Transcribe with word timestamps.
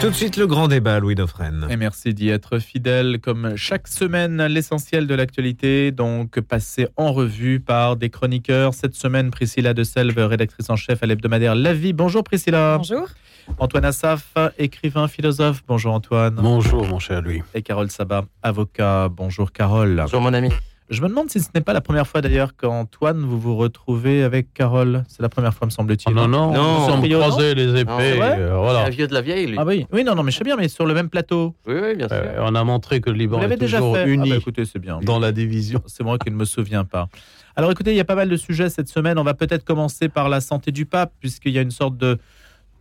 Tout 0.00 0.10
de 0.10 0.14
suite 0.14 0.36
le 0.36 0.46
grand 0.46 0.68
débat, 0.68 1.00
Louis 1.00 1.16
Dauphren. 1.16 1.66
Et 1.68 1.76
merci 1.76 2.14
d'y 2.14 2.28
être 2.28 2.60
fidèle 2.60 3.18
comme 3.20 3.56
chaque 3.56 3.88
semaine, 3.88 4.46
l'essentiel 4.46 5.08
de 5.08 5.14
l'actualité, 5.14 5.90
donc 5.90 6.38
passé 6.40 6.86
en 6.96 7.12
revue 7.12 7.58
par 7.58 7.96
des 7.96 8.08
chroniqueurs. 8.08 8.74
Cette 8.74 8.94
semaine, 8.94 9.32
Priscilla 9.32 9.74
de 9.74 9.82
Selve, 9.82 10.16
rédactrice 10.18 10.70
en 10.70 10.76
chef 10.76 11.02
à 11.02 11.06
l'hebdomadaire 11.06 11.56
La 11.56 11.74
Vie. 11.74 11.92
Bonjour 11.92 12.22
Priscilla. 12.22 12.76
Bonjour. 12.78 13.08
Antoine 13.58 13.86
Assaf, 13.86 14.34
écrivain, 14.56 15.08
philosophe. 15.08 15.64
Bonjour 15.66 15.92
Antoine. 15.92 16.36
Bonjour 16.36 16.86
mon 16.86 17.00
cher 17.00 17.20
Louis. 17.20 17.42
Et 17.54 17.62
Carole 17.62 17.90
Sabat, 17.90 18.24
avocat. 18.44 19.08
Bonjour 19.08 19.50
Carole. 19.50 19.96
Bonjour 19.96 20.20
mon 20.20 20.32
ami. 20.32 20.50
Je 20.90 21.02
me 21.02 21.08
demande 21.08 21.28
si 21.30 21.38
ce 21.40 21.48
n'est 21.54 21.60
pas 21.60 21.74
la 21.74 21.82
première 21.82 22.06
fois 22.06 22.22
d'ailleurs 22.22 22.56
qu'Antoine, 22.56 23.20
vous 23.20 23.38
vous 23.38 23.56
retrouvez 23.56 24.22
avec 24.22 24.54
Carole. 24.54 25.04
C'est 25.06 25.20
la 25.20 25.28
première 25.28 25.52
fois, 25.52 25.66
me 25.66 25.70
semble-t-il. 25.70 26.14
non, 26.14 26.26
non, 26.26 26.50
Non. 26.52 26.80
nous 26.80 26.86
sommes 26.88 27.08
croisés 27.10 27.54
les 27.54 27.78
épées. 27.80 27.90
euh, 27.92 28.36
C'est 28.54 28.56
voilà. 28.58 28.84
un 28.86 28.88
vieux 28.88 29.06
de 29.06 29.12
la 29.12 29.20
vieille, 29.20 29.46
lui. 29.48 29.56
Ah 29.58 29.64
oui, 29.66 29.86
oui, 29.92 30.02
non, 30.02 30.14
non, 30.14 30.22
mais 30.22 30.30
je 30.30 30.38
sais 30.38 30.44
bien, 30.44 30.56
mais 30.56 30.68
sur 30.68 30.86
le 30.86 30.94
même 30.94 31.10
plateau. 31.10 31.54
Oui, 31.66 31.74
oui, 31.82 31.94
bien 31.94 32.08
sûr. 32.08 32.16
Euh, 32.18 32.38
on 32.40 32.54
a 32.54 32.64
montré 32.64 33.02
que 33.02 33.10
le 33.10 33.16
Liban 33.18 33.38
est 33.42 33.56
déjà 33.58 33.78
toujours 33.78 33.96
fait. 33.96 34.08
uni 34.08 34.28
Ah 34.30 34.34
bah, 34.34 34.36
écoutez, 34.38 34.64
c'est 34.64 34.78
bien. 34.78 34.98
dans 35.02 35.18
la 35.18 35.30
division. 35.30 35.82
C'est 35.86 36.04
moi 36.04 36.16
qui 36.18 36.30
ne 36.30 36.36
me 36.36 36.46
souviens 36.46 36.84
pas. 36.84 37.08
Alors 37.54 37.70
écoutez, 37.70 37.90
il 37.90 37.96
y 37.96 38.00
a 38.00 38.04
pas 38.06 38.14
mal 38.14 38.30
de 38.30 38.36
sujets 38.36 38.70
cette 38.70 38.88
semaine. 38.88 39.18
On 39.18 39.24
va 39.24 39.34
peut-être 39.34 39.64
commencer 39.64 40.08
par 40.08 40.30
la 40.30 40.40
santé 40.40 40.72
du 40.72 40.86
pape, 40.86 41.12
puisqu'il 41.20 41.52
y 41.52 41.58
a 41.58 41.62
une 41.62 41.70
sorte 41.70 41.98
de, 41.98 42.16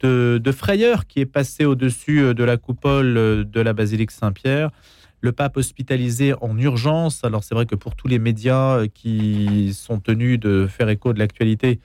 de, 0.01 0.39
de 0.41 0.51
frayeur 0.53 1.07
qui 1.07 1.19
est 1.19 1.25
passée 1.25 1.65
au-dessus 1.65 2.21
euh, 2.21 2.33
de 2.33 2.45
la 2.45 2.55
coupole 2.55 3.17
euh, 3.17 3.43
de 3.43 3.59
la 3.59 3.73
basilique 3.73 4.11
Saint-Pierre. 4.11 4.69
Le 5.21 5.31
pape 5.31 5.57
hospitalisé 5.57 6.33
en 6.41 6.57
urgence. 6.57 7.23
Alors 7.23 7.43
c'est 7.43 7.55
vrai 7.55 7.65
que 7.65 7.75
pour 7.75 7.95
tous 7.95 8.07
les 8.07 8.19
médias 8.19 8.77
euh, 8.77 8.87
qui 8.87 9.73
sont 9.73 9.99
tenus 9.99 10.39
de 10.39 10.67
faire 10.67 10.89
écho 10.89 11.13
de 11.13 11.19
l'actualité, 11.19 11.79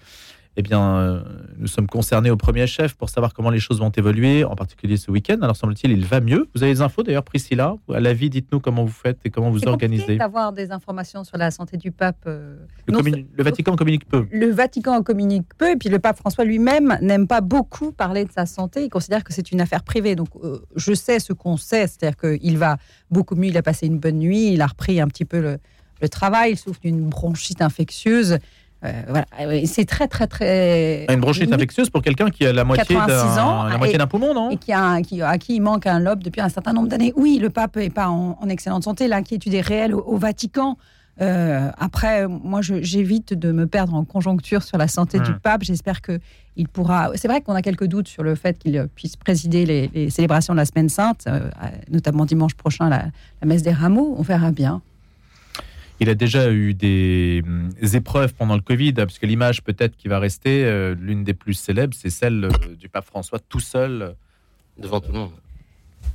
eh 0.56 0.62
bien, 0.62 0.96
euh, 0.96 1.22
nous 1.56 1.66
sommes 1.66 1.86
concernés 1.86 2.30
au 2.30 2.36
premier 2.36 2.66
chef 2.66 2.94
pour 2.94 3.08
savoir 3.08 3.32
comment 3.32 3.48
les 3.48 3.58
choses 3.58 3.78
vont 3.80 3.88
évoluer, 3.90 4.44
en 4.44 4.54
particulier 4.54 4.98
ce 4.98 5.10
week-end. 5.10 5.38
Alors 5.40 5.56
semble-t-il, 5.56 5.90
il 5.92 6.04
va 6.04 6.20
mieux. 6.20 6.46
Vous 6.54 6.62
avez 6.62 6.74
des 6.74 6.82
infos 6.82 7.02
d'ailleurs, 7.02 7.22
Priscilla 7.24 7.74
À 7.92 8.00
la 8.00 8.12
vie, 8.12 8.28
dites-nous 8.28 8.60
comment 8.60 8.84
vous 8.84 8.92
faites 8.92 9.18
et 9.24 9.30
comment 9.30 9.50
vous 9.50 9.66
organisez. 9.66 10.16
d'avoir 10.18 10.52
des 10.52 10.70
informations 10.70 11.24
sur 11.24 11.38
la 11.38 11.50
santé 11.50 11.78
du 11.78 11.90
pape. 11.90 12.24
euh, 12.26 12.56
Le, 12.86 12.92
non, 12.92 12.98
communi- 13.00 13.26
le 13.32 13.42
Vatican 13.44 13.76
communique 13.76 14.06
peu. 14.06 14.26
Le 14.30 14.50
Vatican 14.50 14.96
en 14.96 15.02
communique 15.02 15.46
peu, 15.56 15.70
et 15.70 15.76
puis 15.76 15.88
le 15.88 15.98
pape 15.98 16.18
François 16.18 16.44
lui-même 16.44 16.98
n'aime 17.00 17.26
pas 17.26 17.40
beaucoup 17.40 17.90
parler 17.92 18.24
de 18.26 18.30
sa 18.32 18.44
santé. 18.44 18.84
Il 18.84 18.90
considère 18.90 19.24
que 19.24 19.32
c'est 19.32 19.52
une 19.52 19.60
affaire 19.62 19.82
privée. 19.82 20.16
Donc, 20.16 20.28
euh, 20.44 20.58
je 20.76 20.92
sais 20.92 21.18
ce 21.18 21.32
qu'on 21.32 21.56
sait, 21.56 21.86
c'est-à-dire 21.86 22.16
qu'il 22.18 22.58
va 22.58 22.76
beaucoup 23.10 23.36
mieux. 23.36 23.48
Il 23.48 23.56
a 23.56 23.62
passé 23.62 23.86
une 23.86 23.98
bonne 23.98 24.18
nuit, 24.18 24.52
il 24.52 24.60
a 24.60 24.66
repris 24.66 25.00
un 25.00 25.08
petit 25.08 25.24
peu 25.24 25.40
le, 25.40 25.58
le 26.02 26.08
travail, 26.10 26.52
il 26.52 26.56
souffre 26.58 26.80
d'une 26.80 27.08
bronchite 27.08 27.62
infectieuse. 27.62 28.38
Euh, 28.84 29.02
voilà, 29.08 29.26
Et 29.56 29.66
c'est 29.66 29.84
très, 29.84 30.08
très, 30.08 30.26
très. 30.26 31.06
Une 31.08 31.20
bronchite 31.20 31.52
infectieuse 31.52 31.88
pour 31.88 32.02
quelqu'un 32.02 32.30
qui 32.30 32.44
a 32.44 32.52
la 32.52 32.64
moitié 32.64 32.96
86 32.96 33.38
ans, 33.38 33.68
d'un 33.68 33.98
d'un 33.98 34.06
poumon, 34.06 34.34
non? 34.34 34.50
et 34.50 34.56
qui 34.56 34.72
a, 34.72 35.00
qui, 35.02 35.22
à 35.22 35.38
qui 35.38 35.56
il 35.56 35.60
manque 35.60 35.86
un 35.86 36.00
lobe 36.00 36.22
depuis 36.22 36.40
un 36.40 36.48
certain 36.48 36.72
nombre 36.72 36.88
d'années. 36.88 37.12
Oui, 37.16 37.38
le 37.40 37.50
pape 37.50 37.76
n'est 37.76 37.90
pas 37.90 38.08
en, 38.08 38.36
en 38.40 38.48
excellente 38.48 38.82
santé. 38.84 39.06
L'inquiétude 39.08 39.54
est 39.54 39.60
réelle 39.60 39.94
au, 39.94 40.00
au 40.00 40.16
Vatican. 40.16 40.78
Euh, 41.20 41.70
après, 41.78 42.26
moi, 42.26 42.60
j'évite 42.62 43.34
de 43.34 43.52
me 43.52 43.66
perdre 43.66 43.94
en 43.94 44.04
conjoncture 44.04 44.62
sur 44.62 44.78
la 44.78 44.88
santé 44.88 45.18
Hmm. 45.20 45.24
du 45.24 45.34
pape. 45.34 45.62
J'espère 45.62 46.00
que 46.00 46.18
il 46.56 46.68
pourra. 46.68 47.10
C'est 47.14 47.28
vrai 47.28 47.40
qu'on 47.40 47.54
a 47.54 47.62
quelques 47.62 47.86
doutes 47.86 48.08
sur 48.08 48.22
le 48.22 48.34
fait 48.34 48.58
qu'il 48.58 48.88
puisse 48.94 49.16
présider 49.16 49.64
les, 49.64 49.90
les 49.94 50.10
célébrations 50.10 50.54
de 50.54 50.58
la 50.58 50.64
Semaine 50.64 50.88
Sainte, 50.88 51.24
euh, 51.28 51.40
notamment 51.90 52.24
dimanche 52.24 52.54
prochain, 52.54 52.88
la, 52.88 53.04
la 53.40 53.46
messe 53.46 53.62
des 53.62 53.72
rameaux. 53.72 54.14
On 54.18 54.22
verra 54.22 54.50
bien. 54.50 54.80
Il 56.02 56.10
a 56.10 56.14
déjà 56.16 56.50
eu 56.50 56.74
des 56.74 57.42
hum, 57.46 57.70
épreuves 57.94 58.34
pendant 58.34 58.56
le 58.56 58.60
Covid, 58.60 58.92
parce 58.92 59.20
que 59.20 59.26
l'image 59.26 59.62
peut-être 59.62 59.96
qui 59.96 60.08
va 60.08 60.18
rester, 60.18 60.64
euh, 60.64 60.96
l'une 60.98 61.22
des 61.22 61.32
plus 61.32 61.54
célèbres, 61.54 61.94
c'est 61.96 62.10
celle 62.10 62.44
euh, 62.44 62.50
du 62.76 62.88
pape 62.88 63.04
François 63.04 63.38
tout 63.38 63.60
seul, 63.60 64.02
euh, 64.02 64.12
Devant 64.78 65.00
tout 65.00 65.12
le 65.12 65.18
monde. 65.18 65.30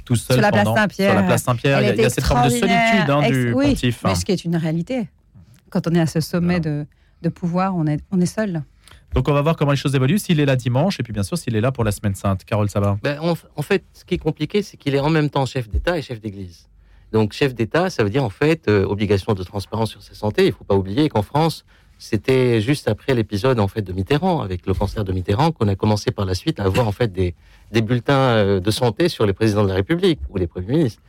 tout 0.04 0.16
seul 0.16 0.36
Sur 0.36 0.42
la 0.42 0.52
place 0.52 0.68
Saint-Pierre. 0.68 1.12
Sur 1.12 1.22
la 1.22 1.28
place 1.28 1.44
Saint-Pierre, 1.44 1.82
il 1.82 1.86
y 1.86 2.02
a, 2.02 2.08
y 2.08 2.12
cette 2.12 2.26
forme 2.26 2.46
de 2.46 2.50
solitude 2.50 3.10
hein, 3.10 3.30
du 3.30 3.48
Ex- 3.48 3.56
oui, 3.56 3.66
pontife. 3.68 4.02
Mais 4.04 4.10
hein. 4.10 4.16
ce 4.16 4.26
qui 4.26 4.32
est 4.34 4.44
une 4.44 4.56
réalité. 4.58 5.08
Quand 5.70 5.88
on 5.88 5.96
est 5.96 6.02
à 6.02 6.08
ce 6.08 6.20
sommet 6.20 6.60
de, 6.60 6.86
de 7.22 7.30
pouvoir, 7.30 7.76
on 7.76 7.88
est, 7.88 8.00
on 8.12 8.20
est 8.20 8.26
seul. 8.26 8.64
Donc 9.14 9.30
on 9.30 9.34
va 9.34 9.42
voir 9.42 9.56
comment 9.56 9.72
les 9.72 9.78
choses 9.78 9.96
évoluent, 9.96 10.18
s'il 10.20 10.40
est 10.42 10.46
là 10.46 10.56
dimanche, 10.58 11.00
et 11.00 11.04
puis 11.04 11.14
bien 11.14 11.24
sûr 11.24 11.38
s'il 11.38 11.56
est 11.56 11.62
là 11.62 11.72
pour 11.72 11.86
la 11.86 11.92
Semaine 11.92 12.16
Sainte. 12.16 12.44
Carole 12.44 12.70
Sabat. 12.70 12.98
Ben, 13.04 13.20
en, 13.22 13.36
en 13.56 13.62
fait, 13.62 13.86
ce 13.94 14.04
qui 14.04 14.16
est 14.16 14.18
compliqué, 14.18 14.64
c'est 14.64 14.76
qu'il 14.76 14.96
est 14.96 15.00
en 15.00 15.10
même 15.10 15.30
temps 15.30 15.46
chef 15.46 15.70
d'État 15.70 15.98
et 15.98 16.02
chef 16.02 16.20
d'Église. 16.20 16.68
Donc, 17.12 17.34
chef 17.34 17.56
d'État, 17.56 17.90
ça 17.90 18.04
veut 18.04 18.10
dire 18.10 18.24
en 18.24 18.30
fait 18.30 18.68
euh, 18.68 18.86
obligation 18.86 19.34
de 19.34 19.44
transparence 19.44 19.92
sur 19.92 20.04
sa 20.04 20.14
santé. 20.14 20.44
Il 20.44 20.48
ne 20.48 20.52
faut 20.52 20.64
pas 20.64 20.76
oublier 20.76 21.10
qu'en 21.10 21.22
France, 21.22 21.66
c'était 21.98 22.62
juste 22.62 22.88
après 22.88 23.14
l'épisode 23.14 23.60
en 23.60 23.68
fait 23.68 23.82
de 23.82 23.94
Mitterrand, 23.94 24.42
avec 24.42 24.66
le 24.68 24.74
cancer 24.74 25.04
de 25.04 25.12
Mitterrand, 25.12 25.52
qu'on 25.52 25.68
a 25.68 25.76
commencé 25.76 26.12
par 26.12 26.26
la 26.26 26.36
suite 26.36 26.60
à 26.60 26.64
avoir 26.64 26.88
en 26.88 26.92
fait 26.92 27.12
des, 27.12 27.34
des 27.72 27.82
bulletins 27.82 28.14
euh, 28.14 28.60
de 28.60 28.72
santé 28.72 29.10
sur 29.10 29.26
les 29.26 29.34
présidents 29.34 29.64
de 29.64 29.70
la 29.70 29.76
République 29.76 30.20
ou 30.30 30.38
les 30.38 30.48
premiers 30.48 30.78
ministres. 30.78 31.02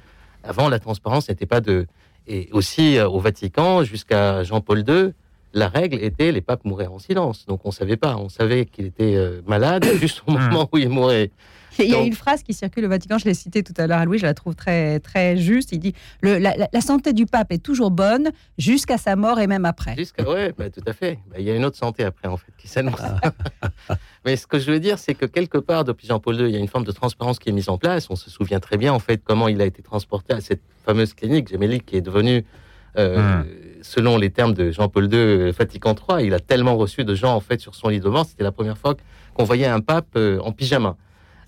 Avant, 0.44 0.68
la 0.68 0.78
transparence 0.78 1.28
n'était 1.28 1.46
pas 1.46 1.60
de. 1.60 1.86
Et 2.26 2.48
aussi 2.52 2.98
euh, 2.98 3.08
au 3.08 3.20
Vatican, 3.20 3.82
jusqu'à 3.84 4.44
Jean-Paul 4.44 4.84
II, 4.86 5.12
la 5.58 5.68
règle 5.68 6.02
était 6.02 6.32
les 6.32 6.40
papes 6.40 6.64
mouraient 6.64 6.86
en 6.86 6.98
silence. 6.98 7.44
Donc 7.46 7.60
on 7.64 7.70
savait 7.70 7.96
pas. 7.96 8.16
On 8.16 8.28
savait 8.28 8.66
qu'il 8.66 8.86
était 8.86 9.16
euh, 9.16 9.42
malade 9.46 9.84
juste 10.00 10.22
au 10.26 10.32
moment 10.32 10.68
où 10.72 10.78
il 10.78 10.88
mourait. 10.88 11.30
Il 11.78 11.90
y 11.90 11.94
a 11.94 12.00
une 12.00 12.14
phrase 12.14 12.42
qui 12.42 12.54
circule 12.54 12.84
au 12.86 12.88
Vatican, 12.88 13.18
je 13.18 13.24
l'ai 13.24 13.34
citée 13.34 13.62
tout 13.62 13.74
à 13.76 13.86
l'heure 13.86 13.98
à 13.98 14.04
Louis, 14.04 14.18
je 14.18 14.26
la 14.26 14.34
trouve 14.34 14.56
très, 14.56 14.98
très 14.98 15.36
juste. 15.36 15.70
Il 15.72 15.78
dit 15.78 15.94
le, 16.22 16.38
la, 16.38 16.80
santé 16.80 17.12
du 17.12 17.26
pape 17.26 17.52
est 17.52 17.62
toujours 17.62 17.90
bonne 17.90 18.30
jusqu'à 18.56 18.98
sa 18.98 19.16
mort 19.16 19.38
et 19.38 19.46
même 19.46 19.64
après. 19.64 19.94
Jusqu'à 19.96 20.28
ouais, 20.28 20.52
bah, 20.56 20.70
tout 20.70 20.82
à 20.86 20.92
fait. 20.92 21.18
Bah, 21.30 21.36
Il 21.38 21.44
y 21.44 21.50
a 21.50 21.54
une 21.54 21.64
autre 21.64 21.76
santé 21.76 22.02
après 22.04 22.28
en 22.28 22.36
fait 22.36 22.52
qui 22.58 22.68
s'annonce. 22.68 23.00
Mais 24.24 24.36
ce 24.36 24.46
que 24.46 24.58
je 24.58 24.70
veux 24.70 24.80
dire, 24.80 24.98
c'est 24.98 25.14
que 25.14 25.26
quelque 25.26 25.58
part 25.58 25.84
depuis 25.84 26.08
Jean-Paul 26.08 26.40
II, 26.40 26.48
il 26.48 26.52
y 26.52 26.56
a 26.56 26.60
une 26.60 26.68
forme 26.68 26.84
de 26.84 26.92
transparence 26.92 27.38
qui 27.38 27.48
est 27.48 27.52
mise 27.52 27.68
en 27.68 27.78
place. 27.78 28.08
On 28.10 28.16
se 28.16 28.30
souvient 28.30 28.60
très 28.60 28.76
bien 28.76 28.92
en 28.92 28.98
fait 28.98 29.22
comment 29.22 29.48
il 29.48 29.60
a 29.60 29.66
été 29.66 29.82
transporté 29.82 30.32
à 30.32 30.40
cette 30.40 30.62
fameuse 30.84 31.14
clinique 31.14 31.48
Gemelli 31.48 31.80
qui 31.80 31.96
est 31.96 32.00
devenue, 32.00 32.44
euh, 32.96 33.42
selon 33.82 34.16
les 34.16 34.30
termes 34.30 34.54
de 34.54 34.70
Jean-Paul 34.70 35.12
II, 35.12 35.50
Vatican 35.50 35.94
III. 35.94 36.26
Il 36.26 36.34
a 36.34 36.40
tellement 36.40 36.76
reçu 36.76 37.04
de 37.04 37.14
gens 37.14 37.34
en 37.34 37.40
fait 37.40 37.60
sur 37.60 37.74
son 37.74 37.88
lit 37.88 38.00
de 38.00 38.08
mort. 38.08 38.26
C'était 38.26 38.44
la 38.44 38.52
première 38.52 38.78
fois 38.78 38.94
qu'on 39.34 39.44
voyait 39.44 39.66
un 39.66 39.80
pape 39.80 40.08
euh, 40.16 40.40
en 40.40 40.52
pyjama. 40.52 40.96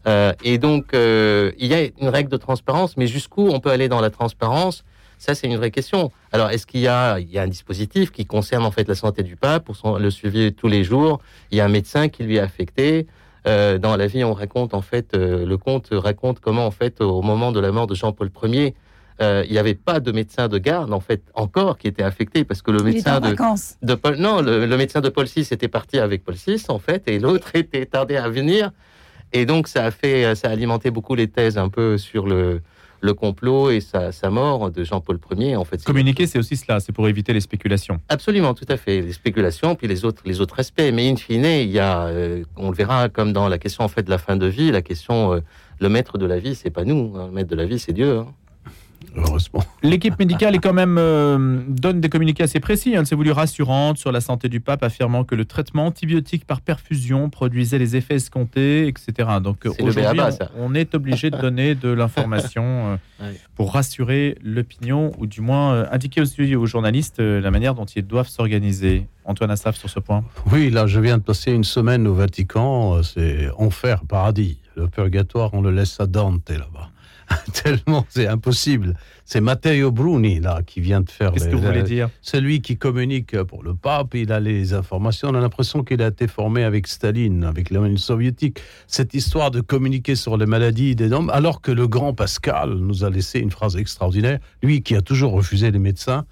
Euh, 0.07 0.33
et 0.43 0.59
donc, 0.59 0.95
euh, 0.95 1.53
il 1.59 1.67
y 1.67 1.75
a 1.75 1.83
une 2.01 2.09
règle 2.09 2.31
de 2.31 2.37
transparence, 2.37 2.97
mais 2.97 3.07
jusqu'où 3.07 3.49
on 3.49 3.61
peut 3.61 3.71
aller 3.71 3.89
dans 3.89 4.01
la 4.01 4.11
transparence? 4.11 4.85
Ça, 5.19 5.35
c'est 5.35 5.47
une 5.47 5.57
vraie 5.57 5.71
question. 5.71 6.11
Alors, 6.33 6.49
est-ce 6.51 6.67
qu'il 6.67 6.81
y 6.81 6.89
a, 6.89 7.19
il 7.21 7.31
y 7.31 7.39
a 7.39 7.43
un 7.43 7.49
dispositif 7.49 8.11
qui 8.11 8.25
concerne 8.25 8.65
en 8.65 8.71
fait 8.71 8.89
la 8.89 8.95
santé 8.95 9.23
du 9.23 9.37
pape 9.37 9.67
pour 9.67 9.77
son, 9.77 9.99
le 9.99 10.11
suivi 10.11 10.55
tous 10.55 10.69
les 10.69 10.83
jours? 10.83 11.21
Il 11.51 11.59
y 11.59 11.61
a 11.61 11.67
un 11.67 11.69
médecin 11.69 12.09
qui 12.09 12.23
lui 12.23 12.37
est 12.37 12.41
affecté. 12.41 13.07
Euh, 13.47 13.77
dans 13.77 13.97
la 13.97 14.07
vie, 14.07 14.25
on 14.25 14.33
raconte 14.33 14.73
en 14.73 14.81
fait, 14.81 15.15
euh, 15.15 15.45
le 15.45 15.59
conte 15.59 15.89
raconte 15.93 16.41
comment 16.41 16.67
en 16.67 16.71
fait, 16.71 17.03
au 17.03 17.21
moment 17.21 17.53
de 17.53 17.61
la 17.61 17.71
mort 17.71 17.87
de 17.87 17.95
Jean-Paul 17.95 18.31
Ier, 18.45 18.75
euh, 19.21 19.45
il 19.47 19.53
n'y 19.53 19.59
avait 19.59 19.75
pas 19.75 20.01
de 20.01 20.13
médecin 20.13 20.49
de 20.49 20.59
garde 20.59 20.93
en 20.93 21.01
fait 21.01 21.23
encore 21.35 21.77
qui 21.79 21.87
était 21.89 22.03
affecté 22.03 22.45
parce 22.45 22.63
que 22.63 22.71
le 22.71 22.83
médecin 22.83 23.21
de, 23.21 23.29
vacances. 23.29 23.77
de 23.83 23.95
Paul, 23.95 24.17
non, 24.17 24.41
le, 24.41 24.67
le 24.67 24.77
médecin 24.77 25.01
de 25.01 25.09
Paul 25.09 25.27
VI 25.27 25.41
était 25.51 25.69
parti 25.69 25.99
avec 25.99 26.25
Paul 26.25 26.35
VI 26.35 26.63
en 26.69 26.79
fait, 26.79 27.03
et 27.09 27.19
l'autre 27.19 27.51
était 27.55 27.87
tardé 27.87 28.17
à 28.17 28.29
venir, 28.29 28.71
et 29.33 29.47
donc 29.47 29.69
ça 29.69 29.85
a 29.85 29.91
fait, 29.91 30.35
ça 30.35 30.49
a 30.49 30.53
alimenté 30.53 30.91
beaucoup 30.91 31.15
les 31.15 31.29
thèses 31.29 31.59
un 31.59 31.69
peu 31.69 31.99
sur 31.99 32.27
le, 32.27 32.61
le 33.03 33.15
complot 33.15 33.71
et 33.71 33.81
sa, 33.81 34.13
sa 34.13 34.29
mort 34.31 34.71
de 34.71 34.85
Jean-Paul 34.85 35.19
Ier 35.39 35.57
en 35.57 35.65
fait. 35.65 35.83
Communiquer, 35.85 36.27
c'est 36.27 36.39
aussi 36.39 36.57
cela, 36.57 36.81
c'est 36.81 36.93
pour 36.93 37.09
éviter 37.09 37.33
les 37.33 37.41
spéculations. 37.41 37.99
Absolument, 38.09 38.53
tout 38.55 38.67
à 38.69 38.77
fait. 38.77 39.01
Les 39.01 39.13
spéculations, 39.13 39.75
puis 39.75 39.87
les 39.89 40.05
autres, 40.05 40.23
les 40.27 40.41
autres 40.43 40.61
aspects. 40.61 40.83
Mais 40.93 41.09
in 41.11 41.17
fine, 41.17 41.45
il 41.47 41.71
y 41.71 41.79
a, 41.79 42.03
euh, 42.09 42.43
on 42.57 42.71
le 42.71 42.77
verra 42.77 43.09
comme 43.09 43.33
dans 43.33 43.49
la 43.49 43.57
question 43.59 43.85
en 43.85 43.89
fait 43.89 44.03
de 44.03 44.11
la 44.11 44.19
fin 44.19 44.37
de 44.37 44.47
vie, 44.47 44.71
la 44.71 44.83
question, 44.83 45.33
euh, 45.35 45.41
le 45.79 45.89
maître 45.89 46.19
de 46.19 46.27
la 46.27 46.39
vie, 46.39 46.55
c'est 46.55 46.71
pas 46.71 46.85
nous. 46.85 47.15
hein. 47.17 47.27
Le 47.29 47.33
maître 47.33 47.49
de 47.51 47.57
la 47.57 47.65
vie, 47.65 47.79
c'est 47.79 47.93
Dieu. 47.95 48.19
hein. 48.19 48.27
Heureusement. 49.17 49.63
L'équipe 49.83 50.19
médicale 50.19 50.55
est 50.55 50.59
quand 50.59 50.73
même 50.73 50.97
euh, 50.99 51.61
donne 51.69 52.01
des 52.01 52.09
communiqués 52.09 52.43
assez 52.45 52.61
précis. 52.61 52.95
hein, 52.95 53.01
Elle 53.01 53.07
s'est 53.07 53.15
voulu 53.15 53.33
rassurante 53.33 53.99
sur 53.99 54.13
la 54.13 54.21
santé 54.21 54.49
du 54.49 54.61
pape, 54.61 54.83
affirmant 54.83 55.25
que 55.25 55.35
le 55.35 55.45
traitement 55.45 55.87
antibiotique 55.87 56.47
par 56.47 56.61
perfusion 56.61 57.29
produisait 57.31 57.79
les 57.79 57.97
effets 57.97 58.17
escomptés, 58.17 58.87
etc. 58.87 59.29
Donc 59.43 59.65
aujourd'hui, 59.81 60.21
on, 60.59 60.75
est 60.75 60.95
obligé 60.95 61.31
de 61.31 61.39
donner 61.39 61.75
de 61.75 61.89
l'information 61.89 62.63
euh, 62.65 62.97
Ouais. 63.21 63.39
pour 63.55 63.75
rassurer 63.75 64.39
l'opinion, 64.43 65.11
ou 65.19 65.27
du 65.27 65.43
moins 65.43 65.75
euh, 65.75 65.87
indiquer 65.93 66.23
aussi 66.23 66.57
aux 66.57 66.65
journalistes 66.65 67.21
euh, 67.21 67.39
la 67.41 67.51
manière 67.51 67.75
dont 67.75 67.85
ils 67.85 68.07
doivent 68.07 68.29
s'organiser. 68.29 69.07
Antoine 69.27 69.51
Assaf 69.51 69.77
sur 69.77 69.91
ce 69.91 70.01
point. 70.01 70.25
Oui, 70.51 70.71
là, 70.71 70.87
je 70.87 70.99
viens 71.01 71.19
de 71.19 71.23
passer 71.23 71.53
une 71.53 71.65
semaine 71.65 72.07
au 72.07 72.15
Vatican. 72.15 73.03
C'est 73.03 73.49
enfer, 73.59 74.03
paradis. 74.09 74.59
Le 74.77 74.89
purgatoire, 74.89 75.51
on 75.53 75.61
le 75.61 75.71
laisse 75.71 76.01
à 76.01 76.07
Dante 76.07 76.49
là-bas. 76.49 76.90
Tellement 77.53 78.07
c'est 78.09 78.27
impossible. 78.27 78.97
C'est 79.25 79.41
Matteo 79.41 79.91
Bruni 79.93 80.41
là 80.41 80.63
qui 80.67 80.81
vient 80.81 81.01
de 81.01 81.11
faire. 81.11 81.33
Qu'est-ce 81.33 81.49
que 81.49 81.55
vous 81.55 81.63
voulez 81.63 81.83
dire? 81.83 82.11
Celui 82.21 82.61
qui 82.61 82.77
communique 82.77 83.41
pour 83.45 83.63
le 83.63 83.75
pape, 83.75 84.15
il 84.15 84.33
a 84.33 84.41
les 84.41 84.75
informations. 84.75 85.29
On 85.29 85.35
a 85.35 85.41
l'impression 85.41 85.85
qu'il 85.85 86.03
a 86.03 86.09
été 86.09 86.27
formé 86.27 86.65
avec 86.65 86.87
Staline, 86.87 87.45
avec 87.45 87.71
l'Union 87.71 87.97
soviétique. 87.97 88.61
Cette 88.87 89.15
histoire 89.15 89.51
de 89.51 89.61
communiquer 89.61 90.17
sur 90.17 90.37
les 90.37 90.47
maladies 90.47 90.97
des 90.97 91.13
hommes, 91.13 91.31
alors 91.31 91.61
que 91.61 91.71
le 91.71 91.87
grand 91.87 92.15
Pascal 92.15 92.75
nous 92.75 93.05
a 93.05 93.11
laissé 93.11 93.39
une 93.39 93.51
phrase 93.51 93.77
extraordinaire. 93.77 94.41
Lui 94.63 94.83
qui 94.83 94.97
a 94.97 95.01
toujours 95.01 95.33
refusé 95.33 95.71
les 95.71 95.79
médecins, 95.79 96.25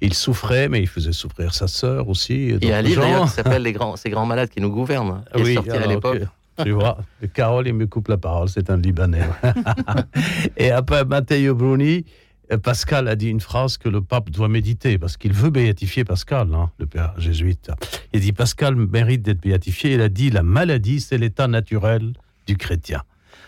il 0.00 0.14
souffrait, 0.14 0.68
mais 0.68 0.80
il 0.80 0.86
faisait 0.86 1.12
souffrir 1.12 1.54
sa 1.54 1.68
sœur 1.68 2.08
aussi. 2.08 2.48
Il 2.60 2.64
y 2.64 2.72
a 2.72 2.78
un 2.78 2.82
livre 2.82 3.24
qui 3.24 3.30
s'appelle 3.30 3.62
Les 3.66 3.72
grands, 3.72 3.96
ces 3.96 4.10
grands 4.10 4.26
malades 4.26 4.50
qui 4.50 4.60
nous 4.60 4.70
gouvernent, 4.70 5.24
qui 5.34 5.40
est 5.40 5.44
Oui, 5.44 5.54
sorti 5.54 5.70
à 5.70 5.86
l'époque. 5.86 6.22
Tu 6.62 6.70
vois. 6.70 6.98
Carole, 7.34 7.66
il 7.68 7.74
me 7.74 7.86
coupe 7.86 8.08
la 8.08 8.16
parole, 8.16 8.48
c'est 8.48 8.70
un 8.70 8.76
Libanais. 8.76 9.28
et 10.56 10.70
après, 10.70 11.04
Matteo 11.04 11.54
Bruni, 11.54 12.04
euh, 12.52 12.58
Pascal 12.58 13.08
a 13.08 13.16
dit 13.16 13.28
une 13.28 13.40
phrase 13.40 13.76
que 13.78 13.88
le 13.88 14.00
pape 14.00 14.30
doit 14.30 14.48
méditer, 14.48 14.98
parce 14.98 15.16
qu'il 15.16 15.32
veut 15.32 15.50
béatifier 15.50 16.04
Pascal, 16.04 16.54
hein, 16.54 16.70
le 16.78 16.86
père 16.86 17.14
jésuite. 17.18 17.70
Il 18.12 18.20
dit 18.20 18.32
Pascal 18.32 18.76
mérite 18.76 19.22
d'être 19.22 19.40
béatifié. 19.40 19.94
Il 19.94 20.00
a 20.00 20.08
dit 20.08 20.30
la 20.30 20.42
maladie, 20.42 21.00
c'est 21.00 21.18
l'état 21.18 21.48
naturel 21.48 22.12
du 22.46 22.56
chrétien. 22.56 23.02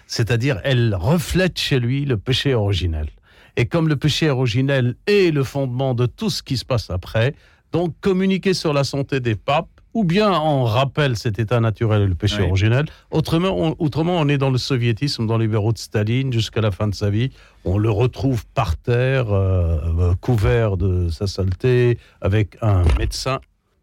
C'est-à-dire, 0.07 0.61
elle 0.65 0.95
reflète 0.95 1.59
chez 1.59 1.79
lui 1.79 2.05
le 2.05 2.17
péché 2.17 2.55
originel. 2.55 3.09
Et 3.57 3.67
comme 3.67 3.89
le 3.89 3.97
péché 3.97 4.31
originel 4.31 4.95
est 5.07 5.33
le 5.33 5.45
fondement 5.45 5.95
de 5.95 6.07
tout 6.07 6.31
ce 6.31 6.43
qui 6.43 6.57
se 6.57 6.65
passe 6.65 6.91
après, 6.91 7.35
donc 7.73 7.95
communiquer 8.01 8.55
sur 8.55 8.73
la 8.73 8.85
santé 8.85 9.21
des 9.21 9.35
papes, 9.35 9.78
ou 9.99 10.05
bien 10.05 10.31
on 10.31 10.63
rappelle 10.63 11.17
cet 11.17 11.41
état 11.41 11.59
naturel 11.59 12.03
et 12.03 12.07
le 12.07 12.15
péché 12.15 12.43
Oui. 12.43 12.49
originel, 12.51 12.87
autrement 13.11 13.51
on, 13.59 13.75
autrement 13.81 14.17
on 14.21 14.29
est 14.29 14.39
dans 14.39 14.51
le 14.51 14.59
soviétisme, 14.59 15.27
dans 15.27 15.39
les 15.39 15.49
bureaux 15.49 15.73
de 15.73 15.79
Staline 15.79 16.33
jusqu'à 16.33 16.61
la 16.61 16.71
fin 16.71 16.87
de 16.87 16.95
sa 16.95 17.11
vie. 17.11 17.31
On 17.65 17.79
le 17.79 17.91
retrouve 17.91 18.47
par 18.55 18.77
terre, 18.77 19.33
euh, 19.33 19.79
euh, 19.99 20.15
couvert 20.21 20.77
de 20.77 21.09
sa 21.09 21.27
saleté, 21.27 21.99
avec 22.21 22.57
un 22.63 22.85
médecin, 22.97 23.41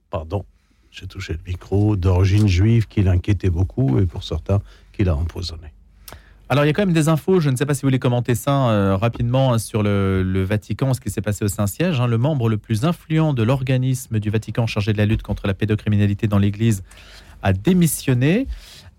pardon, 0.09 0.45
j'ai 0.89 1.05
touché 1.05 1.33
le 1.33 1.39
micro, 1.45 1.97
d'origine 1.97 2.47
juive 2.47 2.87
qui 2.87 3.03
l'inquiétait 3.03 3.49
beaucoup 3.49 3.99
et 3.99 4.05
pour 4.05 4.23
certains 4.23 4.61
qui 4.93 5.03
l'a 5.03 5.17
empoisonné. 5.17 5.67
Alors, 6.47 6.63
il 6.63 6.67
y 6.67 6.69
a 6.69 6.73
quand 6.73 6.83
même 6.85 6.93
des 6.93 7.09
infos, 7.09 7.39
je 7.39 7.49
ne 7.49 7.55
sais 7.55 7.65
pas 7.65 7.73
si 7.73 7.81
vous 7.81 7.87
voulez 7.87 7.97
commenter 7.97 8.35
ça 8.35 8.69
euh, 8.69 8.95
rapidement 8.95 9.57
sur 9.57 9.81
le, 9.81 10.43
Vatican, 10.47 10.93
ce 10.93 11.01
qui 11.01 11.09
s'est 11.09 11.21
passé 11.21 11.43
au 11.43 11.47
Saint-Siège. 11.47 11.99
hein. 11.99 12.05
Le 12.05 12.19
membre 12.19 12.49
le 12.49 12.57
plus 12.57 12.85
influent 12.85 13.33
de 13.33 13.41
l'organisme 13.41 14.19
du 14.19 14.29
Vatican 14.29 14.67
chargé 14.67 14.93
de 14.93 14.99
la 14.99 15.07
lutte 15.07 15.23
contre 15.23 15.47
la 15.47 15.55
pédocriminalité 15.55 16.27
dans 16.27 16.37
l'Église 16.37 16.83
a 17.41 17.51
démissionné. 17.51 18.47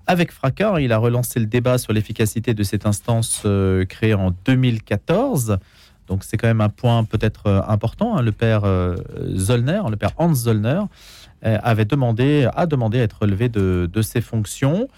Avec 0.09 0.33
fracas, 0.33 0.81
il 0.81 0.93
a 0.93 0.99
relancé 0.99 1.39
le 1.39 1.47
débat 1.47 1.79
sur 1.79 1.93
l'efficacité 1.93 2.53
de 2.53 2.63
cette 2.65 2.85
instance 2.85 3.43
euh, 3.45 3.85
créée 3.85 4.15
en 4.15 4.33
2014. 4.45 5.59
Donc 6.09 6.25
c'est 6.25 6.37
quand 6.37 6.49
même 6.49 6.61
un 6.61 6.69
point 6.69 7.05
peut-être 7.05 7.47
euh, 7.47 7.61
important. 7.69 8.17
hein. 8.17 8.23
Le 8.23 8.33
père 8.33 8.63
Zollner, 9.37 9.83
le 9.89 9.97
père 9.97 10.11
Hans 10.19 10.35
Zollner, 10.35 10.81
avait 11.43 11.85
demandé, 11.85 12.49
a 12.55 12.67
demandé 12.67 12.99
à 13.01 13.03
être 13.03 13.19
relevé 13.21 13.49
de, 13.49 13.89
de 13.93 14.03
ses 14.03 14.21
fonctions. 14.21 14.89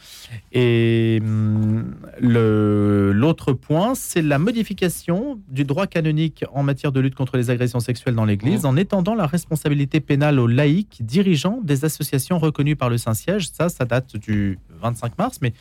Et 0.52 1.19
hum, 1.23 1.94
l'autre 2.20 3.52
point, 3.52 3.94
c'est 3.94 4.23
la 4.23 4.38
modification 4.38 5.38
du 5.49 5.64
droit 5.64 5.87
canonique 5.87 6.44
en 6.52 6.62
matière 6.62 6.93
de 6.93 7.00
lutte 7.00 7.14
contre 7.14 7.37
les 7.37 7.50
agressions 7.50 7.81
sexuelles 7.81 8.14
dans 8.14 8.25
l'Église, 8.25 8.64
en 8.67 8.76
étendant 8.76 9.14
la 9.14 9.26
responsabilité 9.26 10.00
pénale 10.00 10.38
aux 10.38 10.46
laïcs 10.46 10.99
dirigeants 11.00 11.61
des 11.62 11.85
associations 11.85 12.38
reconnues 12.38 12.76
par 12.76 12.90
le 12.90 12.99
Saint-Siège. 12.99 13.49
Ça, 13.52 13.69
ça 13.69 13.85
date 13.85 14.17
du 14.17 14.58
25 14.81 15.19
mars, 15.19 15.38
mais 15.43 15.52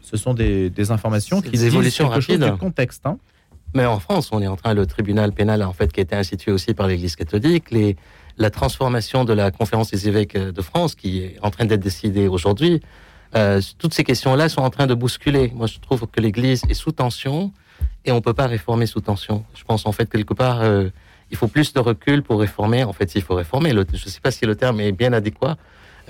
ce 0.00 0.16
sont 0.16 0.34
des, 0.34 0.68
des 0.70 0.90
informations 0.90 1.40
qui 1.40 1.50
des 1.50 1.58
disent 1.58 1.66
évolutions 1.66 2.08
quelque 2.10 2.20
chose 2.20 2.38
du 2.38 2.58
contexte. 2.58 3.06
hein. 3.06 3.18
Mais 3.74 3.86
en 3.86 3.98
France, 3.98 4.28
on 4.30 4.40
est 4.40 4.46
en 4.46 4.56
train, 4.56 4.72
le 4.74 4.86
tribunal 4.86 5.32
pénal, 5.32 5.62
en 5.62 5.72
fait, 5.72 5.92
qui 5.92 5.98
a 6.00 6.02
été 6.04 6.14
institué 6.14 6.52
aussi 6.52 6.74
par 6.74 6.86
l'Église 6.86 7.16
catholique, 7.16 7.70
les, 7.72 7.96
la 8.38 8.50
transformation 8.50 9.24
de 9.24 9.32
la 9.32 9.50
conférence 9.50 9.90
des 9.90 10.08
évêques 10.08 10.36
de 10.36 10.62
France, 10.62 10.94
qui 10.94 11.20
est 11.20 11.38
en 11.42 11.50
train 11.50 11.64
d'être 11.64 11.80
décidée 11.80 12.28
aujourd'hui, 12.28 12.80
euh, 13.34 13.60
toutes 13.78 13.94
ces 13.94 14.04
questions-là 14.04 14.48
sont 14.48 14.62
en 14.62 14.70
train 14.70 14.86
de 14.86 14.94
bousculer. 14.94 15.52
Moi, 15.54 15.66
je 15.66 15.78
trouve 15.78 16.06
que 16.06 16.20
l'Église 16.20 16.62
est 16.68 16.74
sous 16.74 16.92
tension 16.92 17.52
et 18.04 18.12
on 18.12 18.20
peut 18.20 18.34
pas 18.34 18.46
réformer 18.46 18.86
sous 18.86 19.00
tension. 19.00 19.44
Je 19.54 19.64
pense, 19.64 19.86
en 19.86 19.92
fait, 19.92 20.08
quelque 20.08 20.34
part, 20.34 20.60
euh, 20.60 20.88
il 21.30 21.36
faut 21.36 21.48
plus 21.48 21.72
de 21.72 21.80
recul 21.80 22.22
pour 22.22 22.40
réformer. 22.40 22.84
En 22.84 22.92
fait, 22.92 23.14
il 23.14 23.22
faut 23.22 23.34
réformer. 23.34 23.70
Je 23.70 23.76
ne 23.76 24.10
sais 24.10 24.20
pas 24.20 24.30
si 24.30 24.46
le 24.46 24.54
terme 24.54 24.80
est 24.80 24.92
bien 24.92 25.12
adéquat 25.12 25.56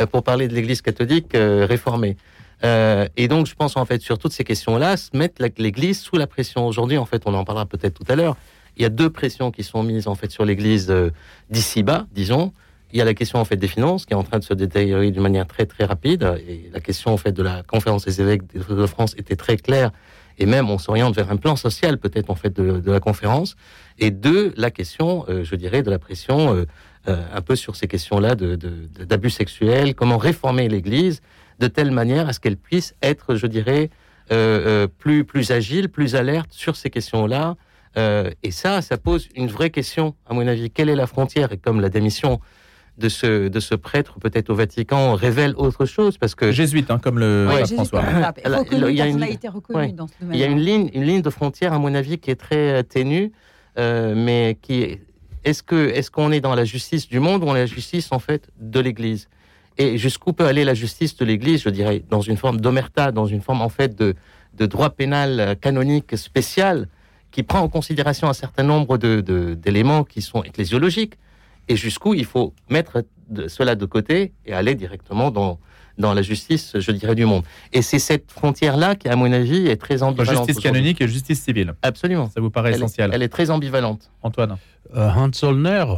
euh, 0.00 0.06
pour 0.06 0.22
parler 0.22 0.48
de 0.48 0.54
l'Église 0.54 0.82
catholique 0.82 1.34
euh, 1.34 1.66
réformée. 1.68 2.16
Euh, 2.64 3.06
et 3.16 3.28
donc, 3.28 3.46
je 3.46 3.54
pense 3.54 3.76
en 3.76 3.84
fait 3.84 4.00
sur 4.00 4.18
toutes 4.18 4.32
ces 4.32 4.44
questions-là, 4.44 4.96
se 4.96 5.16
mettre 5.16 5.42
l'Église 5.58 6.00
sous 6.00 6.16
la 6.16 6.26
pression. 6.26 6.66
Aujourd'hui, 6.66 6.98
en 6.98 7.06
fait, 7.06 7.22
on 7.26 7.34
en 7.34 7.44
parlera 7.44 7.66
peut-être 7.66 7.94
tout 7.94 8.10
à 8.10 8.16
l'heure. 8.16 8.36
Il 8.76 8.82
y 8.82 8.84
a 8.86 8.88
deux 8.88 9.10
pressions 9.10 9.50
qui 9.50 9.62
sont 9.62 9.82
mises 9.82 10.08
en 10.08 10.14
fait 10.14 10.30
sur 10.30 10.44
l'Église 10.44 10.90
euh, 10.90 11.10
d'ici 11.50 11.82
bas, 11.82 12.06
disons. 12.12 12.52
Il 12.92 12.98
y 12.98 13.00
a 13.00 13.04
la 13.04 13.14
question 13.14 13.38
en 13.40 13.44
fait 13.44 13.56
des 13.56 13.68
finances 13.68 14.06
qui 14.06 14.12
est 14.12 14.16
en 14.16 14.22
train 14.22 14.38
de 14.38 14.44
se 14.44 14.54
détériorer 14.54 15.10
d'une 15.10 15.22
manière 15.22 15.46
très 15.46 15.66
très 15.66 15.84
rapide. 15.84 16.36
Et 16.48 16.70
la 16.72 16.80
question 16.80 17.12
en 17.12 17.16
fait 17.16 17.32
de 17.32 17.42
la 17.42 17.62
conférence 17.64 18.04
des 18.04 18.20
évêques 18.20 18.42
de 18.54 18.86
France 18.86 19.14
était 19.18 19.36
très 19.36 19.56
claire. 19.56 19.90
Et 20.38 20.46
même 20.46 20.70
on 20.70 20.78
s'oriente 20.78 21.14
vers 21.14 21.30
un 21.30 21.36
plan 21.36 21.56
social 21.56 21.98
peut-être 21.98 22.30
en 22.30 22.34
fait 22.34 22.54
de, 22.54 22.90
la 22.90 23.00
conférence. 23.00 23.56
Et 23.98 24.10
deux, 24.10 24.52
la 24.56 24.70
question, 24.70 25.24
euh, 25.28 25.44
je 25.44 25.56
dirais, 25.56 25.82
de 25.82 25.90
la 25.90 25.98
pression 25.98 26.54
euh, 26.54 26.66
un 27.06 27.40
peu 27.42 27.56
sur 27.56 27.76
ces 27.76 27.86
questions-là 27.88 28.34
de- 28.34 28.54
de- 28.56 29.04
d'abus 29.04 29.30
sexuels. 29.30 29.94
Comment 29.94 30.18
réformer 30.18 30.68
l'Église 30.68 31.20
de 31.60 31.66
telle 31.68 31.90
manière 31.90 32.28
à 32.28 32.32
ce 32.32 32.40
qu'elle 32.40 32.56
puisse 32.56 32.94
être, 33.02 33.34
je 33.36 33.46
dirais, 33.46 33.90
plus, 34.98 35.24
plus 35.24 35.50
agile, 35.50 35.88
plus 35.90 36.16
alerte 36.16 36.50
sur 36.50 36.76
ces 36.76 36.88
questions-là. 36.90 37.56
Euh, 37.96 38.30
et 38.42 38.50
ça, 38.50 38.82
ça 38.82 38.96
pose 38.96 39.28
une 39.36 39.46
vraie 39.48 39.70
question, 39.70 40.14
à 40.28 40.34
mon 40.34 40.46
avis. 40.46 40.70
Quelle 40.70 40.88
est 40.88 40.96
la 40.96 41.06
frontière? 41.06 41.52
Et 41.52 41.58
comme 41.58 41.80
la 41.80 41.88
démission 41.88 42.40
de 42.98 43.08
ce, 43.08 43.48
de 43.48 43.60
ce 43.60 43.74
prêtre, 43.74 44.18
peut-être 44.20 44.50
au 44.50 44.54
Vatican, 44.54 45.14
révèle 45.14 45.54
autre 45.56 45.84
chose, 45.84 46.16
parce 46.18 46.34
que 46.34 46.52
Jésuite, 46.52 46.90
hein, 46.90 46.98
comme 47.02 47.18
le 47.18 47.48
Ouais, 47.48 47.64
François. 47.66 48.02
il 48.72 48.94
y 48.94 49.00
a 49.00 49.06
une- 49.06 49.18
il 49.18 49.22
a 49.24 49.28
été 49.28 49.48
reconnu 49.48 49.78
ouais. 49.78 49.92
dans 49.92 50.06
ce 50.06 50.12
il 50.32 50.36
y 50.38 50.44
a 50.44 50.46
une 50.46 50.60
ligne, 50.60 50.90
une 50.94 51.02
ligne 51.04 51.22
de 51.22 51.30
frontière, 51.30 51.72
à 51.72 51.78
mon 51.78 51.92
avis, 51.94 52.18
qui 52.18 52.30
est 52.30 52.36
très 52.36 52.70
euh, 52.80 52.82
ténue, 52.82 53.32
euh, 53.78 54.14
mais 54.16 54.56
qui 54.62 54.82
est- 54.82 55.00
est-ce 55.44 55.62
que 55.64 55.88
est-ce 55.90 56.10
qu'on 56.10 56.30
est 56.30 56.40
dans 56.40 56.54
la 56.54 56.64
justice 56.64 57.08
du 57.08 57.18
monde 57.20 57.42
ou 57.42 57.46
dans 57.46 57.52
la 57.54 57.66
justice 57.66 58.08
en 58.12 58.18
fait 58.20 58.48
de 58.60 58.78
l'Église? 58.80 59.28
Et 59.76 59.98
jusqu'où 59.98 60.32
peut 60.32 60.46
aller 60.46 60.64
la 60.64 60.74
justice 60.74 61.16
de 61.16 61.24
l'Église 61.24 61.62
Je 61.62 61.68
dirais 61.70 62.02
dans 62.08 62.20
une 62.20 62.36
forme 62.36 62.60
d'omerta, 62.60 63.10
dans 63.10 63.26
une 63.26 63.40
forme 63.40 63.60
en 63.60 63.68
fait 63.68 63.96
de, 63.98 64.14
de 64.56 64.66
droit 64.66 64.90
pénal 64.90 65.56
canonique 65.60 66.16
spécial? 66.16 66.86
Qui 67.34 67.42
prend 67.42 67.60
en 67.66 67.68
considération 67.68 68.26
un 68.28 68.32
certain 68.44 68.62
nombre 68.72 68.96
de- 69.04 69.20
de- 69.30 69.54
d'éléments 69.64 70.04
qui 70.04 70.20
sont 70.30 70.42
ecclésiologiques. 70.44 71.14
Et 71.70 71.76
jusqu'où 71.76 72.14
il 72.14 72.24
faut 72.32 72.48
mettre 72.70 72.94
de- 73.28 73.48
cela 73.48 73.74
de 73.74 73.86
côté 73.86 74.32
et 74.46 74.52
aller 74.60 74.74
directement 74.76 75.30
dans 75.30 75.58
dans 75.96 76.12
la 76.12 76.22
justice, 76.22 76.66
je 76.86 76.90
dirais, 76.90 77.14
du 77.14 77.24
monde. 77.24 77.44
Et 77.72 77.80
c'est 77.80 78.00
cette 78.00 78.28
frontière-là 78.32 78.96
qui, 78.96 79.08
à 79.08 79.14
mon 79.14 79.30
avis, 79.32 79.68
est 79.68 79.76
très 79.86 80.02
ambivalente. 80.02 80.44
Justice 80.48 80.60
canonique 80.60 81.00
et 81.00 81.06
justice 81.06 81.40
civile. 81.40 81.74
Absolument. 81.82 82.28
Ça 82.34 82.40
vous 82.40 82.50
paraît 82.50 82.70
Elle, 82.70 82.74
est- 82.74 82.78
essentiel. 82.78 83.10
elle 83.14 83.22
est 83.22 83.28
très 83.28 83.48
ambivalente. 83.50 84.10
Antoine. 84.22 84.56
Euh, 84.96 85.08
Hans 85.16 85.30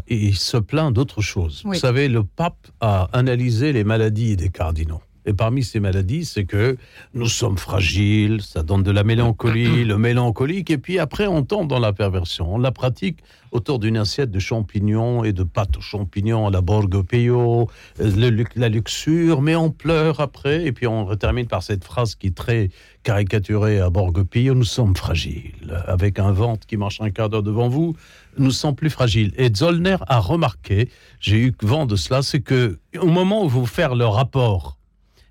il 0.08 0.34
se 0.36 0.58
plaint 0.58 0.92
d'autre 0.92 1.22
chose. 1.22 1.62
Oui. 1.64 1.76
Vous 1.76 1.80
savez, 1.80 2.08
le 2.08 2.24
pape 2.24 2.66
a 2.82 3.08
analysé 3.14 3.72
les 3.72 3.84
maladies 3.84 4.36
des 4.36 4.50
cardinaux. 4.50 5.00
Et 5.26 5.32
parmi 5.32 5.64
ces 5.64 5.80
maladies, 5.80 6.24
c'est 6.24 6.44
que 6.44 6.76
nous 7.12 7.26
sommes 7.26 7.58
fragiles, 7.58 8.40
ça 8.42 8.62
donne 8.62 8.84
de 8.84 8.92
la 8.92 9.02
mélancolie, 9.02 9.84
le 9.84 9.98
mélancolique, 9.98 10.70
et 10.70 10.78
puis 10.78 11.00
après, 11.00 11.26
on 11.26 11.42
tombe 11.42 11.68
dans 11.68 11.80
la 11.80 11.92
perversion. 11.92 12.54
On 12.54 12.58
la 12.58 12.70
pratique 12.70 13.18
autour 13.50 13.80
d'une 13.80 13.96
assiette 13.96 14.30
de 14.30 14.38
champignons 14.38 15.24
et 15.24 15.32
de 15.32 15.42
pâtes 15.42 15.76
aux 15.78 15.80
champignons 15.80 16.48
la 16.48 16.60
Borgo 16.60 17.02
Pio, 17.02 17.68
euh, 18.00 18.44
la 18.54 18.68
luxure, 18.68 19.42
mais 19.42 19.56
on 19.56 19.70
pleure 19.70 20.20
après, 20.20 20.64
et 20.64 20.72
puis 20.72 20.86
on 20.86 21.14
termine 21.16 21.46
par 21.46 21.62
cette 21.62 21.82
phrase 21.82 22.14
qui 22.14 22.28
est 22.28 22.36
très 22.36 22.70
caricaturée 23.02 23.80
à 23.80 23.90
Borgo 23.90 24.24
Pio, 24.24 24.54
nous 24.54 24.64
sommes 24.64 24.96
fragiles. 24.96 25.82
Avec 25.86 26.18
un 26.18 26.32
ventre 26.32 26.66
qui 26.66 26.76
marche 26.76 27.00
un 27.00 27.10
quart 27.10 27.30
d'heure 27.30 27.42
devant 27.42 27.68
vous, 27.68 27.96
nous 28.38 28.50
sommes 28.50 28.76
plus 28.76 28.90
fragiles. 28.90 29.32
Et 29.36 29.52
Zollner 29.52 29.96
a 30.06 30.20
remarqué, 30.20 30.88
j'ai 31.18 31.38
eu 31.38 31.54
vent 31.62 31.86
de 31.86 31.96
cela, 31.96 32.22
c'est 32.22 32.40
que 32.40 32.78
au 33.00 33.06
moment 33.06 33.44
où 33.44 33.48
vous 33.48 33.66
faire 33.66 33.94
le 33.94 34.06
rapport, 34.06 34.75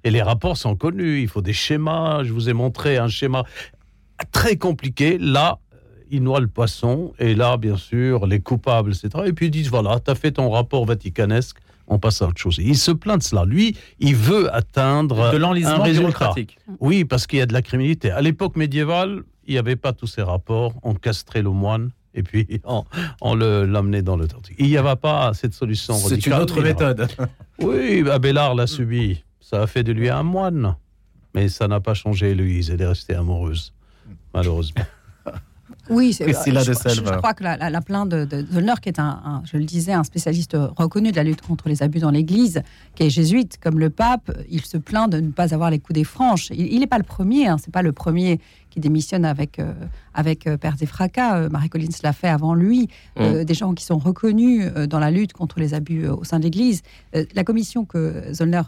et 0.05 0.11
les 0.11 0.21
rapports 0.21 0.55
sont 0.55 0.75
connus, 0.75 1.21
il 1.21 1.27
faut 1.27 1.41
des 1.41 1.51
schémas, 1.51 2.23
je 2.23 2.31
vous 2.31 2.47
ai 2.47 2.53
montré 2.53 2.95
un 2.97 3.07
schéma 3.09 3.43
très 4.31 4.55
compliqué, 4.55 5.17
là, 5.17 5.57
euh, 5.73 5.77
il 6.11 6.23
noie 6.23 6.39
le 6.39 6.47
poisson, 6.47 7.13
et 7.19 7.35
là, 7.35 7.57
bien 7.57 7.75
sûr, 7.75 8.27
les 8.27 8.39
coupables, 8.39 8.91
etc. 8.93 9.09
Et 9.25 9.33
puis 9.33 9.47
ils 9.47 9.51
disent, 9.51 9.69
voilà, 9.69 9.99
tu 9.99 10.11
as 10.11 10.15
fait 10.15 10.31
ton 10.31 10.49
rapport 10.51 10.85
vaticanesque, 10.85 11.57
on 11.87 11.99
passe 11.99 12.21
à 12.21 12.27
autre 12.27 12.39
chose. 12.39 12.59
Et 12.59 12.63
il 12.63 12.77
se 12.77 12.91
plaint 12.91 13.17
de 13.19 13.23
cela. 13.23 13.45
Lui, 13.45 13.75
il 13.99 14.15
veut 14.15 14.53
atteindre 14.55 15.31
De 15.31 15.37
un 15.65 15.77
résultat. 15.83 16.29
Oui, 16.79 17.03
parce 17.05 17.27
qu'il 17.27 17.39
y 17.39 17.41
a 17.41 17.45
de 17.45 17.53
la 17.53 17.61
criminalité. 17.61 18.09
À 18.11 18.21
l'époque 18.21 18.55
médiévale, 18.55 19.21
il 19.47 19.53
n'y 19.53 19.57
avait 19.59 19.75
pas 19.75 19.93
tous 19.93 20.07
ces 20.07 20.21
rapports. 20.23 20.73
On 20.83 20.95
castrait 20.95 21.43
le 21.43 21.51
moine 21.51 21.91
et 22.15 22.23
puis 22.23 22.47
on, 22.63 22.83
on 23.21 23.35
le- 23.35 23.65
l'emmenait 23.65 24.01
dans 24.01 24.17
le 24.17 24.27
tortue. 24.27 24.55
Il 24.57 24.67
n'y 24.67 24.77
avait 24.77 24.95
pas 24.95 25.31
cette 25.35 25.53
solution 25.53 25.93
C'est 25.95 26.25
une 26.25 26.33
autre 26.33 26.61
méthode. 26.61 27.07
Oui, 27.59 28.03
Abélard 28.09 28.55
l'a 28.55 28.65
subi. 28.67 29.23
Ça 29.45 29.61
a 29.61 29.67
fait 29.67 29.83
de 29.83 29.91
lui 29.91 30.09
un 30.09 30.23
moine. 30.23 30.75
Mais 31.35 31.49
ça 31.49 31.67
n'a 31.67 31.79
pas 31.79 31.93
changé 31.93 32.31
Héloïse. 32.31 32.71
Elle 32.71 32.81
est 32.81 32.87
restée 32.87 33.13
amoureuse, 33.13 33.75
malheureusement. 34.33 34.85
Oui, 35.89 36.13
c'est 36.13 36.25
Priscilla 36.25 36.61
je, 36.63 36.71
de 36.71 36.77
je- 36.77 36.95
je 36.95 37.17
crois 37.17 37.33
que 37.33 37.43
la, 37.43 37.57
la- 37.57 37.69
la 37.69 37.81
plainte 37.81 38.09
de, 38.09 38.25
de 38.25 38.45
Zollner, 38.53 38.73
qui 38.81 38.89
est 38.89 38.99
un, 38.99 39.19
un- 39.25 39.41
je 39.45 39.57
le 39.57 39.63
disais, 39.63 39.93
un 39.93 40.03
spécialiste 40.03 40.55
reconnu 40.77 41.11
de 41.11 41.15
la 41.15 41.23
lutte 41.23 41.41
contre 41.41 41.69
les 41.69 41.81
abus 41.83 41.99
dans 41.99 42.11
l'Église, 42.11 42.61
qui 42.95 43.03
est 43.03 43.09
jésuite 43.09 43.57
comme 43.61 43.79
le 43.79 43.89
pape, 43.89 44.31
il 44.49 44.61
se 44.65 44.77
plaint 44.77 45.11
de 45.11 45.19
ne 45.19 45.31
pas 45.31 45.53
avoir 45.53 45.69
les 45.71 45.79
coups 45.79 45.95
des 45.95 46.03
franches. 46.03 46.49
Il 46.51 46.79
n'est 46.79 46.87
pas 46.87 46.97
le 46.99 47.03
premier, 47.03 47.47
hein, 47.47 47.57
c'est 47.63 47.73
pas 47.73 47.81
le 47.81 47.91
premier 47.93 48.39
qui 48.69 48.79
démissionne 48.79 49.23
avec 49.25 49.57
euh, 49.59 49.73
avec 50.13 50.47
euh, 50.47 50.57
Pères 50.57 50.75
et 50.81 50.85
Fracas. 50.85 51.37
Euh, 51.37 51.49
Marie 51.49 51.69
Collins 51.69 51.87
l'a 52.03 52.13
fait 52.13 52.27
avant 52.27 52.53
lui. 52.53 52.89
Euh, 53.19 53.43
Des 53.45 53.53
gens 53.53 53.73
qui 53.73 53.85
sont 53.85 53.97
reconnus 53.97 54.69
euh, 54.75 54.85
dans 54.85 54.99
la 54.99 55.11
lutte 55.11 55.33
contre 55.33 55.59
les 55.59 55.73
abus 55.73 56.07
au 56.07 56.23
sein 56.25 56.39
de 56.39 56.43
l'Église. 56.43 56.81
La 57.33 57.43
commission 57.43 57.85
que 57.85 58.33
Zollner 58.33 58.61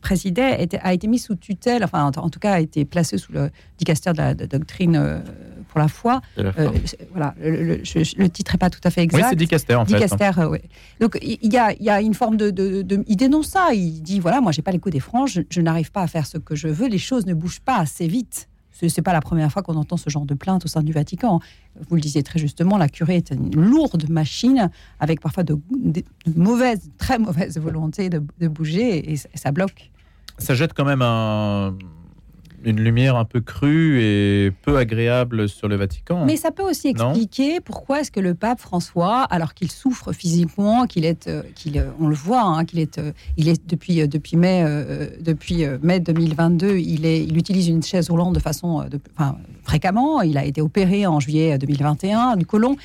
présidait 0.00 0.62
était- 0.62 0.80
a 0.82 0.92
été 0.92 1.06
mise 1.06 1.24
sous 1.24 1.36
tutelle, 1.36 1.84
enfin 1.84 2.04
en, 2.04 2.20
en 2.20 2.30
tout 2.30 2.40
cas 2.40 2.54
a 2.54 2.60
été 2.60 2.84
placée 2.84 3.16
sous 3.18 3.32
le 3.32 3.50
dicaster 3.78 4.12
de 4.12 4.16
la 4.18 4.34
de 4.34 4.46
doctrine 4.46 5.22
pour 5.68 5.78
la 5.80 5.88
foi. 5.88 6.20
la 6.36 6.52
Euh, 6.58 6.70
voilà, 7.12 7.34
le, 7.40 7.62
le- 7.64 7.80
je- 7.84 8.16
le 8.16 8.28
titre 8.28 8.54
n'est 8.54 8.58
pas 8.58 8.70
tout 8.70 8.80
à 8.84 8.90
fait 8.90 9.02
Oui, 9.02 9.04
exact. 9.06 9.28
c'est 9.30 9.36
Dicaster 9.36 9.74
en 9.74 9.84
fait. 9.84 9.94
hein. 9.94 9.98
Dicaster, 9.98 10.30
euh, 10.40 10.48
ouais. 10.48 10.62
Donc 11.00 11.18
il 11.22 11.52
y 11.52 11.56
a, 11.58 11.72
il 11.72 11.82
y 11.84 11.90
a 11.90 12.00
une 12.00 12.14
forme 12.14 12.36
de, 12.36 12.50
de- 12.50 12.82
de- 12.82 13.04
Il 13.06 13.16
dénonce 13.16 13.48
ça. 13.48 13.68
Il 13.74 14.02
dit 14.02 14.18
voilà, 14.20 14.40
moi 14.40 14.52
j'ai 14.52 14.62
pas 14.62 14.72
les 14.72 14.78
coups 14.78 14.92
des 14.92 15.00
francs, 15.00 15.28
je, 15.28 15.42
je 15.50 15.60
n'arrive 15.60 15.92
pas 15.92 16.02
à 16.02 16.06
faire 16.06 16.26
ce 16.26 16.38
que 16.38 16.54
je 16.56 16.68
veux, 16.68 16.88
les 16.88 16.98
choses 16.98 17.26
ne 17.26 17.34
bougent 17.34 17.60
pas 17.60 17.76
assez 17.78 18.06
vite. 18.08 18.48
Ce 18.80 18.86
n'est 18.86 19.02
pas 19.02 19.12
la 19.12 19.20
première 19.20 19.50
fois 19.50 19.62
qu'on 19.64 19.74
entend 19.74 19.96
ce 19.96 20.08
genre 20.08 20.24
de 20.24 20.34
plainte 20.34 20.64
au 20.64 20.68
sein 20.68 20.84
du 20.84 20.92
Vatican. 20.92 21.40
Vous 21.88 21.96
le 21.96 22.00
disiez 22.00 22.22
très 22.22 22.38
justement, 22.38 22.78
la 22.78 22.88
curée 22.88 23.16
est 23.16 23.30
une 23.32 23.56
lourde 23.56 24.08
machine 24.08 24.70
avec 25.00 25.20
parfois 25.20 25.42
de, 25.42 25.58
de 25.72 26.04
mauvaises, 26.36 26.88
très 26.96 27.18
mauvaises 27.18 27.58
volontés 27.58 28.08
de, 28.08 28.22
de 28.40 28.46
bouger 28.46 29.12
et, 29.12 29.16
ça 29.34 29.50
bloque. 29.50 29.90
Ça 30.38 30.54
jette 30.54 30.74
quand 30.74 30.84
même 30.84 31.02
un- 31.02 31.74
une 32.64 32.80
lumière 32.80 33.16
un 33.16 33.24
peu 33.24 33.40
crue 33.40 34.00
et 34.02 34.50
peu 34.62 34.76
agréable 34.78 35.48
sur 35.48 35.68
le 35.68 35.76
Vatican. 35.76 36.24
Mais 36.26 36.36
ça 36.36 36.50
peut 36.50 36.62
aussi 36.62 36.92
Non. 36.94 37.10
expliquer 37.10 37.60
pourquoi 37.60 38.00
est-ce 38.00 38.10
que 38.10 38.20
le 38.20 38.34
pape 38.34 38.60
François, 38.60 39.22
alors 39.22 39.54
qu'il 39.54 39.70
souffre 39.70 40.12
physiquement, 40.12 40.86
qu'il 40.86 41.04
est, 41.04 41.28
euh, 41.28 41.42
qu'il, 41.54 41.78
euh, 41.78 41.90
on 42.00 42.08
le 42.08 42.14
voit, 42.16 42.42
hein, 42.42 42.64
qu'il 42.64 42.78
est, 42.78 42.98
euh, 42.98 43.12
il 43.36 43.48
est 43.48 43.64
depuis 43.68 44.06
depuis 44.08 44.36
mai, 44.36 44.62
euh, 44.66 45.08
depuis 45.20 45.64
mai 45.82 46.00
2022, 46.00 46.78
il 46.78 47.04
est, 47.06 47.22
il 47.24 47.36
utilise 47.36 47.68
une 47.68 47.82
chaise 47.82 48.10
roulante 48.10 48.34
de 48.34 48.40
façon, 48.40 48.80
de, 48.88 48.98
enfin, 49.16 49.36
fréquemment. 49.62 50.22
Il 50.22 50.36
a 50.38 50.44
été 50.44 50.60
opéré 50.60 51.06
en 51.06 51.20
juillet 51.20 51.58
2021 51.58 52.36
du 52.36 52.46
côlon. 52.46 52.76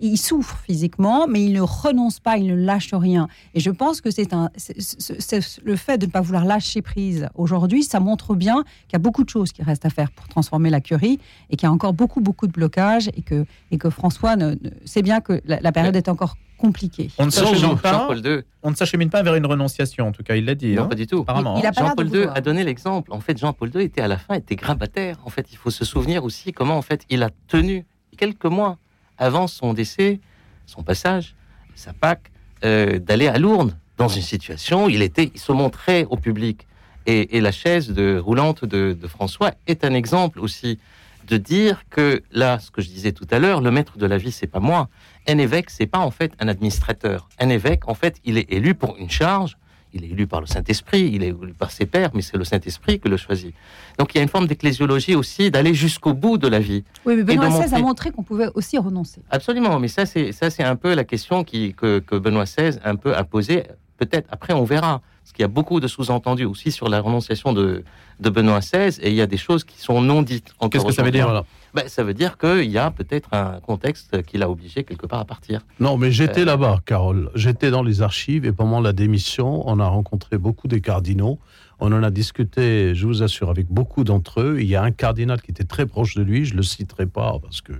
Il 0.00 0.16
souffre 0.16 0.56
physiquement, 0.64 1.26
mais 1.26 1.44
il 1.44 1.52
ne 1.52 1.60
renonce 1.60 2.20
pas, 2.20 2.36
il 2.38 2.46
ne 2.46 2.54
lâche 2.54 2.94
rien. 2.94 3.28
Et 3.54 3.60
je 3.60 3.70
pense 3.70 4.00
que 4.00 4.10
c'est 4.10 4.32
un, 4.32 4.50
c'est- 4.56 4.80
c'est- 4.80 5.20
c'est- 5.20 5.60
le 5.64 5.76
fait 5.76 5.98
de 5.98 6.06
ne 6.06 6.10
pas 6.10 6.20
vouloir 6.20 6.44
lâcher 6.44 6.82
prise 6.82 7.28
aujourd'hui, 7.34 7.82
ça 7.82 7.98
montre 8.00 8.34
bien 8.34 8.62
qu'il 8.88 8.92
y 8.92 8.96
a 8.96 8.98
beaucoup 8.98 9.09
de 9.24 9.28
choses 9.28 9.52
qui 9.52 9.62
restent 9.62 9.84
à 9.86 9.90
faire 9.90 10.10
pour 10.10 10.26
transformer 10.28 10.70
la 10.70 10.80
curie 10.80 11.18
et 11.50 11.56
qu'il 11.56 11.66
y 11.66 11.70
a 11.70 11.72
encore 11.72 11.92
beaucoup, 11.92 12.20
beaucoup 12.20 12.46
de 12.46 12.52
blocages 12.52 13.08
et 13.16 13.22
que, 13.22 13.44
et 13.70 13.78
que 13.78 13.90
François 13.90 14.36
ne, 14.36 14.50
ne- 14.52 14.70
sait 14.84 15.02
bien 15.02 15.20
que 15.20 15.40
la, 15.44 15.60
la 15.60 15.72
période 15.72 15.96
est 15.96 16.08
encore 16.08 16.36
compliquée. 16.58 17.10
on 17.18 17.24
ne 17.26 17.30
s'achemine 17.30 17.78
pas, 17.78 17.92
Jean-Paul 17.92 18.18
II, 18.26 18.40
on 18.62 18.70
ne 18.70 18.74
s'achemine 18.76 19.08
pas 19.10 19.22
vers 19.22 19.34
une 19.34 19.46
renonciation. 19.46 20.06
En 20.08 20.12
tout 20.12 20.22
cas, 20.22 20.36
il 20.36 20.44
l'a 20.44 20.54
dit. 20.54 20.74
non, 20.74 20.82
hein, 20.84 20.88
pas 20.88 20.94
du 20.94 21.06
tout. 21.06 21.20
apparemment. 21.20 21.56
Il- 21.56 21.60
il 21.60 21.66
a 21.66 21.72
pas 21.72 21.80
l'air 21.82 21.96
de 21.96 22.02
Jean-Paul 22.04 22.20
II 22.20 22.28
a 22.34 22.40
donné 22.42 22.64
l'exemple. 22.64 23.12
En 23.12 23.20
fait, 23.20 23.38
Jean-Paul 23.38 23.70
II 23.74 23.80
était 23.82 24.02
à 24.02 24.08
la 24.08 24.18
fin 24.18 24.34
était 24.34 24.56
grabataire. 24.56 25.16
En 25.24 25.30
fait, 25.30 25.46
il 25.52 25.56
faut 25.56 25.70
se 25.70 25.84
souvenir 25.84 26.22
aussi 26.24 26.52
comment 26.52 26.76
en 26.76 26.82
fait 26.82 27.04
il 27.08 27.22
a 27.22 27.30
tenu 27.48 27.86
quelques 28.18 28.44
mois 28.44 28.76
avant 29.16 29.46
son 29.46 29.72
décès, 29.72 30.20
son 30.66 30.82
passage, 30.82 31.34
sa 31.74 31.92
Pâque, 31.94 32.30
euh, 32.64 32.98
d'aller 32.98 33.26
à 33.28 33.38
Lourdes 33.38 33.74
dans 33.96 34.08
une 34.08 34.20
situation. 34.22 34.84
où 34.84 34.90
Il 34.90 35.00
était, 35.00 35.30
il 35.34 35.40
se 35.40 35.52
montrait 35.52 36.06
au 36.10 36.16
public. 36.18 36.66
Et, 37.06 37.36
et 37.36 37.40
la 37.40 37.52
chaise 37.52 37.88
de, 37.88 38.18
roulante 38.18 38.64
de, 38.64 38.96
de 39.00 39.06
François 39.08 39.52
est 39.66 39.84
un 39.84 39.94
exemple 39.94 40.40
aussi 40.40 40.78
de 41.26 41.36
dire 41.36 41.84
que 41.90 42.22
là, 42.32 42.58
ce 42.58 42.70
que 42.70 42.82
je 42.82 42.88
disais 42.88 43.12
tout 43.12 43.26
à 43.30 43.38
l'heure, 43.38 43.60
le 43.60 43.70
maître 43.70 43.98
de 43.98 44.06
la 44.06 44.18
vie, 44.18 44.32
c'est 44.32 44.46
pas 44.46 44.60
moi. 44.60 44.88
Un 45.28 45.38
évêque, 45.38 45.70
c'est 45.70 45.86
pas 45.86 45.98
en 45.98 46.10
fait 46.10 46.32
un 46.40 46.48
administrateur. 46.48 47.28
Un 47.38 47.48
évêque, 47.48 47.88
en 47.88 47.94
fait, 47.94 48.16
il 48.24 48.36
est 48.36 48.52
élu 48.52 48.74
pour 48.74 48.96
une 48.98 49.10
charge. 49.10 49.56
Il 49.92 50.04
est 50.04 50.08
élu 50.08 50.28
par 50.28 50.40
le 50.40 50.46
Saint-Esprit, 50.46 51.10
il 51.12 51.24
est 51.24 51.28
élu 51.28 51.52
par 51.52 51.72
ses 51.72 51.84
pairs, 51.84 52.10
mais 52.14 52.22
c'est 52.22 52.36
le 52.36 52.44
Saint-Esprit 52.44 53.00
qui 53.00 53.08
le 53.08 53.16
choisit. 53.16 53.52
Donc 53.98 54.14
il 54.14 54.18
y 54.18 54.20
a 54.20 54.22
une 54.22 54.28
forme 54.28 54.46
d'ecclésiologie 54.46 55.16
aussi, 55.16 55.50
d'aller 55.50 55.74
jusqu'au 55.74 56.14
bout 56.14 56.38
de 56.38 56.46
la 56.46 56.60
vie. 56.60 56.84
Oui, 57.04 57.16
mais 57.16 57.24
Benoît 57.24 57.48
XVI 57.48 57.74
a 57.74 57.78
montré 57.80 58.12
qu'on 58.12 58.22
pouvait 58.22 58.48
aussi 58.54 58.78
renoncer. 58.78 59.20
Absolument, 59.30 59.80
mais 59.80 59.88
ça 59.88 60.06
c'est 60.06 60.30
ça 60.30 60.48
c'est 60.48 60.62
un 60.62 60.76
peu 60.76 60.94
la 60.94 61.02
question 61.02 61.42
qui, 61.42 61.74
que, 61.74 61.98
que 61.98 62.14
Benoît 62.14 62.44
XVI 62.44 62.78
un 62.84 62.94
peu 62.94 63.16
a 63.16 63.24
posée. 63.24 63.64
Peut-être 63.96 64.28
après 64.30 64.52
on 64.52 64.62
verra, 64.62 65.02
parce 65.30 65.36
qu'il 65.36 65.42
y 65.44 65.44
a 65.44 65.48
beaucoup 65.48 65.78
de 65.78 65.86
sous-entendus 65.86 66.44
aussi 66.44 66.72
sur 66.72 66.88
la 66.88 67.00
renonciation 67.00 67.52
de, 67.52 67.84
de 68.18 68.30
Benoît 68.30 68.58
XVI, 68.58 68.98
et 69.00 69.10
il 69.10 69.14
y 69.14 69.20
a 69.20 69.28
des 69.28 69.36
choses 69.36 69.62
qui 69.62 69.78
sont 69.78 70.00
non 70.02 70.22
dites. 70.22 70.52
Qu'est-ce 70.72 70.84
que 70.84 70.90
ça 70.90 71.04
veut 71.04 71.12
dire. 71.12 71.44
Ben, 71.72 71.86
Ça 71.86 72.02
veut 72.02 72.14
dire 72.14 72.36
qu'il 72.36 72.68
y 72.68 72.78
a 72.78 72.90
peut-être 72.90 73.32
un 73.32 73.60
contexte 73.60 74.22
qui 74.24 74.38
l'a 74.38 74.50
obligé 74.50 74.82
quelque 74.82 75.06
part 75.06 75.20
à 75.20 75.24
partir. 75.24 75.60
Non, 75.78 75.96
mais 75.98 76.10
j'étais 76.10 76.40
Euh, 76.40 76.46
là-bas, 76.46 76.80
Carole. 76.84 77.30
J'étais 77.36 77.70
dans 77.70 77.84
les 77.84 78.02
archives 78.02 78.44
et 78.44 78.50
pendant 78.50 78.80
la 78.80 78.92
démission, 78.92 79.62
on 79.68 79.78
a 79.78 79.86
rencontré 79.86 80.36
beaucoup 80.36 80.66
des 80.66 80.80
cardinaux. 80.80 81.38
On 81.78 81.92
en 81.92 82.02
a 82.02 82.10
discuté, 82.10 82.92
je 82.96 83.06
vous 83.06 83.22
assure, 83.22 83.50
avec 83.50 83.68
beaucoup 83.68 84.02
d'entre 84.02 84.40
eux. 84.40 84.56
Il 84.60 84.66
y 84.66 84.74
a 84.74 84.82
un 84.82 84.90
cardinal 84.90 85.40
qui 85.40 85.52
était 85.52 85.62
très 85.62 85.86
proche 85.86 86.16
de 86.16 86.22
lui, 86.22 86.44
je 86.44 86.54
le 86.56 86.64
citerai 86.64 87.06
pas 87.06 87.38
parce 87.40 87.60
que 87.60 87.72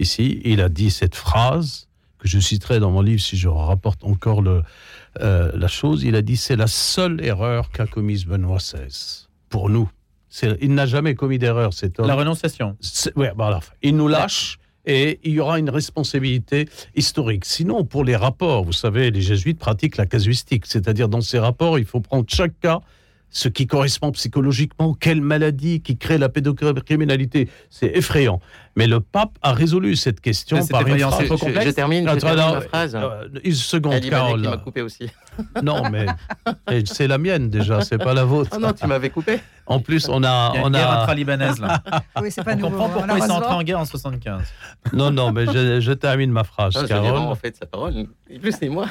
ici, 0.00 0.40
il 0.46 0.62
a 0.62 0.70
dit 0.70 0.90
cette 0.90 1.14
phrase 1.14 1.88
que 2.18 2.26
je 2.26 2.38
citerai 2.38 2.80
dans 2.80 2.90
mon 2.90 3.02
livre 3.02 3.20
si 3.20 3.36
je 3.36 3.48
rapporte 3.48 4.02
encore 4.02 4.40
le, 4.40 4.62
euh, 5.20 5.50
la 5.54 5.68
chose. 5.68 6.04
Il 6.04 6.14
a 6.16 6.22
dit 6.22 6.36
c'est 6.36 6.56
la 6.56 6.66
seule 6.66 7.24
erreur 7.24 7.70
qu'a 7.70 7.86
commise 7.86 8.26
Benoît 8.26 8.58
XVI 8.58 9.26
pour 9.48 9.70
nous. 9.70 9.90
Il 10.60 10.74
n'a 10.74 10.86
jamais 10.86 11.14
commis 11.14 11.38
d'erreur, 11.38 11.72
cet 11.72 11.98
homme. 11.98 12.06
La 12.06 12.14
renonciation. 12.14 12.76
Voilà. 13.14 13.60
Il 13.82 13.96
nous 13.96 14.08
lâche 14.08 14.58
et 14.84 15.18
il 15.24 15.32
y 15.32 15.40
aura 15.40 15.58
une 15.58 15.70
responsabilité 15.70 16.68
historique. 16.94 17.44
Sinon, 17.44 17.84
pour 17.84 18.04
les 18.04 18.16
rapports, 18.16 18.64
vous 18.64 18.72
savez, 18.72 19.10
les 19.10 19.20
jésuites 19.20 19.58
pratiquent 19.58 19.96
la 19.96 20.06
casuistique, 20.06 20.66
c'est-à-dire 20.66 21.08
dans 21.08 21.20
ces 21.20 21.38
rapports, 21.38 21.78
il 21.78 21.84
faut 21.84 22.00
prendre 22.00 22.26
chaque 22.28 22.58
cas, 22.60 22.80
ce 23.36 23.48
qui 23.50 23.66
correspond 23.66 24.12
psychologiquement, 24.12 24.94
quelle 24.94 25.20
maladie 25.20 25.82
qui 25.82 25.98
crée 25.98 26.16
la 26.16 26.30
pédocriminalité. 26.30 27.50
C'est 27.68 27.88
effrayant. 27.94 28.40
Mais 28.76 28.86
le 28.86 29.00
pape 29.00 29.32
a 29.42 29.52
résolu 29.52 29.94
cette 29.94 30.20
question 30.22 30.62
c'est 30.62 30.70
par 30.70 30.80
une 30.82 30.88
effrayant, 30.88 31.10
phrase. 31.10 31.20
c'est 31.28 31.36
trop 31.36 31.48
je, 31.48 31.60
je 31.60 31.70
termine, 31.70 32.08
je 32.08 32.14
termine 32.18 32.38
non, 32.44 32.54
ma 32.54 32.60
phrase. 32.62 32.94
euh, 32.94 33.28
une 33.44 33.52
seconde, 33.52 34.00
Carole. 34.08 34.40
m'a 34.40 34.56
coupé 34.56 34.80
aussi. 34.80 35.10
Non, 35.62 35.82
mais 35.90 36.06
c'est 36.86 37.06
la 37.06 37.18
mienne 37.18 37.50
déjà, 37.50 37.82
c'est 37.82 37.98
pas 37.98 38.14
la 38.14 38.24
vôtre. 38.24 38.50
Oh 38.56 38.58
non, 38.58 38.72
tu 38.72 38.86
m'avais 38.86 39.10
coupé. 39.10 39.38
En 39.66 39.80
plus, 39.80 40.08
on 40.08 40.24
a, 40.24 40.52
Il 40.54 40.56
y 40.56 40.60
a 40.60 40.64
on 40.64 40.68
une 40.68 40.72
guerre 40.72 40.90
a, 40.90 41.02
intra-libanaise 41.02 41.60
là. 41.60 41.82
Oui, 42.22 42.30
c'est 42.30 42.42
pas 42.42 42.52
On 42.54 42.56
nouveau. 42.56 42.70
comprend 42.70 42.88
pourquoi 42.88 43.18
ils 43.18 43.22
sont 43.22 43.32
entrés 43.32 43.52
en 43.54 43.62
guerre 43.62 43.80
en 43.80 43.84
75. 43.84 44.42
non, 44.94 45.10
non, 45.10 45.32
mais 45.32 45.44
je, 45.44 45.80
je 45.80 45.92
termine 45.92 46.30
ma 46.30 46.44
phrase, 46.44 46.74
Non, 46.74 46.86
Carole. 46.88 47.18
en 47.18 47.34
fait 47.34 47.54
sa 47.54 47.66
parole. 47.66 48.06
Et 48.30 48.38
plus 48.38 48.52
c'est 48.58 48.70
moi. 48.70 48.86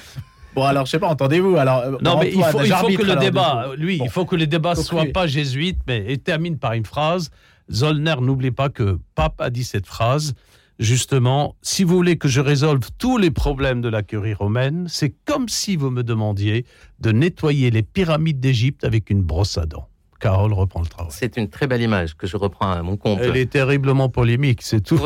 Bon, 0.55 0.63
alors, 0.63 0.85
je 0.85 0.91
sais 0.91 0.99
pas, 0.99 1.07
entendez-vous 1.09 1.57
alors 1.57 1.79
euh, 1.79 1.97
Non, 2.01 2.17
mais 2.19 2.29
il 2.29 2.33
faut, 2.35 2.39
il 2.39 2.51
faut 2.59 2.63
j'arbitre, 2.63 3.01
que 3.01 3.05
le 3.05 3.11
alors, 3.11 3.23
débat, 3.23 3.67
lui, 3.77 3.97
Bon. 3.97 4.05
il 4.05 4.09
faut 4.09 4.25
que 4.25 4.35
le 4.37 4.47
débat 4.47 4.73
soit 4.75 5.05
pas 5.13 5.27
jésuite, 5.27 5.79
mais 5.85 6.05
et 6.07 6.17
termine 6.17 6.57
par 6.57 6.73
une 6.73 6.85
phrase. 6.85 7.29
Zollner, 7.71 8.15
n'oublie 8.21 8.51
pas 8.51 8.69
que 8.69 8.99
Pape 9.15 9.41
a 9.41 9.49
dit 9.49 9.63
cette 9.65 9.85
phrase. 9.85 10.33
Justement, 10.79 11.55
si 11.61 11.83
vous 11.83 11.95
voulez 11.95 12.17
que 12.17 12.27
je 12.27 12.41
résolve 12.41 12.89
tous 12.97 13.17
les 13.17 13.31
problèmes 13.31 13.81
de 13.81 13.87
la 13.89 14.03
curie 14.03 14.33
romaine, 14.33 14.87
c'est 14.89 15.13
comme 15.25 15.47
si 15.47 15.77
vous 15.77 15.89
me 15.89 16.03
demandiez 16.03 16.65
de 16.99 17.11
nettoyer 17.11 17.71
les 17.71 17.81
pyramides 17.83 18.39
d'Égypte 18.39 18.83
avec 18.83 19.09
une 19.09 19.21
brosse 19.21 19.57
à 19.57 19.65
dents. 19.65 19.87
Carole 20.19 20.53
reprend 20.53 20.81
le 20.81 20.87
travail. 20.87 21.11
C'est 21.13 21.37
une 21.37 21.49
très 21.49 21.67
belle 21.67 21.81
image 21.81 22.15
que 22.15 22.25
je 22.27 22.37
reprends 22.37 22.71
à 22.71 22.81
mon 22.81 22.97
compte. 22.97 23.19
Elle 23.21 23.37
est 23.37 23.51
terriblement 23.51 24.09
polémique, 24.09 24.61
c'est 24.61 24.81
tout. 24.81 24.97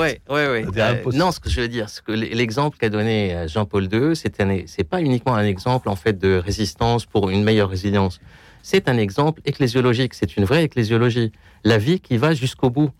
C'est 0.71 0.91
Euh, 0.91 0.99
impossible. 0.99 1.23
non, 1.23 1.31
ce 1.31 1.39
que 1.39 1.49
je 1.49 1.61
veux 1.61 1.67
dire, 1.67 1.89
c'est 1.89 2.03
que 2.03 2.11
l'exemple 2.11 2.77
qu'a 2.77 2.89
donné 2.89 3.33
euh, 3.33 3.47
Jean-Paul 3.47 3.89
II, 3.91 4.15
c'est 4.15 4.39
un, 4.41 4.61
c'est 4.67 4.83
pas 4.83 5.01
uniquement 5.01 5.35
un 5.35 5.45
exemple 5.45 5.89
en 5.89 5.95
fait 5.95 6.17
de 6.19 6.35
résistance 6.37 7.05
pour 7.05 7.29
une 7.29 7.43
meilleure 7.43 7.69
résilience. 7.69 8.19
C'est 8.61 8.87
un 8.89 8.97
exemple 8.97 9.41
ecclésiologique. 9.45 10.13
C'est 10.13 10.37
une 10.37 10.45
vraie 10.45 10.63
ecclésiologie. 10.63 11.31
La 11.63 11.77
vie 11.77 11.99
qui 11.99 12.17
va 12.17 12.33
jusqu'au 12.33 12.69
bout. 12.69 12.91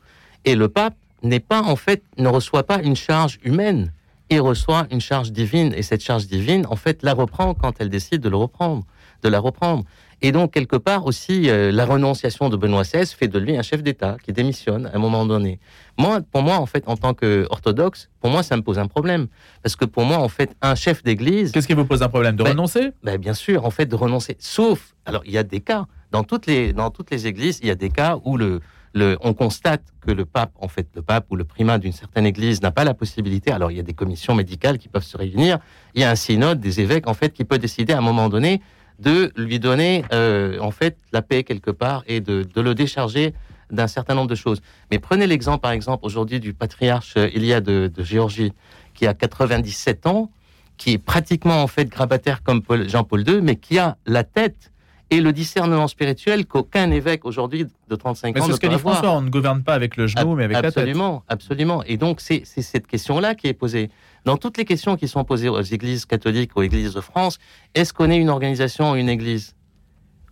Et 0.46 0.56
le 0.56 0.68
pape 0.70 0.96
n'est 1.22 1.40
pas 1.42 1.62
en 1.62 1.76
fait 1.76 2.02
ne 2.18 2.28
reçoit 2.30 2.64
pas 2.64 2.82
une 2.82 2.96
charge 2.96 3.40
humaine. 3.44 3.92
Il 4.32 4.42
reçoit 4.42 4.88
une 4.92 5.02
charge 5.02 5.32
divine 5.32 5.74
et 5.76 5.82
cette 5.84 6.02
charge 6.04 6.28
divine 6.28 6.66
en 6.70 6.76
fait 6.76 7.04
la 7.04 7.14
reprend 7.14 7.54
quand 7.54 7.74
elle 7.80 7.90
décide 7.90 8.22
de 8.22 8.30
le 8.30 8.38
reprendre, 8.38 8.84
de 9.24 9.30
la 9.30 9.40
reprendre. 9.40 9.84
Et 10.22 10.32
donc 10.32 10.52
quelque 10.52 10.76
part 10.76 11.06
aussi 11.06 11.50
euh, 11.50 11.72
la 11.72 11.86
renonciation 11.86 12.50
de 12.50 12.58
Benoît 12.58 12.84
XVI 12.84 13.06
fait 13.06 13.28
de 13.28 13.40
lui 13.40 13.58
un 13.58 13.62
chef 13.62 13.82
d'État 13.84 14.18
qui 14.24 14.34
démissionne 14.34 14.88
à 14.88 14.96
un 14.96 15.00
moment 15.00 15.26
donné. 15.26 15.60
Moi, 15.98 16.20
pour 16.32 16.42
moi, 16.42 16.58
en 16.58 16.66
fait, 16.66 16.84
en 16.88 16.98
tant 16.98 17.14
qu'orthodoxe, 17.14 18.10
pour 18.20 18.30
moi, 18.30 18.44
ça 18.44 18.56
me 18.58 18.62
pose 18.62 18.80
un 18.80 18.88
problème. 18.88 19.28
Parce 19.64 19.76
que 19.76 19.86
pour 19.86 20.04
moi, 20.06 20.18
en 20.18 20.28
fait, 20.30 20.56
un 20.62 20.76
chef 20.76 21.04
d'église, 21.04 21.52
Qu'est-ce 21.52 21.68
qui 21.68 21.74
vous 21.74 21.86
pose 21.86 22.04
un 22.04 22.10
problème 22.10 22.36
De 22.36 22.44
Ben, 22.44 22.52
renoncer? 22.52 22.92
ben, 23.04 23.18
bien 23.18 23.34
sûr, 23.34 23.66
en 23.66 23.70
fait, 23.72 23.86
de 23.86 23.96
renoncer. 23.96 24.36
Sauf, 24.40 24.94
alors, 25.06 25.22
il 25.26 25.32
y 25.32 25.38
a 25.38 25.44
des 25.44 25.60
cas. 25.62 25.86
Dans 26.12 26.24
toutes 26.24 26.48
les, 26.48 26.74
dans 26.74 26.90
toutes 26.90 27.12
les 27.12 27.28
églises, 27.28 27.60
il 27.62 27.68
y 27.68 27.72
a 27.72 27.76
des 27.76 27.90
cas 27.90 28.18
où 28.26 28.36
le, 28.38 28.62
le, 28.94 29.18
on 29.22 29.34
constate 29.34 29.84
que 30.02 30.12
le 30.12 30.26
pape, 30.26 30.52
en 30.60 30.68
fait, 30.68 30.88
le 30.96 31.02
pape 31.02 31.26
ou 31.30 31.36
le 31.36 31.44
primat 31.44 31.78
d'une 31.78 31.92
certaine 31.92 32.26
église 32.26 32.62
n'a 32.62 32.72
pas 32.72 32.84
la 32.84 32.94
possibilité. 32.94 33.52
Alors, 33.52 33.72
il 33.72 33.78
y 33.78 33.80
a 33.80 33.84
des 33.84 33.94
commissions 33.94 34.36
médicales 34.36 34.78
qui 34.80 34.88
peuvent 34.88 35.04
se 35.04 35.18
réunir. 35.18 35.60
Il 35.96 36.02
y 36.02 36.04
a 36.04 36.10
un 36.10 36.16
synode 36.16 36.60
des 36.60 36.80
évêques, 36.82 37.08
en 37.08 37.14
fait, 37.14 37.32
qui 37.34 37.44
peut 37.46 37.60
décider 37.60 37.94
à 37.94 37.98
un 38.00 38.02
moment 38.02 38.28
donné 38.30 38.62
de 39.00 39.32
lui 39.36 39.60
donner, 39.60 40.04
euh, 40.14 40.60
en 40.60 40.72
fait, 40.72 40.98
la 41.12 41.22
paix 41.22 41.44
quelque 41.44 41.72
part 41.72 42.04
et 42.08 42.20
de, 42.22 42.44
de 42.44 42.62
le 42.62 42.76
décharger 42.76 43.34
d'un 43.72 43.88
certain 43.88 44.16
nombre 44.16 44.28
de 44.30 44.36
choses. 44.36 44.62
Mais 44.92 45.00
prenez 45.00 45.28
l'exemple, 45.28 45.62
par 45.62 45.72
exemple, 45.72 46.06
aujourd'hui 46.06 46.40
du 46.40 46.54
patriarche 46.54 47.16
Elia 47.16 47.62
de, 47.62 47.92
de 47.94 48.04
Géorgie, 48.04 48.54
qui 48.94 49.08
a 49.08 49.14
97 49.14 50.08
ans, 50.08 50.32
qui 50.78 50.94
est 50.94 50.98
pratiquement 50.98 51.62
en 51.62 51.68
fait 51.68 51.86
grabataire 51.86 52.42
comme 52.44 52.62
Jean-Paul 52.88 53.28
II, 53.28 53.42
mais 53.42 53.58
qui 53.58 53.78
a 53.78 53.98
la 54.06 54.24
tête 54.24 54.72
et 55.12 55.22
le 55.22 55.34
discernement 55.34 55.88
spirituel 55.88 56.46
qu'aucun 56.46 56.92
évêque 56.92 57.26
aujourd'hui 57.26 57.66
de 57.90 57.96
35 57.96 58.38
ans 58.38 58.42
C'est 58.42 58.48
ne 58.48 58.54
ce 58.54 58.60
que 58.60 58.68
peut 58.68 58.70
dit 58.70 58.76
avoir. 58.76 58.96
François, 58.96 59.18
on 59.18 59.22
ne 59.22 59.30
gouverne 59.30 59.64
pas 59.64 59.74
avec 59.74 59.98
le 59.98 60.08
genou, 60.08 60.36
mais 60.36 60.46
avec 60.46 60.56
la 60.56 60.62
tête. 60.64 60.78
Absolument, 60.78 61.24
absolument. 61.28 61.84
Et 61.86 61.98
donc, 61.98 62.22
c'est 62.22 62.44
c'est 62.46 62.62
cette 62.62 62.88
question-là 62.88 63.36
qui 63.36 63.48
est 63.48 63.54
posée. 63.54 63.90
Dans 64.26 64.38
toutes 64.38 64.58
les 64.58 64.66
questions 64.66 64.98
qui 64.98 65.08
sont 65.08 65.24
posées 65.24 65.50
aux 65.50 65.62
églises 65.62 66.06
catholiques, 66.06 66.52
aux 66.56 66.62
églises 66.62 66.94
de 66.94 67.02
France, 67.02 67.40
est-ce 67.74 67.94
qu'on 67.94 68.10
est 68.12 68.18
une 68.18 68.30
organisation 68.30 68.92
ou 68.92 68.96
une 68.96 69.10
église? 69.10 69.56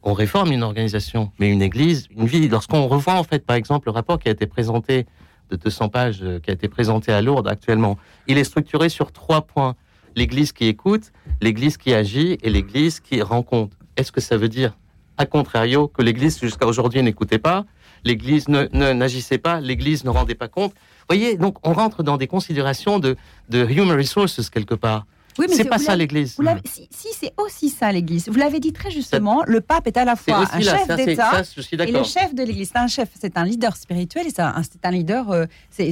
On 0.04 0.14
réforme 0.14 0.52
une 0.52 0.64
organisation, 0.64 1.32
mais 1.40 1.52
une 1.52 1.62
église, 1.62 2.08
une 2.16 2.28
vie. 2.28 2.48
Lorsqu'on 2.48 2.88
revoit, 2.88 3.16
en 3.16 3.24
fait, 3.24 3.46
par 3.46 3.56
exemple, 3.56 3.88
le 3.88 3.92
rapport 3.92 4.20
qui 4.20 4.28
a 4.28 4.32
été 4.32 4.46
présenté 4.46 5.06
de 5.50 5.56
200 5.56 5.90
pages, 5.90 6.20
euh, 6.22 6.40
qui 6.40 6.50
a 6.50 6.54
été 6.54 6.68
présenté 6.68 7.12
à 7.12 7.22
Lourdes 7.22 7.48
actuellement, 7.48 7.98
il 8.28 8.38
est 8.38 8.44
structuré 8.44 8.90
sur 8.90 9.12
trois 9.12 9.42
points. 9.42 9.76
L'église 10.16 10.52
qui 10.52 10.66
écoute, 10.66 11.12
l'église 11.42 11.78
qui 11.78 11.94
agit 11.94 12.38
et 12.42 12.50
l'église 12.50 13.00
qui 13.00 13.22
rend 13.22 13.44
compte. 13.44 13.72
Est-ce 13.98 14.12
que 14.12 14.22
ça 14.22 14.38
veut 14.38 14.48
dire, 14.48 14.78
à 15.18 15.26
contrario, 15.26 15.88
que 15.88 16.02
l'église 16.04 16.40
jusqu'à 16.40 16.68
aujourd'hui 16.68 17.02
n'écoutait 17.02 17.40
pas, 17.40 17.66
l'église 18.06 18.48
n'agissait 18.48 19.40
pas, 19.40 19.60
l'église 19.60 20.04
ne 20.06 20.12
rendait 20.12 20.36
pas 20.36 20.48
compte? 20.48 20.74
Voyez, 21.10 21.36
donc 21.36 21.58
on 21.68 21.74
rentre 21.74 22.04
dans 22.04 22.18
des 22.18 22.28
considérations 22.28 23.00
de, 23.00 23.16
de 23.50 23.66
human 23.66 23.98
resources 23.98 24.50
quelque 24.50 24.76
part. 24.76 25.06
Oui, 25.38 25.46
mais 25.50 25.56
C'est 25.56 25.66
pas 25.66 25.78
ça 25.78 25.96
l'église. 25.96 26.36
l'avez- 26.40 26.62
Si, 26.66 26.88
si, 26.92 27.08
c'est 27.20 27.34
aussi 27.38 27.70
ça 27.70 27.92
l'Église. 27.92 28.28
Vous 28.30 28.38
l'avez 28.38 28.60
dit 28.60 28.74
très 28.74 28.90
justement, 28.92 29.44
le 29.46 29.62
pape 29.62 29.88
est 29.88 29.98
à 29.98 30.06
la 30.06 30.16
fois 30.16 30.38
un 30.52 30.60
là, 30.60 30.78
chef 30.78 30.88
d'État 30.98 31.42
et 31.86 31.92
le 31.92 32.04
chef 32.04 32.34
de 32.34 32.44
l'Église. 32.44 32.70
C'est 32.74 32.80
un 32.80 32.88
chef, 32.88 33.10
c'est 33.20 33.38
un 33.38 33.46
leader 33.46 33.76
spirituel 33.76 34.28
et 34.28 34.30
c'est 34.30 34.42
un, 34.42 34.92
leader, 34.92 35.30
euh, 35.32 35.46
c'est 35.70 35.92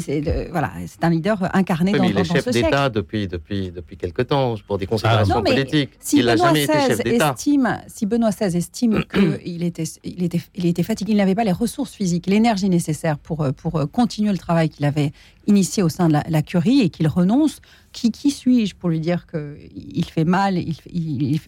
voilà, 0.52 0.72
c'est 0.88 1.04
un 1.04 1.10
leader 1.10 1.44
euh, 1.44 1.48
incarné 1.54 1.92
Oui, 1.92 1.98
dans, 1.98 2.04
mais 2.04 2.10
il 2.10 2.14
dans- 2.16 2.22
est 2.22 2.28
dans 2.28 2.34
chef 2.36 2.50
d'État 2.50 2.90
depuis, 2.90 3.28
depuis, 3.28 3.72
depuis 3.72 3.98
quelque 3.98 4.22
temps, 4.22 4.56
pour 4.68 4.78
des 4.78 4.86
considérations 4.88 5.36
Non, 5.36 5.42
mais 5.42 5.52
politiques. 5.52 5.92
Si 6.00 6.18
il 6.20 6.26
n'a 6.26 6.34
Benoît 6.34 6.48
jamais 6.48 6.64
été 6.64 6.74
chef 6.74 6.90
XVI 7.00 7.04
d'État. 7.04 7.32
estime, 7.36 7.80
si 7.88 8.06
Benoît 8.06 8.30
XVI 8.32 8.58
estime 8.58 9.04
qu'il 9.14 9.64
était, 9.64 9.84
il 10.04 10.24
était, 10.24 10.42
il 10.56 10.66
était 10.66 10.84
fatigué, 10.84 11.12
il 11.14 11.18
n'avait 11.18 11.36
pas 11.36 11.44
les 11.44 11.52
ressources 11.52 11.94
physiques, 11.94 12.28
l'énergie 12.28 12.70
nécessaire 12.70 13.18
pour, 13.18 13.42
euh, 13.42 13.52
pour 13.52 13.90
continuer 13.92 14.32
le 14.32 14.38
travail 14.38 14.70
qu'il 14.70 14.86
avait 14.86 15.12
initié 15.48 15.84
au 15.84 15.90
sein 15.90 16.08
de 16.08 16.14
la, 16.14 16.24
la 16.30 16.42
curie 16.42 16.82
et 16.82 16.90
qu'il 16.90 17.08
renonce, 17.08 17.60
qui, 17.92 18.12
qui 18.12 18.32
suis-je 18.32 18.76
pour 18.76 18.90
lui 18.90 19.00
dire 19.00 19.26
qu'il 19.28 20.06
fait 20.06 20.26
mal 20.26 20.58
il, 20.58 20.76
il- 20.92 21.24
il- 21.34 21.42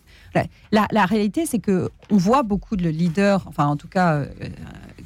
la, 0.72 0.88
la 0.92 1.06
réalité, 1.06 1.46
c'est 1.46 1.60
que 1.60 1.90
on 2.12 2.18
voit 2.18 2.44
beaucoup 2.44 2.76
de 2.76 2.90
leaders, 2.90 3.44
enfin 3.48 3.66
en 3.66 3.76
tout 3.76 3.88
cas, 3.88 4.16
euh, 4.18 4.26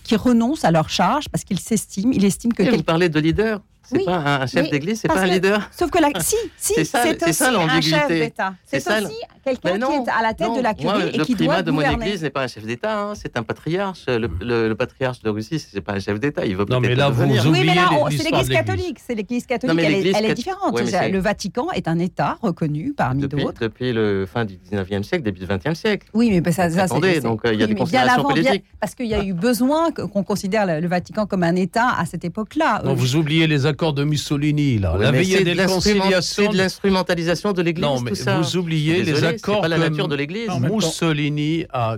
qui 0.04 0.16
renoncent 0.16 0.66
à 0.66 0.72
leur 0.72 0.90
charge 0.90 1.30
parce 1.30 1.44
qu'ils 1.44 1.60
s'estiment, 1.60 2.12
ils 2.12 2.26
estiment 2.26 2.54
que 2.54 2.64
Et 2.64 2.66
quel- 2.66 2.76
Vous 2.78 2.84
parlez 2.84 3.10
de 3.10 3.20
leader 3.20 3.62
C'est 3.84 3.98
Oui, 3.98 4.06
pas 4.06 4.18
un, 4.42 4.46
chef 4.48 4.70
d'église, 4.70 5.02
c'est 5.02 5.08
pas 5.08 5.20
un 5.20 5.26
que- 5.28 5.34
leader 5.34 5.70
Sauf 5.72 5.90
que 5.90 6.00
là, 6.00 6.10
si, 6.20 6.36
si, 6.56 6.74
C'est 6.76 6.86
ça- 6.86 7.02
c'est 7.04 7.20
c'est 7.20 7.30
aussi 7.30 7.34
ça, 7.34 7.60
un 7.60 7.82
chef 7.82 8.08
d'État. 8.08 8.54
C'est 8.66 8.78
aussi 8.78 9.14
quelqu'un 9.44 9.78
qui 9.80 9.94
est 9.94 10.10
à 10.10 10.22
la 10.22 10.34
tête 10.34 10.48
non, 10.48 10.56
de 10.58 10.62
la 10.62 10.74
moi, 10.82 10.94
curie 11.00 11.10
et 11.14 11.18
le 11.18 11.26
qui 11.26 11.36
primat 11.36 11.54
doit 11.56 11.62
de 11.64 11.72
mon 11.72 11.82
église 11.82 12.22
n'est 12.22 12.30
pas 12.30 12.44
un 12.44 12.48
chef 12.48 12.64
d'État, 12.66 12.98
hein, 13.02 13.14
c'est 13.16 13.36
un 13.38 13.44
patriarche. 13.44 14.06
Le, 14.08 14.30
le- 14.40 14.70
le 14.70 14.76
patriarche 14.76 15.22
de 15.24 15.30
Russie, 15.30 15.60
c'est 15.60 15.82
pas 15.82 15.94
un 15.94 16.00
chef 16.00 16.20
d'État. 16.20 16.46
Il 16.46 16.56
veut 16.56 16.66
Non, 16.70 16.80
mais 16.80 16.96
là, 16.96 17.10
le 17.10 17.14
vous 17.16 17.24
oubliez 17.24 17.40
Oui, 17.50 17.64
mais 17.66 17.76
là, 17.76 17.90
c'est 18.12 18.24
l'Église 18.24 18.50
catholique. 18.50 18.98
C'est 19.06 19.16
l'Église 19.16 19.44
Non, 19.44 19.48
catholique. 19.56 19.76
mais 19.76 19.84
elle, 19.84 20.08
est, 20.08 20.14
elle 20.26 20.34
différente. 20.36 20.74
Ouais, 20.74 20.84
mais 20.84 20.92
c'est- 20.92 21.10
le 21.10 21.20
Vatican 21.20 21.68
est 21.72 21.88
un 21.88 22.00
État 22.00 22.38
reconnu 22.42 22.94
parmi 22.96 23.28
d'autres. 23.28 23.60
depuis 23.62 23.92
le 23.94 24.26
fin 24.32 24.46
du 24.46 24.56
19e 24.58 25.04
siècle, 25.04 25.24
début 25.24 25.40
du 25.40 25.46
20e 25.48 25.76
siècle. 25.76 26.08
Oui, 26.14 26.30
mais 26.30 26.40
bah, 26.42 26.52
ça, 26.52 26.70
ça, 26.70 26.76
c'est- 26.76 26.82
Attendez, 26.82 27.20
donc, 27.20 27.42
il 27.46 27.60
y 27.60 27.64
a 27.64 27.68
des 27.68 27.76
considérations 27.76 28.20
avant, 28.20 28.34
bien- 28.34 28.44
politiques. 28.44 28.66
parce 28.80 28.96
qu'il 28.96 29.08
y 29.08 29.16
a 29.16 29.24
eu 29.24 29.34
besoin 29.34 29.92
qu'on 29.92 30.24
considère 30.24 30.66
le, 30.66 30.80
le 30.80 30.88
Vatican 30.88 31.26
comme 31.26 31.44
un 31.44 31.56
État 31.56 31.90
à 31.98 32.06
cette 32.06 32.24
époque-là. 32.24 32.82
Non, 32.86 32.94
vous 32.94 33.16
oubliez 33.16 33.48
les 33.48 33.66
accords 33.72 33.94
de 33.94 34.04
Mussolini, 34.04 34.78
là. 34.80 34.94
Oui, 34.96 35.04
la 35.04 35.24
c'est 35.24 35.44
des 35.44 35.56
de 35.56 35.66
conciliations. 35.66 36.44
c'est 36.44 36.48
de 36.50 36.58
l'instrumentalisation 36.58 37.54
de 37.54 37.62
l'Église, 37.62 37.84
Non, 37.84 38.00
mais 38.00 38.12
tout 38.12 38.16
ça. 38.16 38.38
vous 38.40 38.58
oubliez 38.58 39.04
Désolé, 39.04 39.22
les 39.22 39.24
accords 39.28 39.62
pas 39.62 39.68
la 39.68 39.78
nature 39.78 40.08
de 40.08 40.16
l'Église. 40.16 40.50
Mussolini 40.60 41.66
a 41.72 41.98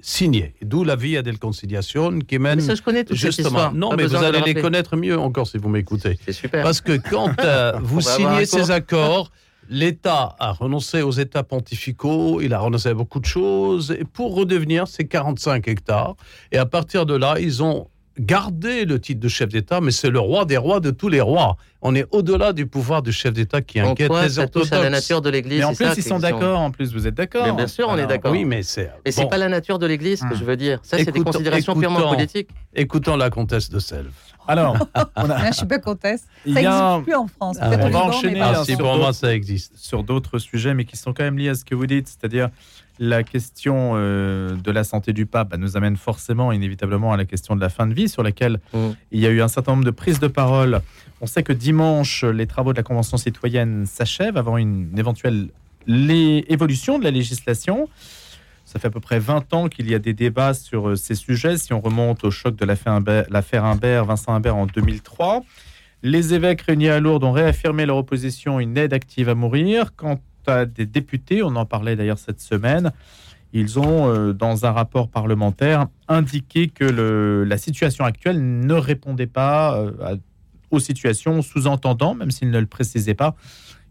signés. 0.00 0.54
D'où 0.62 0.84
la 0.84 0.96
Via 0.96 1.22
del 1.22 1.38
Conciliation 1.38 2.18
qui 2.20 2.38
mène 2.38 2.56
Mais 2.56 2.62
ça, 2.64 2.74
je 2.74 2.82
connais 2.82 3.00
cette 3.00 3.14
justement. 3.14 3.70
Non, 3.72 3.90
Pas 3.90 3.96
mais 3.96 4.06
vous 4.06 4.16
allez 4.16 4.40
le 4.40 4.46
les 4.46 4.54
connaître 4.54 4.96
mieux 4.96 5.18
encore 5.18 5.46
si 5.46 5.58
vous 5.58 5.68
m'écoutez. 5.68 6.18
C'est 6.24 6.32
super. 6.32 6.62
Parce 6.62 6.80
que 6.80 6.96
quand 6.96 7.38
euh, 7.40 7.72
vous 7.82 8.00
signez 8.00 8.46
ces 8.46 8.70
accords, 8.70 9.30
l'État 9.68 10.36
a 10.38 10.52
renoncé 10.52 11.02
aux 11.02 11.12
États 11.12 11.42
pontificaux, 11.42 12.40
il 12.40 12.54
a 12.54 12.58
renoncé 12.58 12.88
à 12.88 12.94
beaucoup 12.94 13.20
de 13.20 13.26
choses, 13.26 13.92
et 13.92 14.04
pour 14.04 14.34
redevenir 14.34 14.88
ces 14.88 15.06
45 15.06 15.68
hectares. 15.68 16.16
Et 16.50 16.56
à 16.58 16.66
partir 16.66 17.04
de 17.06 17.14
là, 17.14 17.36
ils 17.38 17.62
ont 17.62 17.88
gardé 18.18 18.84
le 18.84 19.00
titre 19.00 19.20
de 19.20 19.28
chef 19.28 19.48
d'État, 19.48 19.80
mais 19.80 19.90
c'est 19.92 20.10
le 20.10 20.18
roi 20.20 20.44
des 20.44 20.56
rois 20.56 20.80
de 20.80 20.90
tous 20.90 21.08
les 21.08 21.20
rois. 21.20 21.56
On 21.82 21.94
est 21.94 22.04
au-delà 22.10 22.52
du 22.52 22.66
pouvoir 22.66 23.00
du 23.02 23.12
chef 23.12 23.32
d'État 23.32 23.62
qui 23.62 23.80
En 23.80 23.92
inquiète 23.92 24.08
quoi 24.08 24.22
les 24.24 24.28
ça 24.30 24.42
orthodoxes. 24.42 24.72
à 24.72 24.82
la 24.82 24.90
nature 24.90 25.22
de 25.22 25.30
l'Église 25.30 25.60
Mais 25.60 25.64
en 25.64 25.74
plus, 25.74 25.86
ça 25.86 25.94
ils 25.96 26.02
sont 26.02 26.18
d'accord. 26.18 26.58
En 26.60 26.70
plus, 26.70 26.92
vous 26.92 27.06
êtes 27.06 27.14
d'accord. 27.14 27.54
Bien 27.56 27.66
sûr, 27.66 27.86
on 27.88 27.96
est 27.96 28.06
d'accord. 28.06 28.32
Oui, 28.32 28.44
mais 28.44 28.62
c'est. 28.62 28.90
Et 29.04 29.12
c'est 29.12 29.22
bon, 29.22 29.28
pas 29.28 29.38
la 29.38 29.48
nature 29.48 29.78
de 29.78 29.86
l'Église 29.86 30.20
que 30.28 30.34
je 30.36 30.44
veux 30.44 30.56
dire. 30.56 30.80
Ça, 30.82 30.98
c'est 30.98 31.04
des 31.04 31.10
Écoutons- 31.10 31.30
considérations 31.32 31.74
purement 31.78 32.08
politiques. 32.10 32.50
Écoutons 32.74 33.16
la 33.16 33.30
comtesse 33.30 33.70
de 33.70 33.78
Selve. 33.78 34.12
Alors, 34.46 34.76
on, 35.16 35.22
a- 35.22 35.26
Là, 35.28 35.50
je 35.52 35.56
suis 35.58 35.66
pas 35.66 35.78
comtesse. 35.78 36.22
Ça 36.44 36.60
y 36.60 36.66
a 36.66 36.80
n'existe 36.96 37.04
plus 37.04 37.14
en 37.14 37.26
France. 37.28 37.56
Ah 37.60 37.70
On 37.80 37.88
va 37.88 38.04
enchaîner, 38.04 38.40
Ah, 38.42 38.62
si 38.64 38.76
pour 38.76 38.96
moi 38.96 39.12
ça 39.12 39.32
existe. 39.34 39.76
sur 39.76 40.02
d'autres 40.02 40.38
sujets, 40.38 40.74
mais 40.74 40.84
qui 40.84 40.96
sont 40.96 41.12
quand 41.14 41.22
même 41.24 41.38
liés 41.38 41.50
à 41.50 41.54
ce 41.54 41.64
que 41.64 41.74
vous 41.74 41.86
dites, 41.86 42.08
c'est-à-dire 42.08 42.48
la 43.00 43.22
question 43.24 43.94
euh, 43.94 44.54
de 44.54 44.70
la 44.70 44.84
santé 44.84 45.12
du 45.12 45.24
pape 45.26 45.48
bah, 45.48 45.56
nous 45.56 45.76
amène 45.76 45.96
forcément, 45.96 46.52
inévitablement, 46.52 47.12
à 47.12 47.16
la 47.16 47.24
question 47.24 47.56
de 47.56 47.60
la 47.60 47.70
fin 47.70 47.86
de 47.86 47.94
vie, 47.94 48.08
sur 48.08 48.22
laquelle 48.22 48.60
Mm. 48.72 48.90
il 49.12 49.20
y 49.20 49.26
a 49.26 49.30
eu 49.30 49.40
un 49.40 49.48
certain 49.48 49.72
nombre 49.72 49.84
de 49.84 49.90
prises 49.90 50.20
de 50.20 50.26
parole. 50.26 50.80
On 51.20 51.26
sait 51.26 51.42
que 51.42 51.52
dimanche, 51.52 52.24
les 52.24 52.46
travaux 52.46 52.72
de 52.72 52.76
la 52.76 52.82
Convention 52.82 53.16
citoyenne 53.16 53.86
s'achèvent 53.86 54.36
avant 54.36 54.56
une 54.56 54.96
éventuelle 54.98 55.48
évolution 55.88 56.98
de 56.98 57.04
la 57.04 57.10
législation. 57.10 57.88
Ça 58.64 58.78
fait 58.78 58.88
à 58.88 58.90
peu 58.90 59.00
près 59.00 59.18
20 59.18 59.52
ans 59.54 59.68
qu'il 59.68 59.90
y 59.90 59.94
a 59.94 59.98
des 59.98 60.12
débats 60.12 60.54
sur 60.54 60.90
euh, 60.90 60.96
ces 60.96 61.14
sujets. 61.14 61.56
Si 61.56 61.72
on 61.72 61.80
remonte 61.80 62.22
au 62.24 62.30
choc 62.30 62.54
de 62.54 62.64
l'affaire 62.64 63.64
Imbert, 63.64 64.04
Vincent 64.04 64.32
Imbert 64.32 64.56
en 64.56 64.66
2003, 64.66 65.42
les 66.02 66.34
évêques 66.34 66.62
réunis 66.62 66.88
à 66.88 67.00
Lourdes 67.00 67.24
ont 67.24 67.32
réaffirmé 67.32 67.84
leur 67.84 67.96
opposition 67.96 68.58
à 68.58 68.62
une 68.62 68.76
aide 68.76 68.92
active 68.92 69.28
à 69.28 69.34
mourir. 69.34 69.94
Quant 69.96 70.20
des 70.46 70.86
députés, 70.86 71.42
on 71.42 71.54
en 71.56 71.64
parlait 71.66 71.96
d'ailleurs 71.96 72.18
cette 72.18 72.40
semaine, 72.40 72.92
ils 73.52 73.78
ont, 73.78 74.08
euh, 74.08 74.32
dans 74.32 74.64
un 74.64 74.70
rapport 74.72 75.08
parlementaire, 75.08 75.86
indiqué 76.08 76.68
que 76.68 76.84
le- 76.84 77.44
la 77.44 77.58
situation 77.58 78.04
actuelle 78.04 78.40
ne 78.60 78.74
répondait 78.74 79.26
pas 79.26 79.76
euh, 79.76 79.92
à- 80.02 80.14
aux 80.70 80.78
situations, 80.80 81.42
sous-entendant, 81.42 82.14
même 82.14 82.30
s'ils 82.30 82.50
ne 82.50 82.60
le 82.60 82.66
précisaient 82.66 83.14
pas, 83.14 83.34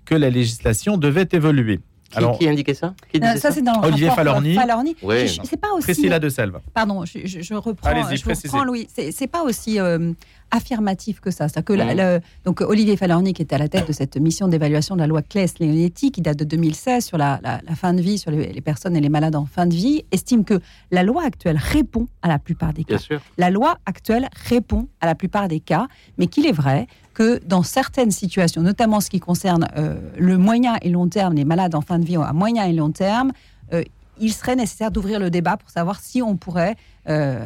que 0.06 0.16
la 0.16 0.30
législation 0.30 0.98
devait 0.98 1.28
évoluer. 1.34 1.80
Qui, 2.10 2.18
Alors, 2.18 2.40
qui 2.40 2.48
indiquait 2.50 2.74
ça? 2.74 2.96
Qui 3.12 3.20
Non, 3.20 3.28
disait 3.28 3.40
ça, 3.40 3.50
ça? 3.50 3.56
c'est 3.56 3.62
dans 3.62 3.84
Olivier 3.84 4.10
rapport, 4.10 4.22
euh, 4.22 4.30
Falorni. 4.30 4.56
Falorni. 4.56 4.96
Je- 5.04 5.42
C'est 5.44 5.58
pas 5.62 5.68
aussi. 5.76 5.84
Priscilla 5.84 6.18
de 6.20 6.30
Selve. 6.30 6.60
Pardon, 6.74 7.06
je, 7.06 7.20
je- 7.26 7.42
je 7.42 7.54
reprends. 7.54 7.88
Allez-y, 7.88 8.18
je 8.18 8.26
reprends, 8.28 8.64
Louis. 8.64 8.88
C'est 8.92 9.12
c'est 9.12 9.28
pas 9.28 9.44
aussi 9.44 9.80
euh, 9.80 10.14
affirmatif 10.52 11.20
que 11.20 11.32
ça. 11.32 11.48
C'est 11.50 11.64
que 11.64 11.74
la- 11.74 11.86
Mhm. 11.94 11.98
le- 11.98 12.22
donc 12.46 12.62
Olivier 12.62 12.98
Falorni, 12.98 13.34
qui 13.34 13.42
était 13.42 13.56
à 13.56 13.58
la 13.60 13.68
tête 13.70 13.88
de 13.88 13.94
cette 13.94 14.18
mission 14.18 14.48
d'évaluation 14.48 14.96
de 14.96 15.02
la 15.02 15.08
loi 15.08 15.22
Claes-Leonetti, 15.22 16.12
qui 16.12 16.22
date 16.22 16.38
de 16.38 16.44
2016 16.44 17.06
sur 17.06 17.18
la, 17.18 17.40
la- 17.44 17.60
la 17.68 17.76
fin 17.76 17.94
de 17.94 18.02
vie, 18.02 18.18
sur 18.18 18.32
les, 18.32 18.52
les 18.52 18.62
personnes 18.62 18.96
et 18.96 19.02
les 19.02 19.10
malades 19.10 19.36
en 19.36 19.46
fin 19.46 19.66
de 19.66 19.74
vie, 19.76 20.04
estime 20.12 20.44
que 20.44 20.60
la 20.92 21.04
loi 21.04 21.24
actuelle 21.24 21.58
répond 21.62 22.08
à 22.22 22.28
la 22.28 22.40
plupart 22.40 22.74
des 22.74 22.84
cas. 22.84 22.96
La 23.38 23.50
loi 23.50 23.78
actuelle 23.86 24.28
répond 24.48 24.88
à 25.02 25.06
la 25.06 25.16
plupart 25.16 25.48
des 25.48 25.60
cas, 25.60 25.88
mais 26.18 26.28
qu'il 26.28 26.46
est 26.46 26.52
vrai 26.52 26.88
que 27.14 27.40
dans 27.46 27.64
certaines 27.64 28.12
situations, 28.12 28.62
notamment 28.62 29.02
ce 29.02 29.10
qui 29.10 29.20
concerne 29.20 29.68
euh, 29.78 30.00
le 30.18 30.38
moyen 30.38 30.76
et 30.82 30.90
long 30.90 31.08
terme, 31.10 31.34
les 31.36 31.46
malades 31.46 31.76
en 31.76 31.82
fin 31.82 32.00
de 32.00 32.06
vie 32.06 32.16
à 32.16 32.34
moyen 32.34 32.64
et 32.66 32.74
long 32.74 32.92
terme, 32.92 33.32
euh, 33.74 33.84
il 34.22 34.34
serait 34.34 34.56
nécessaire 34.56 34.92
d'ouvrir 34.92 35.20
le 35.20 35.30
débat 35.30 35.58
pour 35.58 35.70
savoir 35.70 36.00
si 36.02 36.22
on 36.22 36.36
pourrait 36.38 36.76
euh, 37.08 37.46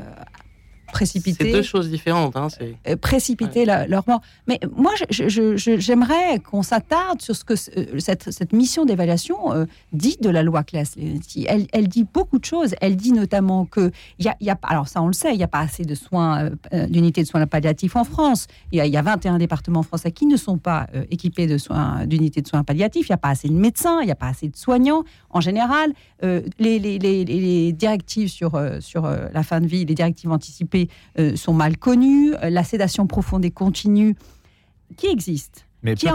C'est 1.45 1.51
deux 1.51 1.62
choses 1.63 1.89
différentes. 1.89 2.36
Hein, 2.36 2.47
euh, 2.88 2.95
précipiter 2.95 3.65
la- 3.65 3.88
leur 3.88 4.03
mort. 4.08 4.21
Mais 4.47 4.60
moi, 4.75 4.91
j'aimerais 5.10 6.39
qu'on 6.39 6.63
s'attarde 6.63 7.21
sur 7.21 7.36
ce 7.36 7.43
que 7.43 7.53
euh, 7.53 7.99
cette, 7.99 8.32
cette 8.32 8.53
mission 8.53 8.86
d'évaluation 8.86 9.53
euh, 9.53 9.65
dit 9.91 10.17
de 10.21 10.29
la 10.29 10.43
loi 10.43 10.63
classe. 10.63 10.95
Elle, 11.47 11.67
elle 11.73 11.88
dit 11.88 12.06
beaucoup 12.12 12.39
de 12.39 12.45
choses. 12.45 12.75
Elle 12.82 12.95
dit 12.95 13.12
notamment 13.12 13.65
que 13.65 13.91
il 14.19 14.25
y 14.25 14.29
a, 14.29 14.36
y 14.41 14.49
a 14.49 14.58
alors 14.63 14.88
ça 14.88 15.01
on 15.01 15.08
le 15.08 15.13
sait, 15.13 15.34
il 15.34 15.38
n'y 15.38 15.43
a 15.43 15.47
pas 15.47 15.60
assez 15.60 15.84
de 15.84 15.95
soins, 15.95 16.49
euh, 16.73 16.88
d'unités 16.88 17.23
de 17.23 17.27
soins 17.27 17.45
palliatifs 17.47 17.95
en 17.95 18.03
France. 18.03 18.47
Il 18.71 18.77
y, 18.77 18.82
a, 18.82 18.86
il 18.86 18.93
y 18.93 18.97
a 18.97 19.01
21 19.01 19.38
départements 19.38 19.84
français 19.84 20.12
qui 20.12 20.25
ne 20.25 20.38
sont 20.38 20.58
pas 20.58 20.88
euh, 20.95 21.03
équipés 21.12 21.47
de 21.47 21.58
soins, 21.58 22.06
d'unités 22.06 22.41
de 22.41 22.47
soins 22.47 22.63
palliatifs. 22.63 23.08
Il 23.10 23.12
n'y 23.12 23.15
a 23.15 23.17
pas 23.17 23.29
assez 23.29 23.47
de 23.47 23.53
médecins, 23.53 23.99
il 24.01 24.06
n'y 24.06 24.12
a 24.12 24.15
pas 24.15 24.27
assez 24.27 24.47
de 24.47 24.56
soignants. 24.56 25.03
En 25.29 25.41
général, 25.41 25.91
les, 26.21 26.79
les- 26.79 26.99
les- 26.99 26.99
les- 26.99 27.25
les 27.25 27.73
directives 27.73 28.29
sur, 28.29 28.60
sur 28.79 29.03
la 29.08 29.43
fin 29.43 29.60
de 29.60 29.67
vie, 29.67 29.84
les 29.86 29.95
directives 29.95 30.32
anticipées 30.32 30.83
euh, 31.19 31.36
sont 31.36 31.54
mal 31.54 31.78
connues. 31.78 32.34
Euh, 32.36 32.50
La 32.50 32.63
sédation 32.63 33.08
profonde 33.08 33.43
et 33.46 33.52
continue 33.52 34.15
qui 34.98 35.08
existe, 35.08 35.65
Mais 35.82 35.96
Qui 35.96 36.06
peu 36.06 36.12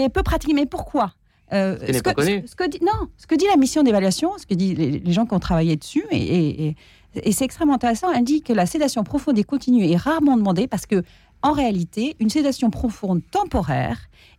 est 0.00 0.08
peu 0.08 0.22
pratiquée. 0.22 0.54
Mais 0.54 0.66
pourquoi 0.66 1.12
Euh, 1.52 1.76
ce, 1.92 2.02
que, 2.02 2.10
connu. 2.14 2.40
ce- 2.42 2.48
ce 2.52 2.56
que 2.56 2.68
dit, 2.68 2.78
non, 2.82 3.08
ce 3.18 3.26
que 3.26 3.34
dit 3.34 3.44
la 3.46 3.56
mission 3.56 3.82
d'évaluation, 3.82 4.30
ce 4.38 4.46
que 4.46 4.54
disent 4.54 4.76
les, 4.78 4.98
les 4.98 5.12
gens 5.12 5.26
qui 5.26 5.34
ont 5.34 5.38
travaillé 5.40 5.76
dessus, 5.76 6.04
et, 6.10 6.16
et- 6.18 6.66
et 6.68 6.76
et 7.16 7.30
c'est 7.30 7.44
extrêmement 7.44 7.74
intéressant, 7.74 8.10
elle 8.10 8.24
dit 8.24 8.42
que 8.42 8.52
la 8.52 8.66
sédation 8.66 9.04
profonde 9.04 9.38
et 9.38 9.44
continue 9.44 9.84
est 9.86 9.94
rarement 9.96 10.36
demandée 10.36 10.66
parce 10.66 10.84
que, 10.84 11.04
en 11.42 11.52
réalité, 11.52 12.16
une 12.18 12.28
sédation 12.28 12.70
profonde 12.70 13.20
temporaire 13.30 13.98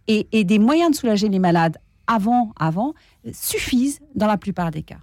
et, 0.09 0.27
et 0.33 0.43
des 0.43 0.59
moyens 0.59 0.91
de 0.91 0.95
soulager 0.97 1.29
les 1.29 1.39
malades 1.39 1.77
avant, 2.07 2.51
avant 2.59 2.93
suffisent 3.31 3.99
dans 4.15 4.27
la 4.27 4.35
plupart 4.37 4.71
des 4.71 4.83
cas. 4.83 4.97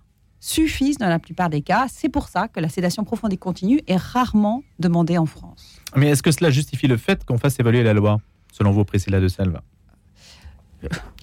Suffisent 0.52 0.98
dans 0.98 1.08
la 1.08 1.20
plupart 1.20 1.48
des 1.50 1.62
cas. 1.62 1.86
C'est 1.88 2.08
pour 2.08 2.26
ça 2.28 2.48
que 2.48 2.58
la 2.58 2.68
sédation 2.68 3.04
profonde 3.04 3.32
et 3.32 3.36
continue 3.36 3.80
est 3.86 3.96
rarement 3.96 4.64
demandée 4.80 5.16
en 5.16 5.24
France. 5.24 5.78
Mais 5.94 6.08
est-ce 6.08 6.20
que 6.20 6.32
cela 6.32 6.50
justifie 6.50 6.88
le 6.88 6.96
fait 6.96 7.24
qu'on 7.24 7.38
fasse 7.38 7.60
évaluer 7.60 7.84
la 7.84 7.94
loi, 7.94 8.18
selon 8.52 8.72
vous, 8.72 8.84
Priscilla 8.84 9.20
de 9.20 9.28
Selva 9.28 9.62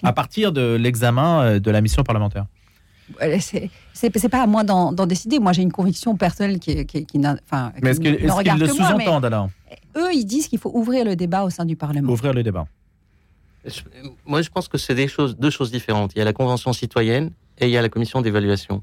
À 0.02 0.14
partir 0.14 0.52
de 0.52 0.74
l'examen 0.80 1.42
euh, 1.42 1.58
de 1.60 1.70
la 1.70 1.82
mission 1.82 2.02
parlementaire 2.02 2.46
Euh, 3.20 3.38
C'est 3.92 4.28
pas 4.30 4.42
à 4.42 4.46
moi 4.46 4.64
d'en 4.64 4.92
décider. 5.06 5.38
Moi, 5.38 5.52
j'ai 5.52 5.60
une 5.62 5.72
conviction 5.72 6.16
personnelle 6.16 6.58
qui, 6.58 6.86
qui, 6.86 7.04
qui 7.04 7.18
n'a- 7.18 7.36
enfin, 7.44 7.72
Mais 7.82 7.90
est-ce 7.90 8.00
qu'ils 8.00 8.30
regarde 8.30 8.58
le 8.58 8.68
que 8.68 8.72
moi, 8.78 8.94
mais 8.96 9.04
sous-entendent 9.04 9.26
alors? 9.26 9.50
Eux, 9.98 10.14
ils 10.14 10.24
disent 10.24 10.48
qu'il 10.48 10.58
faut 10.58 10.70
ouvrir 10.74 11.04
le 11.04 11.14
débat 11.14 11.42
au 11.44 11.50
sein 11.50 11.66
du 11.66 11.76
Parlement. 11.76 12.10
Ouvrir 12.10 12.32
le 12.32 12.42
débat. 12.42 12.66
Je- 13.66 13.82
Moi, 14.24 14.40
je 14.40 14.48
pense 14.48 14.66
que 14.68 14.78
c'est 14.78 14.94
des 14.94 15.08
choses, 15.08 15.36
deux 15.36 15.50
choses 15.50 15.70
différentes. 15.70 16.12
Il 16.14 16.18
y 16.20 16.22
a 16.22 16.24
la 16.24 16.32
convention 16.32 16.72
citoyenne 16.72 17.32
et 17.58 17.66
il 17.66 17.70
y 17.72 17.76
a 17.76 17.82
la 17.82 17.90
commission 17.90 18.22
d'évaluation. 18.22 18.82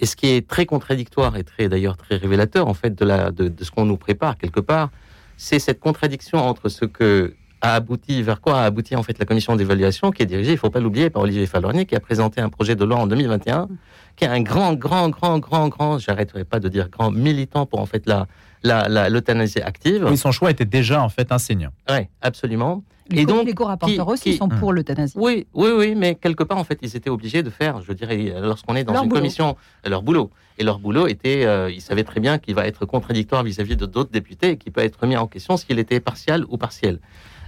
Et 0.00 0.06
ce 0.06 0.16
qui 0.16 0.28
est 0.28 0.46
très 0.46 0.66
contradictoire 0.66 1.36
et 1.36 1.44
très 1.44 1.68
d'ailleurs 1.68 1.96
très 1.96 2.16
révélateur 2.16 2.68
en 2.68 2.74
fait 2.74 2.94
de, 2.98 3.04
la, 3.04 3.30
de, 3.30 3.48
de 3.48 3.64
ce 3.64 3.70
qu'on 3.70 3.84
nous 3.84 3.96
prépare 3.96 4.36
quelque 4.38 4.60
part, 4.60 4.90
c'est 5.36 5.58
cette 5.58 5.80
contradiction 5.80 6.38
entre 6.38 6.68
ce 6.68 6.84
que 6.84 7.34
a 7.60 7.74
abouti, 7.74 8.22
vers 8.22 8.40
quoi 8.40 8.60
a 8.60 8.64
abouti 8.66 8.94
en 8.94 9.02
fait 9.02 9.18
la 9.18 9.24
commission 9.24 9.56
d'évaluation 9.56 10.12
qui 10.12 10.22
est 10.22 10.26
dirigée, 10.26 10.52
il 10.52 10.58
faut 10.58 10.70
pas 10.70 10.78
l'oublier, 10.78 11.10
par 11.10 11.22
Olivier 11.22 11.46
Falornier 11.46 11.86
qui 11.86 11.96
a 11.96 12.00
présenté 12.00 12.40
un 12.40 12.48
projet 12.48 12.76
de 12.76 12.84
loi 12.84 12.98
en 12.98 13.08
2021, 13.08 13.66
qui 14.14 14.24
est 14.24 14.28
un 14.28 14.40
grand, 14.40 14.74
grand, 14.74 15.08
grand, 15.08 15.40
grand, 15.40 15.66
grand, 15.68 15.98
j'arrêterai 15.98 16.44
pas 16.44 16.60
de 16.60 16.68
dire 16.68 16.88
grand 16.88 17.10
militant 17.10 17.66
pour 17.66 17.80
en 17.80 17.86
fait 17.86 18.06
la 18.06 18.26
la- 18.64 18.88
la- 18.88 19.08
l'euthanasie 19.08 19.60
active. 19.60 20.04
Oui, 20.08 20.16
son 20.16 20.32
choix 20.32 20.50
était 20.50 20.64
déjà 20.64 21.02
en 21.02 21.08
fait 21.08 21.30
un 21.32 21.38
signe. 21.38 21.68
Ouais, 21.88 22.08
absolument. 22.22 22.82
Les 23.10 23.22
Et 23.22 23.26
donc, 23.26 23.46
les 23.46 23.54
co-rapporteurs 23.54 24.06
aussi 24.08 24.32
qui- 24.32 24.36
sont 24.36 24.48
pour 24.48 24.72
l'euthanasie. 24.72 25.14
Oui, 25.16 25.46
oui, 25.54 25.70
oui, 25.76 25.94
mais 25.94 26.14
quelque 26.14 26.42
part, 26.44 26.58
en 26.58 26.64
fait, 26.64 26.78
ils 26.82 26.94
étaient 26.94 27.08
obligés 27.10 27.42
de 27.42 27.48
faire, 27.50 27.80
je 27.80 27.92
dirais, 27.92 28.34
lorsqu'on 28.42 28.76
est 28.76 28.84
dans 28.84 28.92
Leur 28.92 29.04
une 29.04 29.08
boulot. 29.08 29.20
commission, 29.20 29.56
leur 29.86 30.02
boulot. 30.02 30.30
Et 30.58 30.64
leur 30.64 30.78
boulot 30.78 31.06
était, 31.06 31.46
euh, 31.46 31.70
ils 31.70 31.80
savaient 31.80 32.04
très 32.04 32.20
bien 32.20 32.38
qu'il 32.38 32.54
va 32.54 32.66
être 32.66 32.84
contradictoire 32.84 33.42
vis-à-vis 33.44 33.76
de 33.76 33.86
d'autres 33.86 34.10
députés 34.10 34.50
et 34.50 34.56
qu'il 34.58 34.72
peut 34.72 34.82
être 34.82 34.96
remis 35.00 35.16
en 35.16 35.26
question 35.26 35.56
s'il 35.56 35.78
était 35.78 36.00
partial 36.00 36.44
ou 36.48 36.58
partiel. 36.58 37.00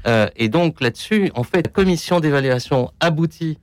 Euh, 0.07 0.29
et 0.37 0.49
donc 0.49 0.81
là-dessus, 0.81 1.31
en 1.35 1.43
fait, 1.43 1.67
la 1.67 1.71
commission 1.71 2.21
d'évaluation 2.21 2.91
aboutit 3.01 3.59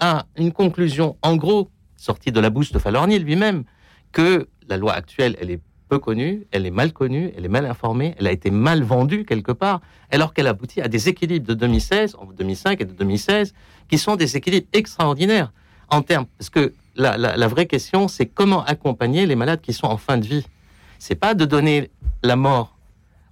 à 0.00 0.24
une 0.36 0.52
conclusion, 0.52 1.16
en 1.20 1.36
gros, 1.36 1.70
sortie 1.96 2.32
de 2.32 2.40
la 2.40 2.48
bouche 2.48 2.72
de 2.72 2.78
Falorni 2.78 3.18
lui-même, 3.18 3.64
que 4.10 4.48
la 4.68 4.76
loi 4.78 4.94
actuelle, 4.94 5.36
elle 5.40 5.50
est 5.50 5.60
peu 5.92 5.98
connue, 5.98 6.46
elle 6.52 6.64
est 6.64 6.70
mal 6.70 6.94
connue, 6.94 7.34
elle 7.36 7.44
est 7.44 7.50
mal 7.50 7.66
informée, 7.66 8.14
elle 8.18 8.26
a 8.26 8.32
été 8.32 8.50
mal 8.50 8.82
vendue 8.82 9.26
quelque 9.26 9.52
part, 9.52 9.82
alors 10.10 10.32
qu'elle 10.32 10.46
aboutit 10.46 10.80
à 10.80 10.88
des 10.88 11.10
équilibres 11.10 11.46
de 11.46 11.52
2016, 11.52 12.16
en 12.18 12.24
2005 12.24 12.80
et 12.80 12.86
de 12.86 12.94
2016, 12.94 13.52
qui 13.90 13.98
sont 13.98 14.16
des 14.16 14.34
équilibres 14.34 14.66
extraordinaires 14.72 15.52
en 15.90 16.00
termes, 16.00 16.24
parce 16.38 16.48
que 16.48 16.72
la, 16.96 17.18
la, 17.18 17.36
la 17.36 17.46
vraie 17.46 17.66
question, 17.66 18.08
c'est 18.08 18.24
comment 18.24 18.64
accompagner 18.64 19.26
les 19.26 19.36
malades 19.36 19.60
qui 19.60 19.74
sont 19.74 19.86
en 19.86 19.98
fin 19.98 20.16
de 20.16 20.24
vie. 20.26 20.46
C'est 20.98 21.14
pas 21.14 21.34
de 21.34 21.44
donner 21.44 21.90
la 22.22 22.36
mort. 22.36 22.78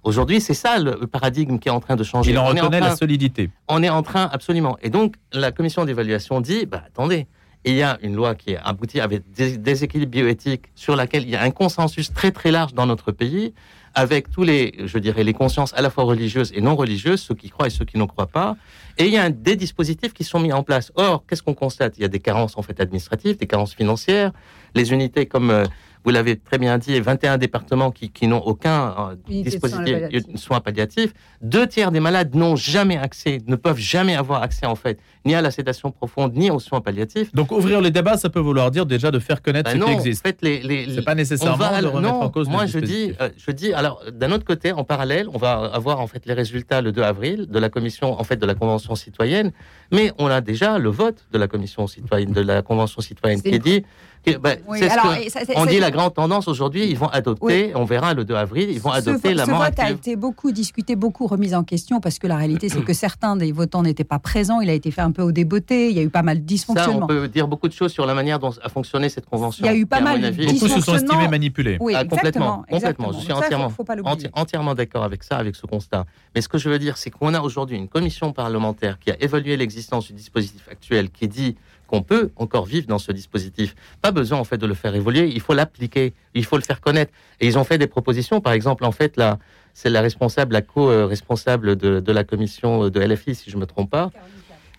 Aujourd'hui, 0.03 0.39
c'est 0.39 0.53
ça 0.53 0.77
le 0.77 1.07
paradigme 1.07 1.57
qui 1.57 1.67
est 1.67 1.71
en 1.71 1.79
train 1.79 1.95
de 1.95 2.03
changer. 2.03 2.29
Il 2.29 2.37
en 2.37 2.45
reconnaît 2.45 2.79
la 2.79 2.95
solidité. 2.95 3.49
on 3.69 3.81
est 3.81 3.89
en 3.89 4.03
train, 4.03 4.29
absolument. 4.31 4.77
Et 4.83 4.91
donc, 4.91 5.15
la 5.33 5.51
commission 5.51 5.83
d'évaluation 5.83 6.41
dit, 6.41 6.67
bah, 6.67 6.83
attendez, 6.85 7.25
il 7.63 7.75
y 7.75 7.83
a 7.83 7.97
une 8.01 8.15
loi 8.15 8.35
qui 8.35 8.51
est 8.51 8.57
aboutie 8.57 8.99
avec 8.99 9.23
des 9.31 9.57
déséquilibres 9.57 10.11
bioéthiques 10.11 10.65
sur 10.75 10.95
laquelle 10.95 11.23
il 11.23 11.29
y 11.29 11.35
a 11.35 11.43
un 11.43 11.51
consensus 11.51 12.11
très 12.11 12.31
très 12.31 12.51
large 12.51 12.73
dans 12.73 12.85
notre 12.85 13.11
pays, 13.11 13.53
avec 13.93 14.31
tous 14.31 14.43
les, 14.43 14.73
je 14.85 14.97
dirais, 14.97 15.23
les 15.23 15.33
consciences 15.33 15.73
à 15.73 15.81
la 15.81 15.89
fois 15.89 16.05
religieuses 16.05 16.51
et 16.55 16.61
non 16.61 16.75
religieuses, 16.75 17.21
ceux 17.21 17.35
qui 17.35 17.49
croient 17.49 17.67
et 17.67 17.71
ceux 17.71 17.85
qui 17.85 17.97
ne 17.97 18.05
croient 18.05 18.27
pas. 18.27 18.55
Et 18.97 19.05
il 19.05 19.11
y 19.11 19.17
a 19.17 19.29
des 19.29 19.55
dispositifs 19.55 20.13
qui 20.13 20.23
sont 20.23 20.39
mis 20.39 20.53
en 20.53 20.63
place. 20.63 20.91
Or, 20.95 21.25
qu'est-ce 21.27 21.43
qu'on 21.43 21.53
constate? 21.53 21.97
Il 21.97 22.01
y 22.01 22.05
a 22.05 22.07
des 22.07 22.19
carences 22.19 22.57
en 22.57 22.61
fait 22.61 22.79
administratives, 22.79 23.37
des 23.37 23.47
carences 23.47 23.75
financières. 23.75 24.31
Les 24.75 24.93
unités, 24.93 25.25
comme 25.25 25.51
euh, 25.51 25.65
vous 26.03 26.11
l'avez 26.11 26.35
très 26.37 26.57
bien 26.57 26.77
dit, 26.77 26.99
21 26.99 27.37
départements 27.37 27.91
qui, 27.91 28.09
qui 28.09 28.27
n'ont 28.27 28.39
aucun 28.39 28.95
euh, 29.11 29.15
Unité 29.29 29.51
de 29.51 29.59
soins 29.59 29.69
dispositif 29.69 29.93
palliatifs. 30.01 30.37
soins 30.37 30.59
palliatifs. 30.59 31.13
Deux 31.41 31.67
tiers 31.67 31.91
des 31.91 31.99
malades 31.99 32.33
n'ont 32.35 32.55
jamais 32.55 32.97
accès, 32.97 33.39
ne 33.47 33.55
peuvent 33.55 33.77
jamais 33.77 34.15
avoir 34.15 34.41
accès 34.41 34.65
en 34.65 34.75
fait, 34.75 34.99
ni 35.25 35.35
à 35.35 35.41
la 35.41 35.51
sédation 35.51 35.91
profonde, 35.91 36.33
ni 36.35 36.49
aux 36.49 36.59
soins 36.59 36.81
palliatifs. 36.81 37.33
Donc 37.35 37.51
ouvrir 37.51 37.81
le 37.81 37.91
débat, 37.91 38.17
ça 38.17 38.29
peut 38.29 38.39
vouloir 38.39 38.71
dire 38.71 38.85
déjà 38.85 39.11
de 39.11 39.19
faire 39.19 39.41
connaître 39.41 39.69
Ben 39.71 39.75
ce 39.75 39.79
non, 39.79 39.85
qui 39.87 39.93
en 39.93 39.97
existe. 39.97 40.23
fait, 40.25 40.37
les, 40.41 40.61
les, 40.61 40.95
C'est 40.95 41.01
pas 41.03 41.11
on 41.13 41.15
nécessairement 41.15 41.57
va- 41.57 41.81
de 41.81 41.87
remettre 41.87 42.13
non, 42.13 42.21
en 42.21 42.29
cause 42.29 42.49
moi 42.49 42.65
je 42.65 42.79
dis, 42.79 42.85
dispositif. 43.09 43.17
euh, 43.21 43.29
je 43.37 43.51
dis, 43.51 43.73
alors 43.73 44.01
d'un 44.11 44.31
autre 44.31 44.45
côté, 44.45 44.71
en 44.71 44.83
parallèle, 44.83 45.27
on 45.33 45.37
va 45.37 45.51
avoir 45.73 45.99
en 45.99 46.07
fait 46.07 46.25
les 46.25 46.33
résultats 46.33 46.81
le 46.81 46.91
2 46.91 47.01
avril 47.03 47.47
de 47.47 47.59
la 47.59 47.69
commission, 47.69 48.19
en 48.19 48.23
fait, 48.23 48.37
de 48.37 48.45
la 48.45 48.55
convention 48.55 48.95
citoyenne, 48.95 49.51
mais 49.91 50.11
on 50.17 50.27
a 50.27 50.41
déjà 50.41 50.79
le 50.79 50.89
vote 50.89 51.27
de 51.31 51.37
la 51.37 51.47
commission 51.47 51.85
citoyenne, 51.87 52.31
de 52.31 52.41
la 52.41 52.61
convention 52.63 53.01
citoyenne 53.01 53.39
C'est 53.43 53.51
qui 53.51 53.59
dit, 53.59 53.83
ben, 54.25 54.57
Oui, 54.67 54.79
c'est 54.79 54.87
ce 54.89 54.93
alors, 54.93 55.15
que- 55.17 55.21
et 55.25 55.29
ça- 55.29 55.39
c'est- 55.45 55.57
on 55.57 55.63
c'est- 55.65 55.69
dit 55.71 55.79
la 55.79 55.91
grande 55.91 56.13
tendance 56.13 56.47
aujourd'hui, 56.47 56.85
ils 56.89 56.97
vont 56.97 57.07
adopter, 57.07 57.71
on 57.75 57.85
verra 57.85 58.13
le 58.13 58.23
2 58.23 58.35
avril, 58.35 58.69
ils 58.69 58.79
vont 58.79 58.91
Ce 58.91 58.97
adopter 58.97 59.29
vo- 59.31 59.35
la 59.35 59.45
ce 59.45 59.51
vote 59.51 59.79
a 59.79 59.89
été 59.91 60.15
beaucoup 60.15 60.51
discuté, 60.51 60.95
beaucoup 60.95 61.27
remis 61.27 61.53
en 61.55 61.63
question, 61.63 61.99
parce 61.99 62.19
que 62.19 62.27
la 62.27 62.35
réalité, 62.37 62.69
c'est 62.69 62.83
que 62.83 62.93
certains 62.93 63.35
des 63.35 63.51
votants 63.51 63.81
n'étaient 63.83 64.03
pas 64.03 64.19
présents. 64.19 64.61
Il 64.61 64.69
a 64.69 64.73
été 64.73 64.91
fait 64.91 65.01
un 65.01 65.11
peu 65.11 65.21
au 65.23 65.31
débeauté. 65.31 65.89
Il 65.89 65.95
y 65.95 65.99
a 65.99 66.03
eu 66.03 66.09
pas 66.09 66.21
mal 66.21 66.37
de 66.37 66.41
Ça, 66.41 66.43
on 66.43 66.45
dysfonctionnements. 66.45 67.07
peut 67.07 67.27
dire 67.27 67.47
beaucoup 67.47 67.67
de 67.67 67.73
choses 67.73 67.91
sur 67.91 68.05
la 68.05 68.13
manière 68.13 68.39
dont 68.39 68.51
a 68.61 68.69
fonctionné 68.69 69.09
cette 69.09 69.25
convention. 69.25 69.65
Il 69.65 69.71
y 69.71 69.73
a 69.73 69.75
eu 69.77 69.85
pas 69.85 70.01
mal 70.01 70.21
de 70.21 70.29
Beaucoup 70.29 70.41
se 70.53 70.57
sont 70.59 70.65
dysfonctionnements. 70.75 71.13
estimés 71.13 71.27
manipulés. 71.27 71.77
Oui, 71.79 71.93
Ah, 71.95 72.01
exactement. 72.03 72.17
complètement, 72.17 72.55
complètement. 72.57 72.77
exactement. 72.77 73.11
Je 73.13 73.17
suis 73.19 73.27
ça, 73.27 73.37
entièrement- 73.37 73.69
faut, 73.69 73.75
faut 73.77 73.83
pas 73.83 73.95
Enti- 73.95 74.09
l'oublier. 74.09 74.29
entièrement 74.33 74.75
d'accord 74.75 75.03
avec 75.03 75.23
ça, 75.23 75.37
avec 75.37 75.55
ce 75.55 75.65
constat. 75.65 76.05
Mais 76.35 76.41
ce 76.41 76.47
que 76.49 76.57
je 76.57 76.69
veux 76.69 76.79
dire, 76.79 76.97
c'est 76.97 77.09
qu'on 77.09 77.33
a 77.33 77.41
aujourd'hui 77.41 77.77
une 77.77 77.87
commission 77.87 78.33
parlementaire 78.33 78.99
qui 78.99 79.11
a 79.11 79.15
évalué 79.21 79.57
l'existence 79.57 80.07
du 80.07 80.13
dispositif 80.13 80.67
actuel, 80.69 81.09
qui 81.09 81.27
dit 81.27 81.55
qu'on 81.91 82.01
peut 82.03 82.31
encore 82.37 82.65
vivre 82.65 82.87
dans 82.87 82.99
ce 82.99 83.11
dispositif. 83.11 83.75
Pas 84.01 84.11
besoin 84.11 84.39
en 84.39 84.45
fait 84.45 84.57
de 84.57 84.65
le 84.65 84.73
faire 84.73 84.95
évoluer, 84.95 85.27
il 85.27 85.41
faut 85.41 85.53
l'appliquer, 85.53 86.13
il 86.33 86.45
faut 86.45 86.55
le 86.55 86.63
faire 86.63 86.79
connaître. 86.79 87.11
Et 87.41 87.47
ils 87.47 87.57
ont 87.57 87.65
fait 87.65 87.77
des 87.77 87.87
propositions, 87.87 88.39
par 88.39 88.53
exemple, 88.53 88.85
en 88.85 88.93
fait, 88.93 89.17
là, 89.17 89.39
c'est 89.73 89.89
la 89.89 89.99
responsable, 90.01 90.53
la 90.53 90.61
co-responsable 90.61 91.75
de, 91.75 91.99
de 91.99 92.11
la 92.13 92.23
commission 92.23 92.89
de 92.89 92.99
LFI, 92.99 93.35
si 93.35 93.51
je 93.51 93.57
me 93.57 93.65
trompe 93.65 93.89
pas. 93.89 94.09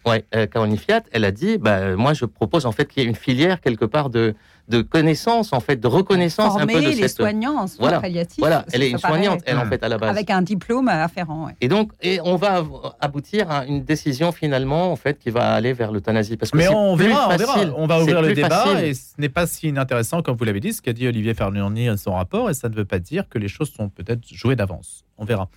Ouais, 0.07 0.25
euh, 0.35 0.47
Caroline 0.47 0.79
Fiat, 0.79 1.03
elle 1.13 1.25
a 1.25 1.31
dit, 1.31 1.59
bah, 1.59 1.95
moi 1.97 2.13
je 2.15 2.25
propose 2.25 2.67
en 2.67 2.73
fait 2.73 2.87
qu'il 2.87 3.03
y 3.03 3.07
ait 3.07 3.09
une 3.09 3.15
filière 3.15 3.61
quelque 3.61 3.85
part 3.85 4.11
de, 4.11 4.35
de 4.69 4.81
connaissance, 4.81 5.53
en 5.53 5.61
fait, 5.61 5.77
de 5.77 5.87
reconnaissance 5.89 6.55
un 6.57 6.67
peu 6.67 6.73
Former 6.73 6.87
de 6.95 7.01
les 7.01 7.09
cette. 7.09 7.17
soignants 7.17 7.57
en 7.59 7.67
soins 7.67 7.77
Voilà, 7.81 8.01
palliatifs. 8.01 8.39
Voilà, 8.39 8.65
elle 8.73 8.83
est 8.85 8.91
une 8.91 8.99
paraît- 8.99 9.15
soignante, 9.15 9.41
elle 9.45 9.59
en 9.59 9.67
fait 9.67 9.83
à 9.83 9.89
la 9.89 9.99
base. 9.99 10.11
Avec 10.11 10.31
un 10.31 10.41
diplôme 10.41 10.89
afférent. 10.89 11.47
ouais. 11.47 11.57
Et 11.61 11.69
donc, 11.69 11.91
et 12.01 12.21
on 12.25 12.37
va 12.37 12.65
aboutir 13.01 13.51
à 13.51 13.67
une 13.67 13.83
décision 13.85 14.33
finalement, 14.33 14.91
en 14.93 14.97
fait, 14.97 15.19
qui 15.19 15.31
va 15.31 15.53
aller 15.53 15.73
vers 15.73 15.91
l'euthanasie. 15.93 16.37
Parce 16.37 16.53
que 16.53 16.57
Mais 16.57 16.69
on 16.69 16.95
verra, 16.95 17.29
on 17.33 17.37
verra. 17.37 17.57
On 17.77 17.87
va 17.87 18.01
ouvrir 18.01 18.23
le 18.23 18.33
débat 18.35 18.49
facile. 18.65 18.85
et 18.85 18.95
ce 18.95 19.13
n'est 19.19 19.29
pas 19.29 19.47
si 19.47 19.69
inintéressant 19.69 20.23
comme 20.23 20.37
vous 20.37 20.45
l'avez 20.45 20.61
dit, 20.61 20.73
ce 20.73 20.81
qu'a 20.81 20.93
dit 20.93 21.07
Olivier 21.09 21.35
Ferniani 21.35 21.87
dans 21.89 21.97
son 21.97 22.13
rapport, 22.13 22.49
et 22.49 22.55
ça 22.55 22.69
ne 22.69 22.75
veut 22.75 22.85
pas 22.85 22.99
dire 23.01 23.29
que 23.29 23.39
les 23.39 23.49
choses 23.49 23.71
sont 23.73 23.89
peut-être 23.89 24.21
jouées 24.33 24.57
d'avance. 24.57 25.05
On 25.19 25.25
verra. 25.25 25.49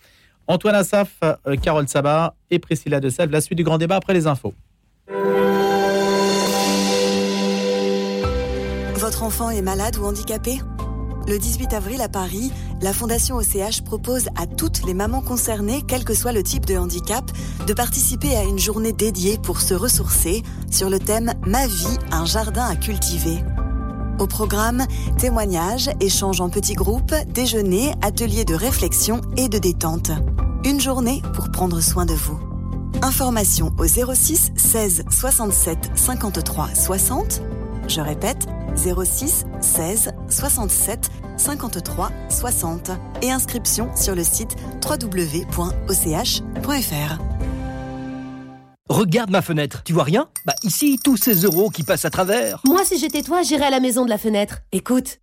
Antoine 0.47 0.75
Assaf, 0.75 1.09
euh, 1.23 1.55
Carole 1.61 1.87
Sabat 1.87 2.35
et 2.51 2.59
Priscilla 2.59 2.99
de 2.99 3.09
Sèvres, 3.09 3.31
la 3.31 3.41
suite 3.41 3.57
du 3.57 3.63
grand 3.63 3.77
débat 3.77 3.95
après 3.95 4.13
les 4.13 4.27
infos. 4.27 4.53
Votre 8.97 9.23
enfant 9.23 9.49
est 9.49 9.61
malade 9.61 9.97
ou 9.97 10.05
handicapé 10.05 10.61
Le 11.27 11.37
18 11.37 11.73
avril 11.73 12.01
à 12.01 12.07
Paris, 12.07 12.53
la 12.81 12.93
Fondation 12.93 13.35
OCH 13.35 13.81
propose 13.83 14.27
à 14.37 14.47
toutes 14.47 14.85
les 14.85 14.93
mamans 14.93 15.21
concernées, 15.21 15.83
quel 15.85 16.05
que 16.05 16.13
soit 16.13 16.31
le 16.31 16.43
type 16.43 16.65
de 16.65 16.77
handicap, 16.77 17.29
de 17.67 17.73
participer 17.73 18.37
à 18.37 18.43
une 18.43 18.57
journée 18.57 18.93
dédiée 18.93 19.37
pour 19.37 19.59
se 19.59 19.73
ressourcer 19.73 20.43
sur 20.71 20.89
le 20.89 20.99
thème 20.99 21.33
Ma 21.45 21.67
vie, 21.67 21.97
un 22.11 22.23
jardin 22.23 22.65
à 22.65 22.77
cultiver. 22.77 23.43
Au 24.17 24.27
programme, 24.27 24.85
témoignages, 25.17 25.89
échanges 25.99 26.39
en 26.39 26.49
petits 26.49 26.75
groupes, 26.75 27.13
déjeuners, 27.27 27.93
ateliers 28.01 28.45
de 28.45 28.55
réflexion 28.55 29.19
et 29.35 29.49
de 29.49 29.57
détente. 29.57 30.11
Une 30.63 30.79
journée 30.79 31.21
pour 31.33 31.51
prendre 31.51 31.81
soin 31.81 32.05
de 32.05 32.13
vous. 32.13 32.39
Information 33.01 33.73
au 33.77 33.85
06 33.85 34.53
16 34.55 35.03
67 35.09 35.91
53 35.95 36.69
60. 36.73 37.41
Je 37.87 38.01
répète, 38.01 38.47
06 38.75 39.45
16 39.61 40.11
67 40.29 41.09
53 41.37 42.11
60 42.29 42.91
et 43.21 43.31
inscription 43.31 43.89
sur 43.95 44.15
le 44.15 44.23
site 44.23 44.55
www.och.fr. 44.83 46.45
Regarde 48.87 49.31
ma 49.31 49.41
fenêtre, 49.41 49.81
tu 49.83 49.93
vois 49.93 50.03
rien? 50.03 50.29
Bah 50.45 50.53
ici, 50.63 50.99
tous 51.03 51.17
ces 51.17 51.41
euros 51.43 51.69
qui 51.69 51.83
passent 51.83 52.05
à 52.05 52.11
travers. 52.11 52.61
Moi, 52.65 52.85
si 52.85 52.99
j'étais 52.99 53.23
toi, 53.23 53.41
j'irais 53.41 53.65
à 53.65 53.69
la 53.71 53.79
maison 53.79 54.05
de 54.05 54.09
la 54.09 54.19
fenêtre. 54.19 54.59
Écoute. 54.71 55.19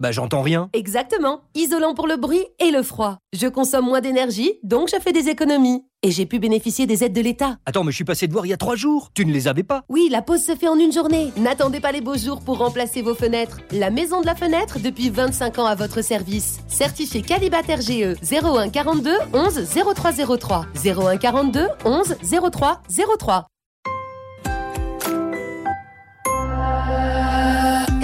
Bah 0.00 0.12
j'entends 0.12 0.42
rien. 0.42 0.70
Exactement, 0.74 1.40
isolant 1.56 1.92
pour 1.92 2.06
le 2.06 2.16
bruit 2.16 2.44
et 2.60 2.70
le 2.70 2.84
froid. 2.84 3.18
Je 3.32 3.48
consomme 3.48 3.86
moins 3.86 4.00
d'énergie, 4.00 4.52
donc 4.62 4.88
je 4.94 5.00
fais 5.02 5.12
des 5.12 5.28
économies. 5.28 5.82
Et 6.04 6.12
j'ai 6.12 6.24
pu 6.24 6.38
bénéficier 6.38 6.86
des 6.86 7.02
aides 7.02 7.12
de 7.12 7.20
l'État. 7.20 7.56
Attends, 7.66 7.82
mais 7.82 7.90
je 7.90 7.96
suis 7.96 8.04
passé 8.04 8.28
de 8.28 8.32
voir 8.32 8.46
il 8.46 8.50
y 8.50 8.52
a 8.52 8.56
trois 8.56 8.76
jours. 8.76 9.10
Tu 9.12 9.26
ne 9.26 9.32
les 9.32 9.48
avais 9.48 9.64
pas 9.64 9.82
Oui, 9.88 10.06
la 10.08 10.22
pause 10.22 10.44
se 10.44 10.54
fait 10.54 10.68
en 10.68 10.78
une 10.78 10.92
journée. 10.92 11.32
N'attendez 11.36 11.80
pas 11.80 11.90
les 11.90 12.00
beaux 12.00 12.16
jours 12.16 12.40
pour 12.42 12.58
remplacer 12.58 13.02
vos 13.02 13.16
fenêtres. 13.16 13.58
La 13.72 13.90
Maison 13.90 14.20
de 14.20 14.26
la 14.26 14.36
Fenêtre 14.36 14.78
depuis 14.78 15.10
25 15.10 15.58
ans 15.58 15.66
à 15.66 15.74
votre 15.74 16.00
service. 16.00 16.60
Certifié 16.68 17.22
Calibat 17.22 17.62
RGE 17.62 18.14
01 18.22 18.68
42 18.68 19.10
11 19.32 19.68
0303. 19.96 20.66
01 20.84 21.16
42 21.16 21.66
11 21.84 22.14
03 22.52 22.82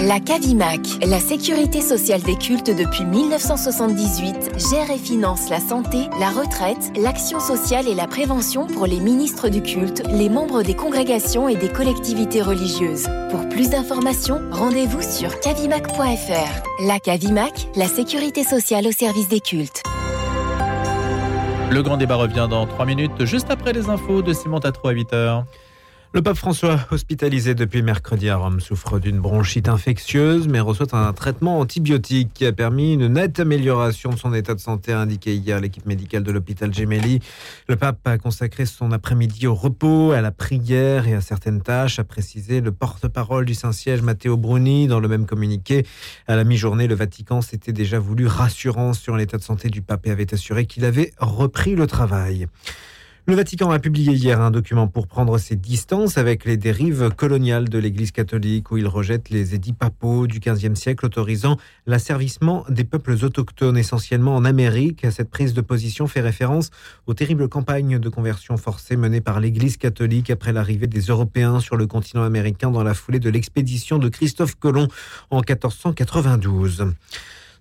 La 0.07 0.19
CAVIMAC, 0.19 1.03
la 1.07 1.19
sécurité 1.19 1.81
sociale 1.81 2.21
des 2.21 2.35
cultes 2.35 2.69
depuis 2.69 3.03
1978, 3.05 4.51
gère 4.69 4.91
et 4.91 4.99
finance 4.99 5.49
la 5.49 5.59
santé, 5.59 5.97
la 6.19 6.29
retraite, 6.29 6.91
l'action 6.95 7.39
sociale 7.39 7.87
et 7.87 7.95
la 7.95 8.05
prévention 8.05 8.67
pour 8.67 8.85
les 8.85 8.99
ministres 8.99 9.49
du 9.49 9.63
culte, 9.63 10.03
les 10.11 10.29
membres 10.29 10.61
des 10.61 10.75
congrégations 10.75 11.49
et 11.49 11.55
des 11.55 11.69
collectivités 11.69 12.43
religieuses. 12.43 13.07
Pour 13.31 13.49
plus 13.49 13.71
d'informations, 13.71 14.41
rendez-vous 14.51 15.01
sur 15.01 15.39
cavimac.fr. 15.39 16.85
La 16.85 16.99
CAVIMAC, 16.99 17.69
la 17.75 17.87
sécurité 17.87 18.43
sociale 18.43 18.85
au 18.85 18.91
service 18.91 19.27
des 19.27 19.39
cultes. 19.39 19.81
Le 21.71 21.81
grand 21.81 21.97
débat 21.97 22.17
revient 22.17 22.45
dans 22.47 22.67
3 22.67 22.85
minutes, 22.85 23.25
juste 23.25 23.49
après 23.49 23.73
les 23.73 23.89
infos 23.89 24.21
de 24.21 24.33
Simon 24.33 24.59
Tatro 24.59 24.89
à 24.89 24.91
8 24.91 25.13
heures. 25.13 25.45
Le 26.15 26.21
pape 26.21 26.37
François, 26.37 26.79
hospitalisé 26.91 27.55
depuis 27.55 27.81
mercredi 27.81 28.29
à 28.29 28.37
Rome, 28.37 28.61
souffre 28.61 28.99
d'une 28.99 29.19
bronchite 29.19 29.67
infectieuse, 29.67 30.47
mais 30.47 30.61
reçoit 30.61 30.95
un 30.95 31.11
traitement 31.11 31.59
antibiotique 31.59 32.29
qui 32.33 32.45
a 32.45 32.53
permis 32.53 32.93
une 32.93 33.07
nette 33.07 33.41
amélioration 33.41 34.11
de 34.11 34.15
son 34.15 34.33
état 34.33 34.55
de 34.55 34.61
santé, 34.61 34.93
a 34.93 35.01
indiqué 35.01 35.35
hier 35.35 35.59
l'équipe 35.59 35.85
médicale 35.85 36.23
de 36.23 36.31
l'hôpital 36.31 36.73
Gemelli. 36.73 37.19
Le 37.67 37.75
pape 37.75 37.99
a 38.07 38.17
consacré 38.17 38.65
son 38.65 38.93
après-midi 38.93 39.45
au 39.45 39.53
repos, 39.53 40.13
à 40.13 40.21
la 40.21 40.31
prière 40.31 41.05
et 41.05 41.15
à 41.15 41.19
certaines 41.19 41.61
tâches, 41.61 41.99
a 41.99 42.05
précisé 42.05 42.61
le 42.61 42.71
porte-parole 42.71 43.43
du 43.43 43.53
Saint-Siège 43.53 44.01
Matteo 44.01 44.37
Bruni 44.37 44.87
dans 44.87 45.01
le 45.01 45.09
même 45.09 45.25
communiqué. 45.25 45.85
À 46.27 46.37
la 46.37 46.45
mi-journée, 46.45 46.87
le 46.87 46.95
Vatican 46.95 47.41
s'était 47.41 47.73
déjà 47.73 47.99
voulu 47.99 48.25
rassurant 48.25 48.93
sur 48.93 49.17
l'état 49.17 49.37
de 49.37 49.43
santé 49.43 49.67
du 49.67 49.81
pape 49.81 50.07
et 50.07 50.11
avait 50.11 50.33
assuré 50.33 50.65
qu'il 50.65 50.85
avait 50.85 51.11
repris 51.19 51.75
le 51.75 51.87
travail. 51.87 52.47
Le 53.27 53.33
Vatican 53.33 53.71
a 53.71 53.79
publié 53.79 54.13
hier 54.13 54.39
un 54.39 54.51
document 54.51 54.87
pour 54.87 55.07
prendre 55.07 55.39
ses 55.39 55.55
distances 55.55 56.19
avec 56.19 56.45
les 56.45 56.57
dérives 56.57 57.09
coloniales 57.09 57.69
de 57.69 57.79
l'Église 57.79 58.11
catholique 58.11 58.69
où 58.69 58.77
il 58.77 58.85
rejette 58.85 59.31
les 59.31 59.55
édits 59.55 59.73
papaux 59.73 60.27
du 60.27 60.39
XVe 60.39 60.75
siècle 60.75 61.07
autorisant 61.07 61.57
l'asservissement 61.87 62.65
des 62.69 62.83
peuples 62.83 63.17
autochtones 63.23 63.79
essentiellement 63.79 64.35
en 64.35 64.45
Amérique. 64.45 65.07
Cette 65.09 65.31
prise 65.31 65.55
de 65.55 65.61
position 65.61 66.05
fait 66.05 66.21
référence 66.21 66.69
aux 67.07 67.15
terribles 67.15 67.49
campagnes 67.49 67.97
de 67.97 68.09
conversion 68.09 68.57
forcée 68.57 68.95
menées 68.95 69.21
par 69.21 69.39
l'Église 69.39 69.77
catholique 69.77 70.29
après 70.29 70.53
l'arrivée 70.53 70.85
des 70.85 71.01
Européens 71.01 71.59
sur 71.59 71.77
le 71.77 71.87
continent 71.87 72.21
américain 72.21 72.69
dans 72.69 72.83
la 72.83 72.93
foulée 72.93 73.19
de 73.19 73.31
l'expédition 73.31 73.97
de 73.97 74.07
Christophe 74.07 74.53
Colomb 74.53 74.87
en 75.31 75.37
1492. 75.37 76.93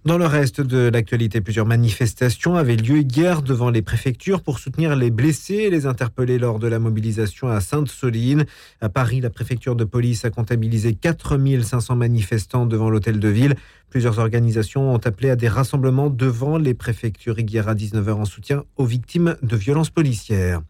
Dans 0.04 0.18
le 0.18 0.26
reste 0.26 0.60
de 0.60 0.90
l'actualité, 0.90 1.40
plusieurs 1.40 1.64
manifestations 1.64 2.56
avaient 2.56 2.76
lieu 2.76 2.98
hier 2.98 3.40
devant 3.40 3.70
les 3.70 3.80
préfectures 3.80 4.42
pour 4.42 4.58
soutenir 4.58 4.96
les 4.96 5.10
blessés 5.10 5.54
et 5.54 5.70
les 5.70 5.86
interpeller 5.86 6.38
lors 6.38 6.58
de 6.58 6.68
la 6.68 6.78
mobilisation 6.78 7.48
à 7.48 7.62
Sainte-Soline. 7.62 8.44
À 8.82 8.90
Paris, 8.90 9.22
la 9.22 9.30
préfecture 9.30 9.76
de 9.76 9.84
police 9.84 10.26
a 10.26 10.30
comptabilisé 10.30 10.92
4500 10.92 11.96
manifestants 11.96 12.66
devant 12.66 12.90
l'hôtel 12.90 13.18
de 13.18 13.28
ville. 13.28 13.54
Plusieurs 13.88 14.18
organisations 14.18 14.92
ont 14.92 14.98
appelé 14.98 15.30
à 15.30 15.36
des 15.36 15.48
rassemblements 15.48 16.10
devant 16.10 16.58
les 16.58 16.74
préfectures 16.74 17.38
hier 17.38 17.66
à 17.66 17.74
19h 17.74 18.12
en 18.12 18.26
soutien 18.26 18.64
aux 18.76 18.84
victimes 18.84 19.36
de 19.40 19.56
violences 19.56 19.88
policières. 19.88 20.60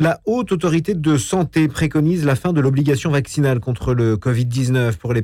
La 0.00 0.20
haute 0.26 0.52
autorité 0.52 0.94
de 0.94 1.16
santé 1.16 1.66
préconise 1.66 2.24
la 2.24 2.36
fin 2.36 2.52
de 2.52 2.60
l'obligation 2.60 3.10
vaccinale 3.10 3.58
contre 3.58 3.94
le 3.94 4.14
Covid-19 4.14 4.96
pour 4.96 5.12
les, 5.12 5.22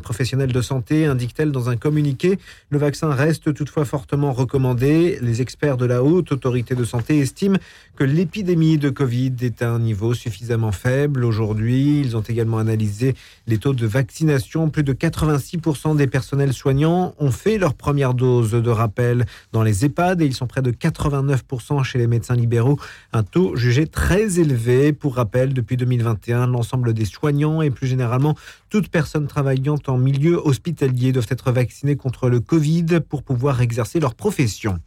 professionnels 0.00 0.50
de 0.50 0.60
santé, 0.60 1.06
indique-t-elle 1.06 1.52
dans 1.52 1.70
un 1.70 1.76
communiqué. 1.76 2.36
Le 2.70 2.78
vaccin 2.78 3.10
reste 3.10 3.54
toutefois 3.54 3.84
fortement 3.84 4.32
recommandé. 4.32 5.20
Les 5.22 5.40
experts 5.40 5.76
de 5.76 5.86
la 5.86 6.02
haute 6.02 6.32
autorité 6.32 6.74
de 6.74 6.82
santé 6.82 7.20
estiment 7.20 7.58
que 7.94 8.02
l'épidémie 8.02 8.76
de 8.76 8.90
Covid 8.90 9.34
est 9.40 9.62
à 9.62 9.70
un 9.70 9.78
niveau 9.78 10.14
suffisamment 10.14 10.72
faible. 10.72 11.24
Aujourd'hui, 11.24 12.00
ils 12.00 12.16
ont 12.16 12.22
également 12.22 12.58
analysé 12.58 13.14
les 13.46 13.58
taux 13.58 13.72
de 13.72 13.86
vaccination. 13.86 14.68
Plus 14.68 14.82
de 14.82 14.94
86% 14.94 15.94
des 15.94 16.08
personnels 16.08 16.54
soignants 16.54 17.14
ont 17.20 17.30
fait 17.30 17.56
leur 17.56 17.74
première 17.74 18.14
dose 18.14 18.50
de 18.50 18.70
rappel 18.70 19.26
dans 19.52 19.62
les 19.62 19.84
EHPAD 19.84 20.22
et 20.22 20.26
ils 20.26 20.34
sont 20.34 20.48
près 20.48 20.62
de 20.62 20.72
89% 20.72 21.84
chez 21.84 21.98
les 21.98 22.08
médecins 22.08 22.34
libéraux, 22.34 22.80
un 23.12 23.22
taux 23.22 23.54
jugé 23.54 23.86
très 23.86 24.07
très 24.08 24.40
élevé. 24.40 24.94
Pour 24.94 25.16
rappel, 25.16 25.52
depuis 25.52 25.76
2021, 25.76 26.46
l'ensemble 26.46 26.94
des 26.94 27.04
soignants 27.04 27.60
et 27.60 27.68
plus 27.68 27.86
généralement 27.86 28.34
toute 28.70 28.88
personne 28.88 29.26
travaillant 29.26 29.76
en 29.86 29.98
milieu 29.98 30.40
hospitalier 30.42 31.12
doivent 31.12 31.26
être 31.28 31.52
vaccinés 31.52 31.96
contre 31.96 32.30
le 32.30 32.40
Covid 32.40 33.00
pour 33.06 33.22
pouvoir 33.22 33.60
exercer 33.60 34.00
leur 34.00 34.14
profession. 34.14 34.78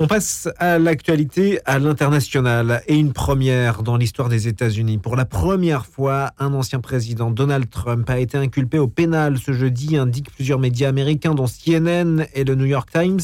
On 0.00 0.08
passe 0.08 0.48
à 0.58 0.80
l'actualité 0.80 1.60
à 1.64 1.78
l'international 1.78 2.82
et 2.88 2.96
une 2.96 3.12
première 3.12 3.84
dans 3.84 3.96
l'histoire 3.96 4.28
des 4.28 4.48
États-Unis. 4.48 4.98
Pour 4.98 5.14
la 5.14 5.24
première 5.24 5.86
fois, 5.86 6.32
un 6.40 6.52
ancien 6.54 6.80
président, 6.80 7.30
Donald 7.30 7.70
Trump, 7.70 8.10
a 8.10 8.18
été 8.18 8.36
inculpé 8.36 8.80
au 8.80 8.88
pénal 8.88 9.38
ce 9.38 9.52
jeudi, 9.52 9.96
indiquent 9.96 10.32
plusieurs 10.32 10.58
médias 10.58 10.88
américains, 10.88 11.36
dont 11.36 11.46
CNN 11.46 12.26
et 12.34 12.42
le 12.42 12.56
New 12.56 12.64
York 12.64 12.90
Times. 12.92 13.20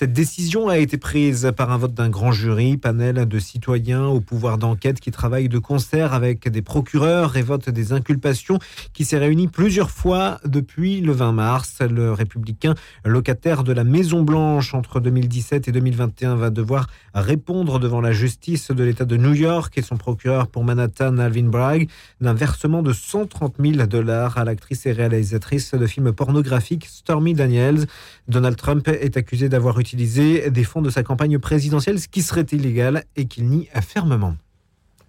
Cette 0.00 0.14
décision 0.14 0.68
a 0.68 0.78
été 0.78 0.96
prise 0.96 1.52
par 1.54 1.70
un 1.70 1.76
vote 1.76 1.92
d'un 1.92 2.08
grand 2.08 2.32
jury, 2.32 2.78
panel 2.78 3.28
de 3.28 3.38
citoyens 3.38 4.06
au 4.06 4.22
pouvoir 4.22 4.56
d'enquête 4.56 4.98
qui 4.98 5.10
travaillent 5.10 5.50
de 5.50 5.58
concert 5.58 6.14
avec 6.14 6.48
des 6.48 6.62
procureurs 6.62 7.36
et 7.36 7.42
votent 7.42 7.68
des 7.68 7.92
inculpations 7.92 8.58
qui 8.94 9.04
s'est 9.04 9.18
réuni 9.18 9.46
plusieurs 9.46 9.90
fois 9.90 10.40
depuis 10.46 11.02
le 11.02 11.12
20 11.12 11.32
mars. 11.32 11.80
Le 11.82 12.14
républicain 12.14 12.74
locataire 13.04 13.62
de 13.62 13.74
la 13.74 13.84
Maison 13.84 14.22
Blanche 14.22 14.72
entre 14.72 15.00
2017 15.00 15.68
et 15.68 15.72
2021 15.72 16.34
va 16.36 16.48
devoir 16.48 16.86
répondre 17.12 17.78
devant 17.78 18.00
la 18.00 18.12
justice 18.12 18.70
de 18.70 18.82
l'État 18.82 19.04
de 19.04 19.18
New 19.18 19.34
York 19.34 19.76
et 19.76 19.82
son 19.82 19.98
procureur 19.98 20.46
pour 20.46 20.64
Manhattan, 20.64 21.18
Alvin 21.18 21.50
Bragg, 21.50 21.90
d'un 22.22 22.32
versement 22.32 22.82
de 22.82 22.94
130 22.94 23.56
000 23.62 23.86
dollars 23.86 24.38
à 24.38 24.46
l'actrice 24.46 24.86
et 24.86 24.92
réalisatrice 24.92 25.74
de 25.74 25.86
films 25.86 26.14
pornographiques 26.14 26.86
Stormy 26.86 27.34
Daniels. 27.34 27.84
Donald 28.28 28.56
Trump 28.56 28.88
est 28.88 29.18
accusé 29.18 29.50
d'avoir 29.50 29.78
utilisé 29.78 29.89
utiliser 29.90 30.50
des 30.50 30.62
fonds 30.62 30.82
de 30.82 30.90
sa 30.90 31.02
campagne 31.02 31.38
présidentielle, 31.38 31.98
ce 31.98 32.06
qui 32.06 32.22
serait 32.22 32.46
illégal 32.52 33.04
et 33.16 33.24
qu'il 33.24 33.48
nie 33.48 33.68
fermement. 33.82 34.36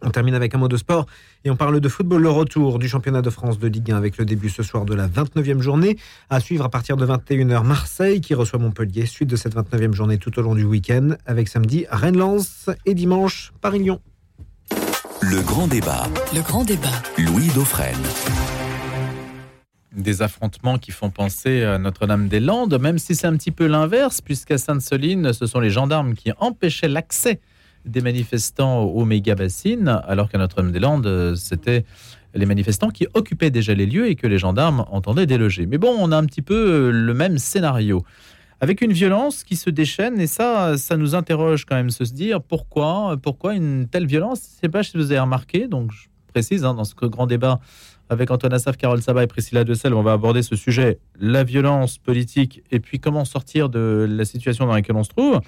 On 0.02 0.10
termine 0.10 0.34
avec 0.34 0.56
un 0.56 0.58
mot 0.58 0.68
de 0.68 0.78
sport 0.78 1.06
et 1.46 1.52
on 1.52 1.56
parle 1.56 1.80
de 1.80 1.88
football. 1.88 2.24
Le 2.24 2.32
retour 2.32 2.80
du 2.80 2.90
championnat 2.90 3.22
de 3.22 3.30
France 3.30 3.60
de 3.60 3.68
Ligue 3.68 3.92
1 3.92 3.98
avec 3.98 4.18
le 4.18 4.26
début 4.26 4.50
ce 4.50 4.64
soir 4.64 4.86
de 4.86 4.96
la 4.96 5.08
29e 5.08 5.60
journée. 5.60 5.98
À 6.32 6.40
suivre 6.40 6.66
à 6.66 6.70
partir 6.70 6.98
de 6.98 7.06
21h 7.06 7.64
Marseille 7.64 8.20
qui 8.20 8.34
reçoit 8.34 8.58
Montpellier. 8.58 9.06
Suite 9.06 9.30
de 9.30 9.36
cette 9.36 9.56
29e 9.56 9.94
journée 9.94 10.18
tout 10.18 10.40
au 10.40 10.42
long 10.42 10.56
du 10.56 10.64
week-end 10.64 11.10
avec 11.28 11.48
samedi 11.48 11.86
Rennes-Lens 11.92 12.72
et 12.88 12.96
dimanche 12.96 13.54
Paris-Lyon. 13.62 14.00
Le 15.22 15.42
grand 15.44 15.68
débat. 15.68 16.08
Le 16.34 16.42
grand 16.42 16.64
débat. 16.64 17.04
Louis 17.20 17.50
Dauphren 17.54 18.00
des 19.96 20.22
affrontements 20.22 20.78
qui 20.78 20.92
font 20.92 21.10
penser 21.10 21.64
à 21.64 21.78
Notre-Dame-des-Landes, 21.78 22.80
même 22.80 22.98
si 22.98 23.14
c'est 23.16 23.28
un 23.28 23.36
petit 23.36 23.52
peu 23.52 23.68
l'inverse, 23.68 24.22
puisqu'à 24.22 24.58
Sainte-Soline, 24.58 25.34
ce 25.34 25.46
sont 25.46 25.60
les 25.60 25.70
gendarmes 25.70 26.14
qui 26.14 26.32
empêchaient 26.40 26.88
l'accès 26.88 27.40
des 27.86 28.02
manifestants 28.02 28.84
aux 28.84 29.06
méga-bassines, 29.06 30.02
alors 30.08 30.30
qu'à 30.30 30.38
Notre-Dame-des-Landes, 30.38 31.36
c'était 31.36 31.84
les 32.34 32.46
manifestants 32.46 32.90
qui 32.90 33.08
occupaient 33.14 33.50
déjà 33.50 33.74
les 33.74 33.86
lieux 33.86 34.10
et 34.10 34.16
que 34.16 34.28
les 34.28 34.38
gendarmes 34.38 34.86
entendaient 34.90 35.26
déloger. 35.26 35.66
Mais 35.66 35.78
bon, 35.78 35.94
on 36.00 36.12
a 36.14 36.18
un 36.18 36.26
petit 36.26 36.42
peu 36.42 36.90
le 36.92 37.14
même 37.14 37.38
scénario, 37.38 38.06
avec 38.62 38.82
une 38.82 38.94
violence 38.94 39.44
qui 39.44 39.56
se 39.58 39.70
déchaîne, 39.70 40.22
et 40.22 40.28
ça, 40.28 40.78
ça 40.78 40.96
nous 40.96 41.16
interroge 41.16 41.66
quand 41.66 41.76
même, 41.76 41.90
se 41.90 42.04
dire 42.04 42.42
pourquoi, 42.42 43.18
pourquoi 43.22 43.56
une 43.56 43.88
telle 43.90 44.06
violence? 44.06 44.40
Je 44.40 44.56
ne 44.56 44.60
sais 44.62 44.70
pas 44.70 44.84
si 44.84 44.96
vous 44.96 45.12
avez 45.12 45.20
remarqué, 45.20 45.68
donc 45.68 45.92
je 45.92 46.08
précise, 46.28 46.64
hein, 46.64 46.76
dans 46.76 46.86
ce 46.86 46.94
grand 46.96 47.28
débat 47.28 47.60
avec 48.12 48.30
Antoine 48.30 48.52
Assaf, 48.52 48.76
Carole 48.76 49.02
Sabat 49.02 49.24
et 49.24 49.28
Priscilla 49.28 49.64
Decel, 49.64 49.94
on 49.94 50.04
va 50.04 50.12
aborder 50.12 50.44
ce 50.44 50.58
sujet, 50.58 51.00
la 51.18 51.46
violence 51.46 51.98
politique, 51.98 52.62
et 52.70 52.82
puis 52.82 53.00
comment 53.00 53.24
sortir 53.24 53.70
de 53.70 54.06
la 54.10 54.26
situation 54.26 54.66
dans 54.66 54.74
laquelle 54.74 54.98
on 54.98 55.04
se 55.04 55.10
trouve. 55.10 55.40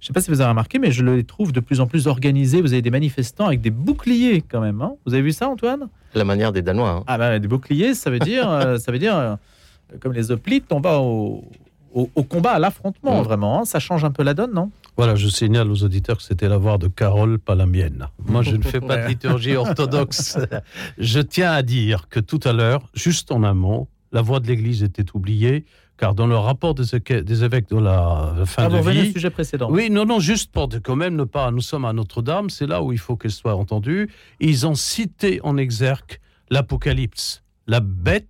Je 0.00 0.04
ne 0.04 0.06
sais 0.08 0.12
pas 0.12 0.20
si 0.20 0.30
vous 0.30 0.42
avez 0.42 0.50
remarqué, 0.50 0.78
mais 0.78 0.92
je 0.92 1.02
les 1.02 1.24
trouve 1.24 1.50
de 1.50 1.60
plus 1.60 1.80
en 1.80 1.86
plus 1.86 2.06
organisés. 2.06 2.60
Vous 2.60 2.74
avez 2.74 2.82
des 2.82 2.90
manifestants 2.90 3.46
avec 3.46 3.62
des 3.62 3.70
boucliers 3.70 4.42
quand 4.42 4.60
même. 4.60 4.82
Hein. 4.82 4.96
vous 5.06 5.14
avez 5.14 5.22
vu 5.22 5.32
ça, 5.32 5.48
Antoine? 5.48 5.88
La 6.14 6.24
manière 6.24 6.52
des 6.52 6.60
Danois. 6.60 6.90
Hein. 6.90 7.04
Ah 7.06 7.16
ben, 7.16 7.38
des 7.38 7.48
boucliers, 7.48 7.94
ça 7.94 8.10
veut 8.10 8.18
dire, 8.18 8.50
euh, 8.50 8.76
ça 8.76 8.92
veut 8.92 8.98
dire, 8.98 9.16
euh, 9.16 9.36
comme 10.00 10.12
les 10.12 10.30
hoplites, 10.30 10.66
on 10.72 10.80
va 10.80 11.00
au, 11.00 11.42
au, 11.94 12.22
combat, 12.24 12.52
à 12.52 12.58
l'affrontement, 12.58 13.22
vraiment. 13.22 13.60
Hein. 13.60 13.64
Ça 13.64 13.78
change 13.78 14.04
un 14.04 14.10
peu 14.10 14.22
la 14.24 14.34
donne, 14.34 14.52
non? 14.52 14.70
Voilà, 14.96 15.14
je 15.14 15.28
signale 15.28 15.70
aux 15.70 15.82
auditeurs 15.84 16.16
que 16.18 16.22
c'était 16.22 16.48
la 16.48 16.58
voix 16.58 16.76
de 16.76 16.88
Carole, 16.88 17.38
pas 17.38 17.54
la 17.54 17.66
mienne. 17.66 18.08
Moi, 18.26 18.42
je 18.42 18.56
ne 18.56 18.62
fais 18.62 18.80
pas 18.80 18.96
de 18.96 19.06
liturgie 19.08 19.54
orthodoxe. 19.56 20.38
je 20.98 21.20
tiens 21.20 21.52
à 21.52 21.62
dire 21.62 22.08
que 22.08 22.20
tout 22.20 22.40
à 22.44 22.52
l'heure, 22.52 22.88
juste 22.94 23.30
en 23.32 23.42
amont, 23.44 23.86
la 24.12 24.22
voix 24.22 24.40
de 24.40 24.46
l'Église 24.46 24.82
était 24.82 25.06
oubliée, 25.14 25.64
car 25.96 26.14
dans 26.14 26.26
le 26.26 26.36
rapport 26.36 26.74
des, 26.74 26.84
des 27.22 27.44
évêques 27.44 27.68
de 27.70 27.78
la 27.78 28.34
fin 28.46 28.64
Ah, 28.64 28.68
de 28.68 28.90
vie, 28.90 29.10
au 29.10 29.12
sujet 29.12 29.30
précédent. 29.30 29.68
oui, 29.70 29.90
non, 29.90 30.04
non, 30.04 30.18
juste 30.18 30.50
pour 30.52 30.66
de- 30.68 30.78
quand 30.78 30.96
même 30.96 31.14
ne 31.14 31.24
pas. 31.24 31.50
Nous 31.52 31.60
sommes 31.60 31.84
à 31.84 31.92
Notre-Dame, 31.92 32.50
c'est 32.50 32.66
là 32.66 32.82
où 32.82 32.92
il 32.92 32.98
faut 32.98 33.16
qu'elle 33.16 33.30
soit 33.30 33.54
entendue. 33.54 34.10
Ils 34.40 34.66
ont 34.66 34.74
cité 34.74 35.40
en 35.44 35.56
exergue 35.56 36.18
l'Apocalypse, 36.50 37.42
la 37.66 37.80
bête 37.80 38.28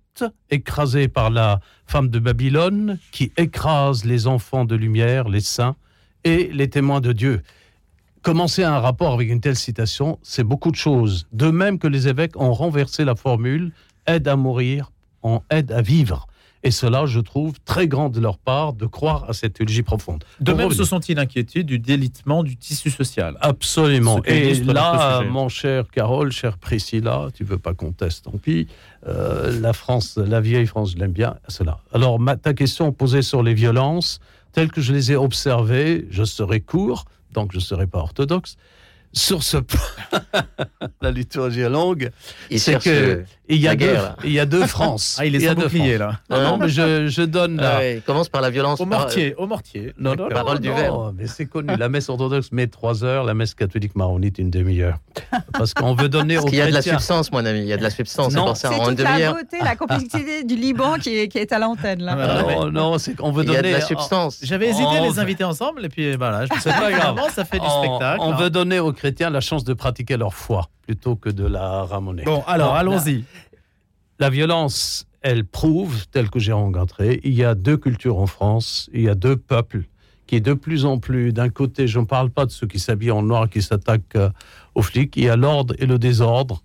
écrasée 0.49 1.07
par 1.07 1.29
la 1.29 1.59
femme 1.85 2.09
de 2.09 2.19
Babylone 2.19 2.99
qui 3.11 3.31
écrase 3.37 4.05
les 4.05 4.27
enfants 4.27 4.65
de 4.65 4.75
lumière, 4.75 5.29
les 5.29 5.41
saints 5.41 5.75
et 6.23 6.49
les 6.51 6.69
témoins 6.69 7.01
de 7.01 7.13
Dieu. 7.13 7.41
Commencer 8.21 8.63
un 8.63 8.79
rapport 8.79 9.13
avec 9.13 9.29
une 9.29 9.41
telle 9.41 9.55
citation, 9.55 10.17
c'est 10.23 10.43
beaucoup 10.43 10.71
de 10.71 10.75
choses. 10.75 11.27
De 11.31 11.51
même 11.51 11.77
que 11.77 11.87
les 11.87 12.07
évêques 12.07 12.39
ont 12.39 12.53
renversé 12.53 13.05
la 13.05 13.15
formule 13.15 13.71
aide 14.07 14.27
à 14.27 14.35
mourir 14.35 14.91
en 15.21 15.43
aide 15.49 15.71
à 15.71 15.81
vivre. 15.81 16.27
Et 16.65 16.71
cela, 16.71 17.05
je 17.05 17.19
trouve, 17.19 17.53
très 17.63 17.87
grand 17.87 18.09
de 18.09 18.19
leur 18.19 18.37
part 18.39 18.73
de 18.73 18.85
croire 18.87 19.29
à 19.29 19.33
cette 19.33 19.53
théologie 19.53 19.83
profonde. 19.83 20.23
De 20.39 20.51
Pour 20.51 20.57
même, 20.57 20.67
revenir- 20.67 20.83
se 20.83 20.89
sont-ils 20.89 21.19
inquiétés 21.19 21.63
du 21.63 21.77
délitement 21.79 22.43
du 22.43 22.57
tissu 22.57 22.89
social? 22.89 23.37
Absolument. 23.39 24.21
Et 24.25 24.55
là, 24.55 25.21
mon 25.21 25.47
cher 25.47 25.85
Carole, 25.91 26.31
cher 26.31 26.57
Priscilla, 26.57 27.27
tu 27.35 27.43
veux 27.43 27.59
pas 27.59 27.73
qu'on 27.75 27.91
teste, 27.91 28.25
tant 28.25 28.37
pis. 28.37 28.67
Euh, 29.07 29.59
la 29.61 29.73
France, 29.73 30.17
la 30.17 30.41
vieille 30.41 30.65
France, 30.65 30.93
je 30.93 30.97
l'aime 30.97 31.11
bien, 31.13 31.35
cela. 31.47 31.79
Alors, 31.93 32.19
ma- 32.19 32.35
ta 32.35 32.53
question 32.55 32.91
posée 32.91 33.21
sur 33.21 33.43
les 33.43 33.53
violences, 33.53 34.19
telles 34.51 34.71
que 34.71 34.81
je 34.81 34.91
les 34.91 35.11
ai 35.11 35.15
observées, 35.15 36.07
je 36.09 36.23
serai 36.23 36.61
court, 36.61 37.05
donc 37.33 37.51
je 37.51 37.57
ne 37.57 37.61
serai 37.63 37.85
pas 37.85 37.99
orthodoxe. 37.99 38.57
Sur 39.13 39.43
ce 39.43 39.55
point, 39.71 39.79
la 41.01 41.11
liturgie 41.11 41.61
est 41.61 41.69
longue. 41.69 42.11
Il 42.51 42.59
c'est 42.59 42.79
que 42.83 43.23
euh, 43.49 43.55
il 43.55 43.61
y 43.61 43.67
a 43.67 43.75
deux, 43.75 43.85
guerre, 43.85 44.01
là. 44.03 44.15
il 44.23 44.31
y 44.31 44.39
a 44.39 44.45
deux 44.45 44.65
France. 44.65 45.17
Ah, 45.19 45.25
il 45.25 45.35
est 45.35 45.45
a 45.45 45.49
sans 45.49 45.55
deux 45.55 45.63
bouclier, 45.63 45.97
là. 45.97 46.19
Non, 46.29 46.41
non, 46.41 46.57
mais 46.57 46.69
je, 46.69 47.07
je 47.07 47.21
donne 47.21 47.57
la, 47.57 47.75
Ah 47.75 47.77
ouais, 47.79 47.95
il 47.97 48.01
commence 48.01 48.29
par 48.29 48.41
la 48.41 48.49
violence. 48.49 48.79
Au 48.79 48.85
par- 48.85 48.99
mortier, 49.01 49.35
au 49.37 49.47
mortier. 49.47 49.93
non, 49.99 50.15
non, 50.15 50.27
Parole 50.29 50.55
non, 50.55 50.61
du 50.61 50.69
non, 50.69 50.75
verbe. 50.75 51.15
mais 51.17 51.27
c'est 51.27 51.45
connu. 51.45 51.75
La 51.77 51.89
messe 51.89 52.09
orthodoxe 52.09 52.51
met 52.51 52.67
trois 52.67 53.03
heures, 53.03 53.23
la 53.23 53.33
messe 53.33 53.53
catholique 53.53 53.95
maronite 53.95 54.37
une 54.39 54.49
demi-heure. 54.49 54.97
Parce 55.53 55.73
qu'on 55.73 55.93
veut 55.95 56.09
donner 56.09 56.37
aux 56.37 56.41
Parce 56.41 56.49
qu'il 56.51 56.59
y 56.59 56.61
a 56.61 56.67
de 56.67 56.73
la 56.73 56.81
substance, 56.81 57.31
mon 57.31 57.45
ami. 57.45 57.59
Il 57.59 57.67
y 57.67 57.73
a 57.73 57.77
de 57.77 57.83
la 57.83 57.89
substance. 57.89 58.33
C'est 58.33 58.39
pour 58.39 58.57
ça, 58.57 58.71
en 58.71 58.87
toute 58.89 58.99
la 58.99 59.31
beauté, 59.31 59.57
la 59.63 59.75
complexité 59.75 60.43
du 60.43 60.55
Liban 60.55 60.95
qui 60.95 61.17
est, 61.17 61.27
qui 61.27 61.37
est 61.37 61.51
à 61.53 61.59
l'antenne. 61.59 62.01
Là. 62.03 62.17
Ah. 62.19 62.43
Non, 62.55 62.71
non, 62.71 62.97
c'est 62.97 63.15
qu'on 63.15 63.31
veut 63.31 63.43
Il 63.43 63.51
y 63.51 63.55
a 63.55 63.57
de 63.57 63.61
donner. 63.63 63.73
la 63.73 63.81
substance. 63.81 64.39
J'avais 64.41 64.69
hésité 64.69 64.87
à 64.97 65.01
les 65.01 65.19
inviter 65.19 65.43
ensemble, 65.43 65.85
et 65.85 65.89
puis 65.89 66.15
voilà, 66.15 66.45
je 66.45 66.51
C'est 66.59 66.71
pas 66.71 66.91
grave. 66.91 67.19
ça 67.33 67.45
fait 67.45 67.59
du 67.59 67.65
on, 67.65 67.83
spectacle. 67.83 68.19
on 68.21 68.33
hein. 68.33 68.37
veut 68.37 68.49
donner 68.49 68.79
aux 68.79 68.91
chrétiens 68.93 69.29
la 69.29 69.41
chance 69.41 69.63
de 69.63 69.73
pratiquer 69.73 70.17
leur 70.17 70.33
foi 70.33 70.69
plutôt 70.85 71.15
que 71.15 71.29
de 71.29 71.45
la 71.45 71.83
ramoner. 71.83 72.23
Bon, 72.23 72.43
alors, 72.47 72.75
allons-y. 72.75 73.23
La 74.19 74.29
violence, 74.29 75.07
elle 75.21 75.45
prouve, 75.45 76.07
tel 76.07 76.29
que 76.29 76.39
j'ai 76.39 76.53
rencontré, 76.53 77.19
il 77.23 77.33
y 77.33 77.43
a 77.43 77.55
deux 77.55 77.77
cultures 77.77 78.19
en 78.19 78.27
France, 78.27 78.89
il 78.93 79.01
y 79.01 79.09
a 79.09 79.15
deux 79.15 79.35
peuples 79.35 79.83
qui 80.27 80.41
de 80.41 80.53
plus 80.53 80.85
en 80.85 80.97
plus, 80.97 81.33
d'un 81.33 81.49
côté, 81.49 81.87
je 81.87 81.99
ne 81.99 82.05
parle 82.05 82.29
pas 82.29 82.45
de 82.45 82.51
ceux 82.51 82.67
qui 82.67 82.79
s'habillent 82.79 83.11
en 83.11 83.21
noir, 83.21 83.49
qui 83.49 83.61
s'attaquent 83.61 84.15
euh, 84.15 84.29
aux 84.73 84.81
flics, 84.81 85.15
il 85.17 85.25
y 85.25 85.29
a 85.29 85.35
l'ordre 85.35 85.75
et 85.77 85.85
le 85.85 85.99
désordre, 85.99 86.63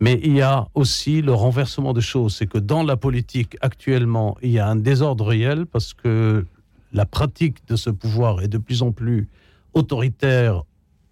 mais 0.00 0.20
il 0.22 0.32
y 0.32 0.42
a 0.42 0.68
aussi 0.74 1.20
le 1.20 1.32
renversement 1.32 1.92
des 1.92 2.00
choses. 2.00 2.36
C'est 2.36 2.46
que 2.46 2.58
dans 2.58 2.82
la 2.82 2.96
politique 2.96 3.56
actuellement, 3.60 4.36
il 4.42 4.50
y 4.50 4.58
a 4.58 4.66
un 4.68 4.76
désordre 4.76 5.26
réel 5.26 5.66
parce 5.66 5.92
que 5.92 6.46
la 6.92 7.04
pratique 7.04 7.66
de 7.68 7.76
ce 7.76 7.90
pouvoir 7.90 8.42
est 8.42 8.48
de 8.48 8.58
plus 8.58 8.82
en 8.82 8.92
plus 8.92 9.28
autoritaire, 9.74 10.62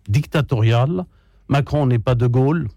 dictatoriale. 0.08 1.04
Macron 1.48 1.86
n'est 1.86 1.98
pas 1.98 2.14
de 2.14 2.26
Gaulle 2.26 2.68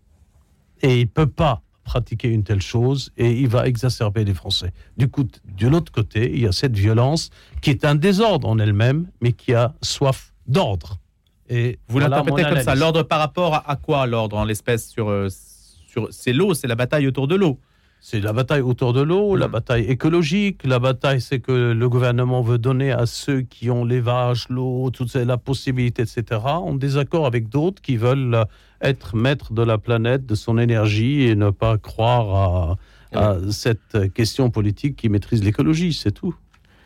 et 0.82 1.00
il 1.00 1.06
ne 1.06 1.10
peut 1.10 1.28
pas 1.28 1.62
pratiquer 1.84 2.30
une 2.30 2.44
telle 2.44 2.62
chose 2.62 3.12
et 3.18 3.32
il 3.32 3.48
va 3.48 3.68
exacerber 3.68 4.24
les 4.24 4.34
Français. 4.34 4.72
Du 4.98 5.10
coup, 5.10 5.24
de 5.24 5.68
l'autre 5.68 5.92
côté, 5.92 6.32
il 6.34 6.42
y 6.42 6.48
a 6.48 6.52
cette 6.52 6.78
violence 6.78 7.30
qui 7.62 7.70
est 7.70 7.86
un 7.86 7.96
désordre 7.96 8.48
en 8.48 8.60
elle-même, 8.60 9.08
mais 9.20 9.34
qui 9.34 9.54
a 9.54 9.74
soif 9.82 10.34
d'ordre. 10.48 10.98
Et 11.50 11.80
Vous 11.88 11.94
voilà 11.94 12.08
l'interprétez 12.08 12.50
comme 12.50 12.62
ça. 12.62 12.76
L'ordre 12.76 13.04
par 13.04 13.20
rapport 13.20 13.56
à, 13.56 13.70
à 13.70 13.76
quoi 13.76 14.06
l'ordre 14.08 14.38
en 14.38 14.46
l'espèce 14.46 14.88
sur, 14.88 15.10
euh, 15.10 15.28
sur 15.88 16.08
c'est 16.12 16.34
l'eau, 16.34 16.54
c'est 16.54 16.68
la 16.68 16.76
bataille 16.76 17.08
autour 17.08 17.28
de 17.28 17.36
l'eau. 17.36 17.60
C'est 18.04 18.20
la 18.20 18.34
bataille 18.34 18.62
autour 18.62 18.94
de 18.94 19.02
l'eau, 19.02 19.36
la 19.36 19.48
bataille 19.48 19.84
écologique. 19.84 20.66
La 20.66 20.80
bataille, 20.80 21.22
c'est 21.22 21.40
que 21.40 21.72
le 21.72 21.88
gouvernement 21.88 22.42
veut 22.42 22.58
donner 22.58 22.92
à 22.92 23.06
ceux 23.06 23.42
qui 23.42 23.70
ont 23.70 23.86
les 23.86 24.00
vaches, 24.00 24.50
l'eau, 24.50 24.90
toute 24.90 25.14
la 25.14 25.38
possibilité, 25.38 26.02
etc., 26.02 26.42
en 26.44 26.74
désaccord 26.74 27.28
avec 27.28 27.48
d'autres 27.48 27.80
qui 27.80 27.98
veulent 27.98 28.46
être 28.82 29.16
maîtres 29.16 29.54
de 29.54 29.62
la 29.62 29.78
planète, 29.78 30.26
de 30.26 30.34
son 30.34 30.58
énergie 30.58 31.28
et 31.28 31.36
ne 31.36 31.52
pas 31.52 31.78
croire 31.78 32.80
à, 33.14 33.34
à 33.34 33.38
cette 33.52 34.12
question 34.16 34.50
politique 34.50 34.96
qui 34.96 35.08
maîtrise 35.08 35.44
l'écologie, 35.44 35.94
c'est 35.94 36.12
tout. 36.12 36.34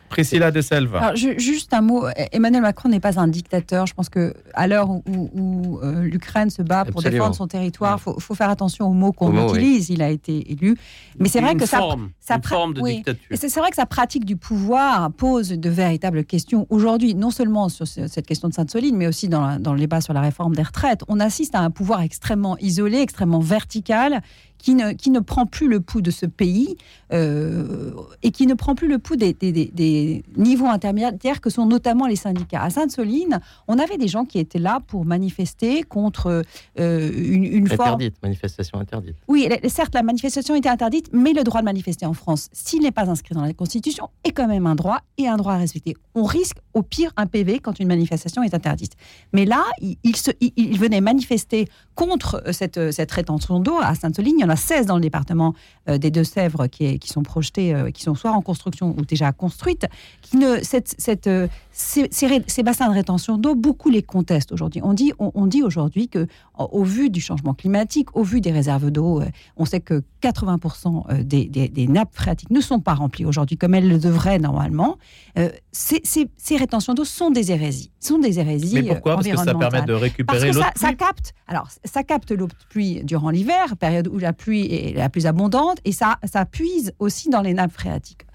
Priscilla 0.08 0.50
de 0.50 0.60
Selva. 0.60 1.14
Juste 1.14 1.72
un 1.74 1.80
mot. 1.80 2.04
Emmanuel 2.32 2.62
Macron 2.62 2.88
n'est 2.88 3.00
pas 3.00 3.18
un 3.18 3.28
dictateur. 3.28 3.86
Je 3.86 3.94
pense 3.94 4.08
que 4.08 4.34
à 4.54 4.66
l'heure 4.66 4.88
où, 4.90 5.02
où- 5.06 5.30
où, 5.34 5.78
euh, 5.82 6.02
l'Ukraine 6.02 6.50
se 6.50 6.62
bat 6.62 6.84
pour 6.84 6.98
Absolument. 7.00 7.10
défendre 7.24 7.34
son 7.36 7.46
territoire, 7.46 8.00
faut, 8.00 8.18
faut 8.20 8.34
faire 8.34 8.50
attention 8.50 8.86
aux 8.88 8.92
mots 8.92 9.12
qu'on 9.12 9.30
oui. 9.36 9.50
utilise. 9.50 9.90
Il 9.90 10.02
a 10.02 10.10
été 10.10 10.50
élu, 10.52 10.76
mais 11.18 11.28
c'est 11.28 11.40
vrai 11.40 11.54
que 11.56 11.66
ça, 11.66 11.78
forme, 11.78 12.10
ça 12.20 12.34
une 12.36 12.40
pra- 12.40 12.48
forme 12.48 12.74
de 12.74 12.80
oui. 12.80 12.96
dictature. 12.96 13.36
C'est 13.36 13.60
vrai 13.60 13.70
que 13.70 13.76
sa 13.76 13.86
pratique 13.86 14.24
du 14.24 14.36
pouvoir 14.36 15.10
pose 15.12 15.48
de 15.50 15.70
véritables 15.70 16.24
questions 16.24 16.66
aujourd'hui, 16.70 17.14
non 17.14 17.30
seulement 17.30 17.68
sur 17.68 17.86
ce- 17.86 18.06
cette 18.08 18.26
question 18.26 18.48
de 18.48 18.54
Sainte-Soline, 18.54 18.96
mais 18.96 19.06
aussi 19.06 19.28
dans, 19.28 19.44
la- 19.46 19.58
dans 19.58 19.72
le 19.74 19.80
débat 19.80 20.00
sur 20.00 20.12
la 20.14 20.20
réforme 20.20 20.54
des 20.54 20.62
retraites. 20.62 21.02
On 21.08 21.20
assiste 21.20 21.54
à 21.54 21.60
un 21.60 21.70
pouvoir 21.70 22.00
extrêmement 22.02 22.56
isolé, 22.58 22.98
extrêmement 22.98 23.40
vertical, 23.40 24.22
qui 24.58 24.74
ne, 24.74 24.92
qui 24.92 25.10
ne 25.10 25.20
prend 25.20 25.46
plus 25.46 25.68
le 25.68 25.80
pouls 25.80 26.00
de 26.02 26.10
ce 26.10 26.26
pays 26.26 26.76
euh, 27.12 27.92
et 28.22 28.30
qui 28.30 28.46
ne 28.46 28.54
prend 28.54 28.74
plus 28.74 28.88
le 28.88 28.98
pouls 28.98 29.16
des, 29.16 29.32
des- 29.32 29.52
des- 29.52 29.70
des 29.72 30.24
niveaux 30.36 30.66
intermédiaires 30.66 31.40
que 31.40 31.50
sont 31.50 31.66
notamment 31.66 32.06
les 32.06 32.16
syndicats. 32.16 32.62
À 32.62 32.70
Sainte-Soline, 32.70 33.40
on 33.68 33.78
avait 33.78 33.96
des 33.98 34.08
gens 34.08 34.24
qui 34.24 34.38
étaient 34.38 34.58
là 34.58 34.80
pour 34.86 35.04
manifester 35.04 35.82
contre 35.82 36.42
euh, 36.80 37.12
une, 37.16 37.44
une 37.44 37.68
forme 37.68 37.94
Interdite, 37.94 38.16
manifestation 38.22 38.78
interdite. 38.78 39.16
oui, 39.28 39.48
certes, 39.68 39.94
la 39.94 40.02
manifestation 40.02 40.54
était 40.54 40.68
interdite, 40.68 41.10
mais 41.12 41.32
le 41.32 41.44
droit 41.44 41.60
de 41.60 41.64
manifester 41.66 42.06
en 42.06 42.14
France, 42.14 42.48
s'il 42.52 42.82
n'est 42.82 42.90
pas 42.92 43.08
inscrit 43.08 43.34
dans 43.34 43.42
la 43.42 43.52
Constitution, 43.52 44.08
est 44.24 44.32
quand 44.32 44.48
même 44.48 44.66
un 44.66 44.74
droit 44.74 45.00
et 45.18 45.28
un 45.28 45.36
droit 45.36 45.54
à 45.54 45.58
respecter. 45.58 45.94
On 46.14 46.24
risque 46.24 46.56
au 46.74 46.82
pire 46.82 47.12
un 47.16 47.26
PV 47.26 47.58
quand 47.60 47.78
une 47.78 47.88
manifestation 47.88 48.42
est 48.42 48.54
interdite. 48.54 48.92
Mais 49.32 49.44
là, 49.44 49.62
il, 49.80 49.96
il 50.02 50.16
se, 50.16 50.30
il, 50.40 50.52
il 50.56 50.78
venait 50.78 51.00
manifester 51.00 51.68
contre 51.94 52.42
euh, 52.46 52.52
cette, 52.52 52.90
cette 52.92 53.10
rétention 53.12 53.60
d'eau 53.60 53.76
à 53.80 53.94
Sainte-Soline. 53.94 54.45
En 54.46 54.50
a 54.50 54.56
16 54.56 54.86
dans 54.86 54.94
le 54.94 55.00
département 55.00 55.54
euh, 55.88 55.98
des 55.98 56.12
Deux-Sèvres 56.12 56.68
qui, 56.68 57.00
sont 57.04 57.24
projetées, 57.24 57.74
euh, 57.74 57.90
qui 57.90 58.04
sont 58.04 58.14
soit 58.14 58.30
en 58.30 58.42
construction 58.42 58.94
ou 58.96 59.04
déjà 59.04 59.32
construites. 59.32 59.86
Qui 60.22 60.36
ne, 60.36 60.58
cette, 60.62 61.26
euh, 61.26 61.48
ces, 61.78 62.08
ces 62.46 62.62
bassins 62.62 62.88
de 62.88 62.94
rétention 62.94 63.36
d'eau, 63.36 63.54
beaucoup 63.54 63.90
les 63.90 64.02
contestent 64.02 64.50
aujourd'hui. 64.52 64.80
On 64.82 64.94
dit, 64.94 65.12
on, 65.18 65.30
on 65.34 65.46
dit 65.46 65.62
aujourd'hui 65.62 66.08
que, 66.08 66.26
au- 66.58 66.84
vu 66.84 67.10
du 67.10 67.20
changement 67.20 67.52
climatique, 67.52 68.16
au 68.16 68.22
vu 68.22 68.40
des 68.40 68.50
réserves 68.50 68.90
d'eau, 68.90 69.20
euh, 69.20 69.26
on 69.58 69.66
sait 69.66 69.80
que 69.80 70.02
80% 70.22 71.04
euh, 71.10 71.22
des, 71.22 71.44
des- 71.46 71.68
des 71.68 71.86
nappes 71.86 72.14
phréatiques 72.14 72.50
ne 72.50 72.60
sont 72.62 72.80
pas 72.80 72.94
remplies 72.94 73.26
aujourd'hui 73.26 73.58
comme 73.58 73.74
elles 73.74 73.88
le 73.88 73.98
devraient 73.98 74.38
normalement. 74.38 74.96
Euh, 75.38 75.50
ces, 75.72 76.00
ces- 76.02 76.56
rétentions 76.56 76.94
d'eau 76.94 77.04
sont 77.04 77.30
des 77.30 77.52
hérésies. 77.52 77.90
Sont 78.00 78.18
des 78.18 78.38
hérésies 78.38 78.74
Mais 78.74 78.82
pourquoi? 78.88 79.12
Parce 79.16 79.26
que 79.32 79.36
ça 79.44 79.52
permet 79.70 79.86
de 79.86 79.92
récupérer 79.92 80.38
l'eau 80.52 80.60
ça, 80.62 80.72
ça 80.76 80.92
capte, 80.94 81.34
alors 81.46 81.68
ça 81.84 82.02
capte 82.02 82.30
l'eau 82.30 82.46
de 82.46 82.52
pluie 82.70 83.02
durant 83.04 83.28
l'hiver, 83.30 83.76
période 83.76 84.08
où 84.08 84.18
la 84.18 84.32
pluie 84.32 84.64
est 84.72 84.94
la 84.96 85.10
plus 85.10 85.26
abondante, 85.26 85.78
et 85.84 85.92
ça, 85.92 86.16
ça 86.24 86.46
puise 86.46 86.92
aussi 86.98 87.28
dans 87.28 87.42
les 87.42 87.52
nappes 87.52 87.72
phréatiques. 87.72 88.25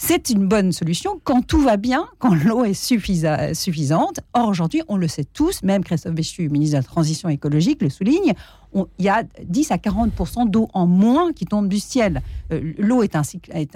C'est 0.00 0.30
une 0.30 0.46
bonne 0.46 0.70
solution 0.70 1.20
quand 1.24 1.44
tout 1.44 1.60
va 1.60 1.76
bien, 1.76 2.06
quand 2.20 2.32
l'eau 2.32 2.64
est 2.64 2.72
suffisa- 2.72 3.52
suffisante. 3.52 4.20
Or, 4.32 4.48
aujourd'hui, 4.48 4.80
on 4.86 4.96
le 4.96 5.08
sait 5.08 5.24
tous, 5.24 5.64
même 5.64 5.82
Christophe 5.82 6.14
Béchu, 6.14 6.48
ministre 6.48 6.76
de 6.76 6.82
la 6.82 6.84
Transition 6.84 7.28
écologique, 7.28 7.82
le 7.82 7.90
souligne, 7.90 8.32
il 8.74 9.04
y 9.04 9.08
a 9.08 9.24
10 9.42 9.72
à 9.72 9.78
40 9.78 10.12
d'eau 10.50 10.68
en 10.72 10.86
moins 10.86 11.32
qui 11.32 11.46
tombe 11.46 11.68
du 11.68 11.80
ciel. 11.80 12.22
Euh, 12.52 12.74
l'eau 12.78 13.02
est 13.02 13.16
un, 13.16 13.24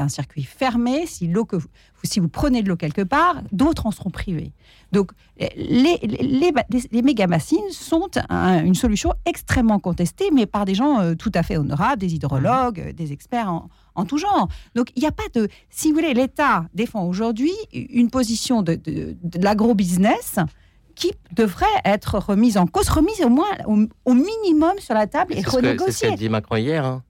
circuit 0.08 0.44
fermé. 0.44 1.06
Si, 1.06 1.26
vous, 1.26 2.28
prenez 2.28 2.62
de 2.62 2.68
l'eau 2.68 2.76
quelque 2.76 3.02
part, 3.02 3.42
d'autres 3.50 3.86
en 3.86 3.90
seront 3.90 4.10
privés. 4.10 4.52
Donc, 4.92 5.10
les, 5.56 5.98
les, 6.92 7.02
méga-bassines 7.02 7.58
sont 7.72 8.10
un- 8.28 8.64
une 8.64 8.76
solution 8.76 9.12
extrêmement 9.26 9.80
contestée, 9.80 10.30
mais 10.32 10.46
par 10.46 10.66
des 10.66 10.76
gens 10.76 11.00
euh, 11.00 11.14
tout 11.16 11.32
à 11.34 11.42
fait 11.42 11.56
honorables, 11.56 12.00
des 12.00 12.14
hydrologues, 12.14 12.94
des 12.94 13.12
experts 13.12 13.48
en, 13.50 13.68
en 13.94 14.04
tout 14.04 14.18
genre. 14.18 14.48
Donc, 14.74 14.90
il 14.96 15.00
n'y 15.00 15.08
a 15.08 15.12
pas 15.12 15.22
de. 15.34 15.48
Si 15.70 15.88
vous 15.90 15.96
voulez, 15.96 16.14
l'État 16.14 16.66
défend 16.74 17.04
aujourd'hui 17.06 17.52
une 17.72 18.10
position 18.10 18.62
de, 18.62 18.74
de, 18.74 19.16
de 19.22 19.38
l'agro-business 19.44 20.36
qui 20.94 21.12
devrait 21.34 21.66
être 21.84 22.18
remise 22.18 22.56
en 22.58 22.66
cause, 22.66 22.88
remise 22.88 23.20
au 23.22 23.28
moins 23.30 23.46
au, 23.66 23.84
au 24.04 24.14
minimum 24.14 24.72
sur 24.78 24.94
la 24.94 25.06
table 25.06 25.32
et 25.32 25.42
que- 25.42 25.50
c'est 25.50 25.50
ce 25.50 25.56
renégociée. 25.56 26.08
qu'a 26.10 26.16
dit 26.16 26.28
Macron 26.28 26.56
hier. 26.56 26.84
hein. 26.84 27.02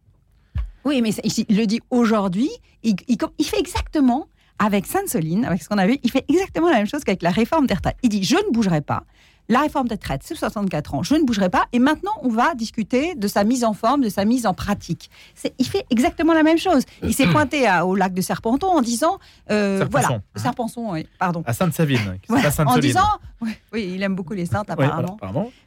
Oui, 0.84 1.00
mais 1.02 1.10
il 1.48 1.56
le 1.56 1.66
dit 1.66 1.80
aujourd'hui. 1.90 2.50
Il, 2.82 2.96
il- 3.08 3.16
il 3.38 3.44
fait 3.44 3.58
exactement 3.60 4.26
avec 4.58 4.86
Sainte-Soline, 4.86 5.44
avec 5.44 5.62
ce 5.62 5.68
qu'on 5.68 5.78
a 5.78 5.86
vu, 5.86 5.98
il 6.04 6.10
fait 6.10 6.24
exactement 6.28 6.68
la 6.70 6.76
même 6.76 6.86
chose 6.86 7.02
qu'avec 7.04 7.22
la 7.22 7.30
réforme 7.30 7.66
retraites. 7.68 7.96
Il 8.02 8.08
dit 8.10 8.22
Je 8.22 8.36
ne 8.36 8.52
bougerai 8.52 8.80
pas. 8.80 9.04
La 9.52 9.60
réforme 9.60 9.86
des 9.88 9.94
retraites, 9.94 10.22
c'est 10.24 10.34
64 10.34 10.94
ans, 10.94 11.02
je 11.02 11.14
ne 11.14 11.24
bougerai 11.24 11.50
pas. 11.50 11.66
Et 11.72 11.78
maintenant, 11.78 12.12
on 12.22 12.28
va 12.30 12.54
discuter 12.54 13.14
de 13.14 13.28
sa 13.28 13.44
mise 13.44 13.64
en 13.64 13.72
forme, 13.74 14.00
de 14.00 14.08
sa 14.08 14.24
mise 14.24 14.46
en 14.46 14.54
pratique. 14.54 15.10
Il 15.58 15.66
fait 15.66 15.84
exactement 15.90 16.32
la 16.32 16.42
même 16.42 16.58
chose. 16.58 16.82
Il 17.02 17.14
s'est 17.14 17.26
pointé 17.32 17.66
à- 17.66 17.84
au 17.86 17.94
lac 17.94 18.14
de 18.14 18.20
Serpenton 18.22 18.68
en 18.68 18.80
disant, 18.82 19.18
euh, 19.50 19.78
Serpenson. 19.78 20.06
voilà, 20.08 20.20
Serpenson, 20.36 20.92
oui, 20.92 21.06
pardon. 21.18 21.42
À 21.46 21.52
Sainte-Savine, 21.52 22.18
en 22.66 22.78
disant, 22.78 23.00
oui, 23.40 23.50
oui, 23.72 23.92
il 23.94 24.02
aime 24.02 24.14
beaucoup 24.14 24.32
les 24.32 24.46
saintes 24.46 24.68
Oui, 24.78 24.84
apparemment. 24.84 25.18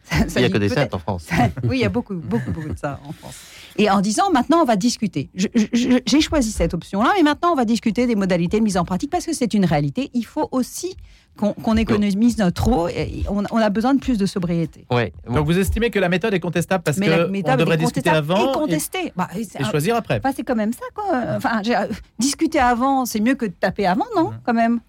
Ça- 0.09 0.29
ça 0.29 0.39
Il 0.39 0.43
n'y 0.43 0.45
a 0.45 0.49
que 0.49 0.57
des 0.57 0.69
saintes 0.69 0.93
en 0.93 0.99
France. 0.99 1.27
oui, 1.63 1.77
il 1.77 1.81
y 1.81 1.85
a 1.85 1.89
beaucoup, 1.89 2.13
beaucoup, 2.15 2.51
beaucoup 2.51 2.69
de 2.69 2.77
ça 2.77 2.99
en 3.07 3.11
France. 3.11 3.35
Et 3.77 3.89
en 3.89 3.99
disant, 4.01 4.31
maintenant, 4.31 4.61
on 4.61 4.65
va 4.65 4.75
discuter. 4.77 5.29
J'ai 5.35 6.21
choisi 6.21 6.51
cette 6.51 6.73
option-là, 6.73 7.11
mais 7.17 7.23
maintenant, 7.23 7.51
on 7.51 7.55
va 7.55 7.65
discuter 7.65 8.07
des 8.07 8.15
modalités 8.15 8.59
de 8.59 8.63
mise 8.63 8.77
en 8.77 8.85
pratique 8.85 9.09
parce 9.09 9.25
que 9.25 9.33
c'est 9.33 9.53
une 9.53 9.65
réalité. 9.65 10.09
Il 10.13 10.25
faut 10.25 10.47
aussi 10.51 10.95
qu'on 11.37 11.51
qu'on 11.53 11.75
économise 11.75 12.37
notre 12.37 12.69
eau. 12.71 12.87
Et 12.87 13.23
on, 13.29 13.43
on 13.51 13.57
a 13.57 13.69
besoin 13.69 13.93
de 13.93 13.99
plus 13.99 14.17
de 14.17 14.25
sobriété. 14.25 14.85
Ouais. 14.91 15.11
Donc 15.29 15.45
vous 15.45 15.57
estimez 15.59 15.89
que 15.89 15.99
la 15.99 16.07
méthode 16.07 16.33
est 16.33 16.39
contestable 16.39 16.83
parce 16.83 16.97
mais 16.97 17.09
la 17.09 17.25
que 17.25 17.29
méthode 17.29 17.55
on 17.55 17.57
devrait 17.57 17.77
discuter 17.77 18.09
avant 18.09 18.47
et 18.47 18.49
et, 18.49 18.53
contester. 18.53 19.13
Bah, 19.15 19.27
c'est 19.33 19.59
et 19.59 19.65
choisir 19.65 19.97
après. 19.97 20.19
Enfin, 20.19 20.31
c'est 20.33 20.43
quand 20.43 20.55
même 20.55 20.71
ça, 20.71 20.85
quoi. 20.93 21.05
Enfin, 21.35 21.61
euh, 21.67 21.87
discuter 22.19 22.59
avant, 22.59 23.05
c'est 23.05 23.19
mieux 23.19 23.35
que 23.35 23.45
de 23.47 23.53
taper 23.59 23.85
avant, 23.87 24.05
non 24.15 24.31
Quand 24.45 24.53
même? 24.53 24.79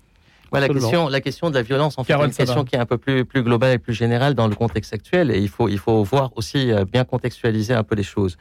Ouais, 0.57 0.69
la, 0.69 0.73
question, 0.73 1.09
la 1.09 1.21
question 1.21 1.51
de 1.51 1.55
la 1.55 1.63
violence, 1.63 1.99
en 1.99 2.05
fait, 2.05 2.13
Carole 2.13 2.29
une 2.29 2.35
question 2.35 2.65
qui 2.65 2.77
est 2.77 2.79
un 2.79 2.87
peu 2.87 2.99
plus, 2.99 3.25
plus 3.25 3.43
globale 3.43 3.75
et 3.75 3.79
plus 3.79 3.95
générale 3.95 4.35
dans 4.35 4.49
le 4.49 4.55
contexte 4.55 4.93
actuel. 4.93 5.31
Et 5.31 5.39
il 5.39 5.49
faut, 5.49 5.69
il 5.69 5.79
faut 5.79 6.03
voir 6.03 6.31
aussi 6.37 6.73
euh, 6.73 6.85
bien 6.85 7.05
contextualiser 7.05 7.75
un 7.75 7.83
peu 7.83 7.95
les 7.95 8.03
choses. 8.03 8.37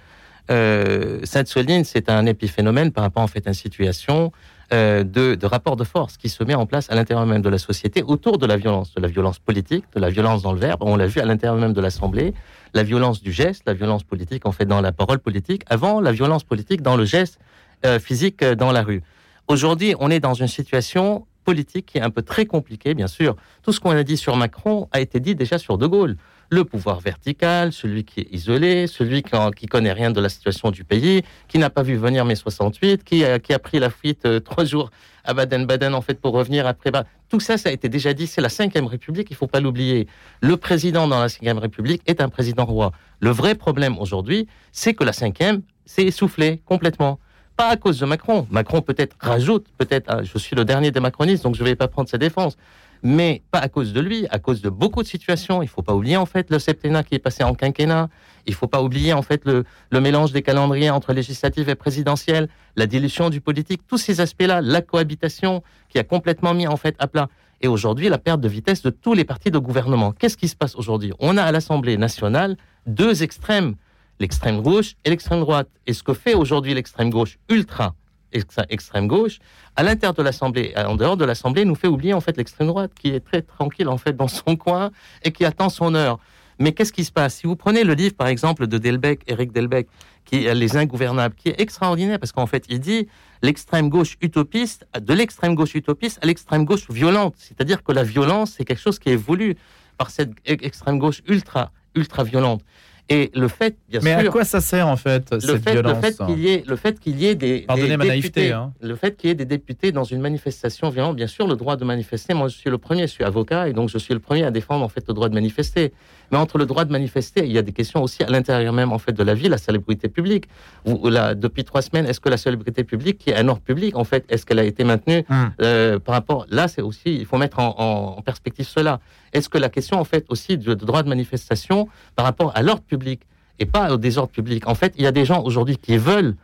Euh, 0.52 1.20
Sainte-Soline, 1.24 1.84
c'est 1.84 2.10
un 2.10 2.26
épiphénomène 2.26 2.92
par 2.92 3.04
rapport 3.04 3.24
en 3.24 3.28
fait 3.28 3.46
à 3.48 3.50
une 3.50 3.56
situation 3.56 4.32
euh, 4.74 5.04
de, 5.04 5.36
de 5.36 5.46
rapport 5.46 5.76
de 5.76 5.84
force 5.84 6.18
qui 6.18 6.30
se 6.30 6.44
met 6.44 6.56
en 6.56 6.66
place 6.66 6.90
à 6.92 6.96
l'intérieur 6.96 7.26
même 7.26 7.42
de 7.42 7.50
la 7.50 7.58
société 7.58 8.04
autour 8.04 8.38
de 8.38 8.46
la 8.46 8.58
violence, 8.58 8.94
de 8.94 9.02
la 9.02 9.08
violence 9.08 9.40
politique, 9.40 9.86
de 9.96 10.00
la 10.00 10.10
violence 10.10 10.44
dans 10.44 10.54
le 10.54 10.60
verbe. 10.60 10.82
On 10.84 10.96
l'a 10.96 11.08
vu 11.08 11.20
à 11.20 11.26
l'intérieur 11.26 11.60
même 11.60 11.74
de 11.74 11.82
l'Assemblée, 11.82 12.34
la 12.74 12.84
violence 12.84 13.22
du 13.22 13.32
geste, 13.32 13.64
la 13.66 13.74
violence 13.74 14.04
politique 14.04 14.46
en 14.46 14.52
fait 14.52 14.66
dans 14.66 14.82
la 14.82 14.92
parole 14.92 15.20
politique, 15.20 15.64
avant 15.68 16.00
la 16.00 16.12
violence 16.12 16.44
politique 16.44 16.82
dans 16.82 16.96
le 16.96 17.06
geste 17.06 17.40
euh, 17.86 18.00
physique 18.00 18.44
dans 18.44 18.72
la 18.72 18.84
rue. 18.84 19.02
Aujourd'hui, 19.48 19.96
on 20.00 20.10
est 20.10 20.20
dans 20.20 20.34
une 20.34 20.48
situation 20.48 21.26
politique 21.46 21.86
qui 21.86 21.98
est 22.00 22.02
un 22.02 22.10
peu 22.10 22.22
très 22.24 22.46
compliquée, 22.46 22.94
bien 22.94 23.08
sûr. 23.08 23.36
Tout 23.64 23.72
ce 23.72 23.80
qu'on 23.80 23.92
a 23.92 24.04
dit 24.04 24.18
sur 24.18 24.36
Macron 24.36 24.90
a 24.92 25.00
été 25.00 25.22
dit 25.22 25.36
déjà 25.36 25.58
sur 25.58 25.78
De 25.78 25.88
Gaulle. 25.88 26.18
Le 26.52 26.64
pouvoir 26.64 27.00
vertical, 27.00 27.72
celui 27.72 28.04
qui 28.04 28.20
est 28.20 28.28
isolé, 28.32 28.86
celui 28.88 29.24
qui, 29.24 29.36
en- 29.36 29.50
connaît 29.70 29.94
rien 29.94 30.12
de 30.12 30.20
la 30.22 30.30
situation 30.30 30.70
du 30.70 30.84
pays, 30.84 31.24
qui 31.48 31.58
n'a 31.58 31.70
pas 31.72 31.82
vu 31.82 31.96
venir 31.96 32.24
mai 32.26 32.36
68, 32.36 33.04
qui 33.04 33.24
a, 33.26 33.40
qui 33.40 33.54
a 33.54 33.58
pris 33.60 33.80
la 33.80 33.90
fuite 33.90 34.26
euh, 34.26 34.40
trois 34.40 34.64
jours 34.66 34.92
à 35.24 35.34
Baden-Baden 35.34 35.96
en 35.96 36.02
fait 36.02 36.20
pour 36.22 36.34
revenir 36.34 36.68
après. 36.68 36.92
Bah, 36.92 37.06
tout 37.30 37.40
ça, 37.40 37.58
ça 37.58 37.70
a 37.70 37.72
été 37.72 37.90
déjà 37.90 38.14
dit. 38.14 38.28
C'est 38.28 38.42
la 38.42 38.50
Cinquième 38.50 38.86
République, 38.86 39.28
il 39.32 39.36
faut 39.36 39.48
pas 39.48 39.60
l'oublier. 39.60 40.08
Le 40.42 40.56
président 40.58 41.08
dans 41.08 41.20
la 41.20 41.30
Cinquième 41.30 41.58
République 41.58 42.04
est 42.06 42.22
un 42.22 42.30
président 42.30 42.66
roi. 42.66 42.92
Le 43.22 43.32
vrai 43.32 43.56
problème 43.56 43.98
aujourd'hui, 43.98 44.48
c'est 44.72 44.94
que 44.94 45.04
la 45.04 45.14
Cinquième 45.14 45.64
s'est 45.88 46.04
essoufflée 46.04 46.62
complètement. 46.66 47.20
Pas 47.58 47.70
à 47.70 47.78
cause 47.78 48.00
de 48.00 48.06
Macron. 48.06 48.48
Macron 48.52 48.82
peut-être 48.82 49.16
rajoute, 49.20 49.68
peut-être, 49.78 50.06
ah, 50.10 50.24
je 50.24 50.38
suis 50.38 50.56
le 50.56 50.66
dernier 50.66 50.92
des 50.92 51.00
macronistes, 51.00 51.44
donc 51.44 51.56
je 51.56 51.64
ne 51.64 51.70
vais 51.70 51.76
pas 51.76 51.88
prendre 51.88 52.10
sa 52.10 52.18
défense. 52.18 52.58
Mais 53.04 53.44
pas 53.52 53.60
à 53.60 53.70
cause 53.70 53.94
de 53.94 54.02
lui, 54.02 54.26
à 54.30 54.40
cause 54.40 54.62
de 54.62 54.70
beaucoup 54.70 55.04
de 55.04 55.08
situations. 55.08 55.62
Il 55.62 55.68
faut 55.68 55.84
pas 55.84 55.94
oublier 55.94 56.18
en 56.18 56.26
fait 56.26 56.50
le 56.50 56.60
septennat 56.60 57.04
qui 57.04 57.16
est 57.16 57.20
passé 57.20 57.44
en 57.44 57.54
quinquennat. 57.54 58.10
Il 58.48 58.54
faut 58.56 58.68
pas 58.68 58.82
oublier 58.82 59.14
en 59.14 59.22
fait 59.22 59.46
le, 59.46 59.64
le 59.92 60.02
mélange 60.02 60.32
des 60.32 60.42
calendriers 60.42 60.90
entre 60.90 61.14
législatif 61.14 61.68
et 61.68 61.76
présidentiel, 61.76 62.50
la 62.76 62.88
dilution 62.88 63.30
du 63.30 63.42
politique, 63.42 63.82
tous 63.88 63.98
ces 63.98 64.22
aspects-là, 64.22 64.62
la 64.62 64.82
cohabitation 64.82 65.62
qui 65.90 66.00
a 66.00 66.04
complètement 66.04 66.54
mis 66.54 66.68
en 66.68 66.78
fait 66.78 66.96
à 67.00 67.08
plat. 67.08 67.30
Et 67.62 67.68
aujourd'hui, 67.68 68.10
la 68.10 68.18
perte 68.18 68.42
de 68.42 68.50
vitesse 68.50 68.82
de 68.82 68.90
tous 68.90 69.14
les 69.14 69.24
partis 69.24 69.52
de 69.52 69.60
gouvernement. 69.60 70.12
Qu'est-ce 70.12 70.38
qui 70.38 70.48
se 70.48 70.56
passe 70.56 70.76
aujourd'hui? 70.76 71.14
On 71.20 71.38
a 71.38 71.44
à 71.44 71.52
l'Assemblée 71.52 71.98
nationale 71.98 72.58
deux 72.86 73.24
extrêmes, 73.24 73.76
l'extrême 74.20 74.62
gauche 74.62 74.96
et 75.04 75.10
l'extrême 75.10 75.40
droite. 75.40 75.70
Et 75.88 75.94
ce 75.94 76.04
que 76.04 76.14
fait 76.14 76.34
aujourd'hui 76.34 76.74
l'extrême 76.74 77.10
gauche 77.10 77.38
ultra 77.50 77.96
ex- 78.32 78.46
extrême 78.70 79.08
gauche, 79.08 79.40
à 79.76 79.84
l'intérieur 79.84 80.14
de 80.14 80.24
l'Assemblée, 80.24 80.74
en 80.76 80.96
dehors 80.96 81.18
de 81.18 81.26
l'Assemblée, 81.26 81.66
nous 81.66 81.76
fait 81.76 81.88
oublier 81.88 82.14
en 82.14 82.22
fait 82.22 82.38
l'extrême 82.38 82.68
droite 82.68 82.92
qui 83.00 83.10
est 83.10 83.20
très 83.20 83.42
tranquille 83.42 83.88
en 83.88 83.98
fait 83.98 84.14
dans 84.16 84.28
son 84.28 84.56
coin 84.66 84.92
et 85.24 85.32
qui 85.32 85.46
attend 85.46 85.70
son 85.70 85.96
heure. 85.96 86.20
Mais 86.58 86.72
qu'est-ce 86.72 86.94
qui 86.94 87.04
se 87.04 87.12
passe? 87.12 87.36
Si 87.36 87.48
vous 87.48 87.58
prenez 87.58 87.84
le 87.84 87.94
livre 87.94 88.16
par 88.16 88.28
exemple 88.28 88.68
de 88.68 88.78
Delbecq, 88.78 89.24
Éric 89.28 89.52
Delbecq, 89.52 89.88
qui 90.24 90.46
est 90.46 90.56
Les 90.56 90.78
Ingouvernables, 90.78 91.36
qui 91.36 91.50
est 91.50 91.60
extraordinaire 91.60 92.18
parce 92.18 92.32
qu'en 92.32 92.48
fait 92.48 92.64
il 92.70 92.80
dit 92.80 93.08
l'extrême 93.42 93.90
gauche 93.90 94.16
utopiste, 94.22 94.88
de 94.98 95.14
l'extrême 95.14 95.54
gauche 95.54 95.76
utopiste 95.76 96.18
à 96.22 96.26
l'extrême 96.28 96.64
gauche 96.64 96.90
violente. 96.90 97.36
C'est-à-dire 97.38 97.84
que 97.84 97.92
la 97.92 98.04
violence 98.04 98.54
c'est 98.58 98.64
quelque 98.64 98.82
chose 98.82 99.00
qui 99.00 99.10
est 99.10 99.18
voulu 99.18 99.58
par 99.98 100.10
cette 100.10 100.32
e- 100.50 100.58
extrême 100.62 100.98
gauche 100.98 101.22
ultra 101.28 101.72
ultra 101.94 102.24
violente. 102.24 102.62
Et 103.08 103.30
le 103.36 103.48
fait, 103.48 103.76
bien 103.88 104.00
Mais 104.04 104.20
sûr, 104.20 104.30
à 104.30 104.32
quoi 104.32 104.44
ça 104.46 104.62
sert 104.62 104.88
en 104.88 104.96
fait 104.98 105.32
le 105.32 105.40
cette 105.40 105.64
fait, 105.64 105.76
le 105.76 105.82
violence 105.82 106.04
fait 106.04 106.18
qu'il 106.26 106.40
y 106.40 106.48
ait, 106.50 106.64
le 106.66 106.76
fait 106.76 107.00
qu'il 107.00 107.20
y 107.20 107.28
ait 107.28 107.36
des, 107.36 107.60
Pardonnez 107.68 107.90
des 107.90 107.98
ma 107.98 108.06
naïveté, 108.06 108.30
députés, 108.30 108.52
hein. 108.52 108.74
le 108.82 108.96
fait 108.96 109.16
qu'il 109.16 109.28
y 109.28 109.32
ait 109.32 109.36
des 109.36 109.46
députés 109.46 109.92
dans 109.92 110.04
une 110.06 110.22
manifestation 110.22 110.90
violente, 110.90 111.16
bien 111.16 111.28
sûr, 111.28 111.48
le 111.48 111.56
droit 111.56 111.76
de 111.76 111.86
manifester. 111.86 112.34
Moi, 112.34 112.48
je 112.48 112.56
suis 112.58 112.70
le 112.72 112.80
premier, 112.80 113.04
je 113.04 113.12
suis 113.12 113.24
avocat 113.24 113.70
et 113.70 113.74
donc 113.74 113.90
je 113.90 114.00
suis 114.00 114.16
le 114.16 114.20
premier 114.20 114.44
à 114.44 114.50
défendre 114.50 114.84
en 114.84 114.90
fait 114.90 115.04
le 115.08 115.14
droit 115.14 115.30
de 115.30 115.36
manifester. 115.36 115.94
Mais 116.32 116.40
entre 116.40 116.58
le 116.58 116.66
droit 116.66 116.84
de 116.86 116.92
manifester, 116.92 117.46
il 117.46 117.52
y 117.52 117.60
a 117.60 117.62
des 117.62 117.74
questions 117.74 118.02
aussi 118.02 118.24
à 118.24 118.28
l'intérieur 118.28 118.74
même 118.74 118.92
en 118.92 118.98
fait 118.98 119.12
de 119.14 119.22
la 119.22 119.36
vie, 119.36 119.50
la 119.50 119.60
salubrité 119.60 120.10
publique. 120.10 120.46
Ou 120.86 121.08
la- 121.10 121.36
depuis 121.36 121.64
trois 121.64 121.84
semaines, 121.84 122.08
est-ce 122.08 122.20
que 122.20 122.30
la 122.30 122.38
salubrité 122.38 122.84
publique, 122.84 123.20
qui 123.20 123.30
est 123.30 123.36
un 123.36 123.48
ordre 123.48 123.62
public, 123.62 123.96
en 123.96 124.04
fait, 124.04 124.26
est-ce 124.30 124.48
qu'elle 124.48 124.58
a 124.58 124.64
été 124.64 124.84
maintenue 124.84 125.24
Hum. 125.30 125.52
euh, 125.62 126.00
par 126.00 126.16
rapport 126.16 126.48
Là, 126.50 126.68
c'est 126.68 126.82
aussi, 126.82 127.16
il 127.16 127.26
faut 127.28 127.38
mettre 127.38 127.60
en 127.60 128.20
perspective 128.26 128.66
cela. 128.68 129.00
Est-ce 129.36 129.50
que 129.50 129.58
la 129.58 129.70
question 129.70 130.00
en 130.00 130.04
fait 130.04 130.26
aussi 130.30 130.58
du 130.58 130.76
droit 130.76 131.04
de 131.04 131.10
manifestation 131.10 131.88
par 132.16 132.26
rapport 132.26 132.52
à 132.56 132.62
l'ordre 132.64 132.84
public 132.84 133.22
et 133.60 133.66
pas 133.66 133.92
au 133.94 133.98
désordre 133.98 134.32
public? 134.32 134.68
En 134.68 134.76
fait, 134.76 134.94
il 134.98 135.04
y 135.04 135.08
a 135.08 135.12
des 135.12 135.26
gens 135.26 135.44
aujourd'hui 135.44 135.78
qui 135.78 135.98
veulent 135.98 136.36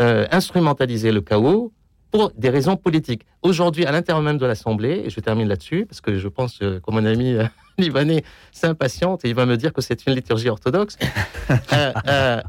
euh, 0.00 0.26
instrumentaliser 0.30 1.12
le 1.12 1.20
chaos 1.20 1.72
pour 2.10 2.32
des 2.36 2.50
raisons 2.50 2.76
politiques. 2.76 3.24
Aujourd'hui, 3.42 3.86
à 3.86 3.92
l'intérieur 3.92 4.22
même 4.22 4.38
de 4.38 4.46
l'Assemblée, 4.46 5.02
et 5.04 5.10
je 5.10 5.20
termine 5.20 5.46
là-dessus, 5.48 5.86
parce 5.86 6.00
que 6.00 6.18
je 6.18 6.26
pense 6.26 6.58
euh, 6.60 6.80
que 6.80 6.90
mon 6.90 7.04
ami 7.06 7.34
euh, 7.34 7.44
libanais 7.78 8.24
s'impatiente 8.50 9.24
et 9.24 9.28
il 9.28 9.34
va 9.34 9.46
me 9.46 9.56
dire 9.56 9.72
que 9.72 9.80
c'est 9.80 10.06
une 10.06 10.14
liturgie 10.14 10.48
orthodoxe. 10.50 10.98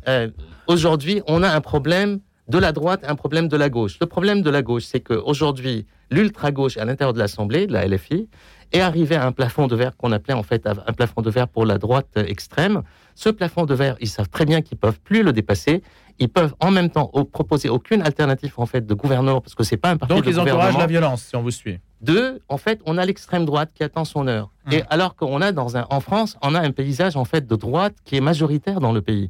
Euh, 0.07 0.29
Aujourd'hui, 0.67 1.21
on 1.27 1.41
a 1.41 1.49
un 1.49 1.61
problème 1.61 2.19
de 2.47 2.57
la 2.57 2.71
droite 2.71 3.03
un 3.07 3.15
problème 3.15 3.47
de 3.47 3.57
la 3.57 3.69
gauche. 3.69 3.97
Le 3.99 4.05
problème 4.05 4.41
de 4.41 4.49
la 4.49 4.61
gauche, 4.61 4.83
c'est 4.83 4.99
qu'aujourd'hui, 4.99 5.85
l'ultra-gauche 6.11 6.77
à 6.77 6.85
l'intérieur 6.85 7.13
de 7.13 7.19
l'Assemblée, 7.19 7.65
de 7.65 7.73
la 7.73 7.87
LFI, 7.87 8.27
est 8.71 8.81
arrivé 8.81 9.15
à 9.15 9.25
un 9.25 9.31
plafond 9.31 9.67
de 9.67 9.75
verre 9.75 9.97
qu'on 9.97 10.11
appelait 10.11 10.33
en 10.33 10.43
fait 10.43 10.65
un 10.67 10.93
plafond 10.93 11.21
de 11.21 11.29
verre 11.29 11.47
pour 11.47 11.65
la 11.65 11.77
droite 11.77 12.07
extrême. 12.15 12.83
Ce 13.15 13.29
plafond 13.29 13.65
de 13.65 13.73
verre, 13.73 13.97
ils 13.99 14.07
savent 14.07 14.29
très 14.29 14.45
bien 14.45 14.61
qu'ils 14.61 14.77
peuvent 14.77 14.99
plus 14.99 15.23
le 15.23 15.33
dépasser. 15.33 15.81
Ils 16.19 16.29
peuvent 16.29 16.53
en 16.59 16.71
même 16.71 16.89
temps 16.89 17.11
proposer 17.31 17.67
aucune 17.67 18.01
alternative 18.01 18.53
en 18.57 18.65
fait 18.65 18.85
de 18.85 18.93
gouvernement 18.93 19.41
parce 19.41 19.55
que 19.55 19.63
c'est 19.63 19.77
pas 19.77 19.89
un 19.89 19.97
parti 19.97 20.13
Donc 20.13 20.23
de 20.23 20.29
ils 20.29 20.39
encouragent 20.39 20.77
la 20.77 20.87
violence, 20.87 21.23
si 21.23 21.35
on 21.35 21.41
vous 21.41 21.51
suit. 21.51 21.79
Deux, 22.01 22.39
en 22.47 22.57
fait, 22.57 22.79
on 22.85 22.97
a 22.97 23.05
l'extrême 23.05 23.45
droite 23.45 23.71
qui 23.73 23.83
attend 23.83 24.05
son 24.05 24.27
heure. 24.27 24.51
Hum. 24.67 24.73
Et 24.73 24.83
alors 24.89 25.15
qu'on 25.15 25.41
a 25.41 25.51
dans 25.51 25.77
un, 25.77 25.85
en 25.89 25.99
France, 25.99 26.37
on 26.41 26.55
a 26.55 26.59
un 26.59 26.71
paysage 26.71 27.15
en 27.17 27.25
fait 27.25 27.45
de 27.45 27.55
droite 27.55 27.95
qui 28.05 28.15
est 28.15 28.21
majoritaire 28.21 28.79
dans 28.79 28.91
le 28.91 29.01
pays, 29.01 29.29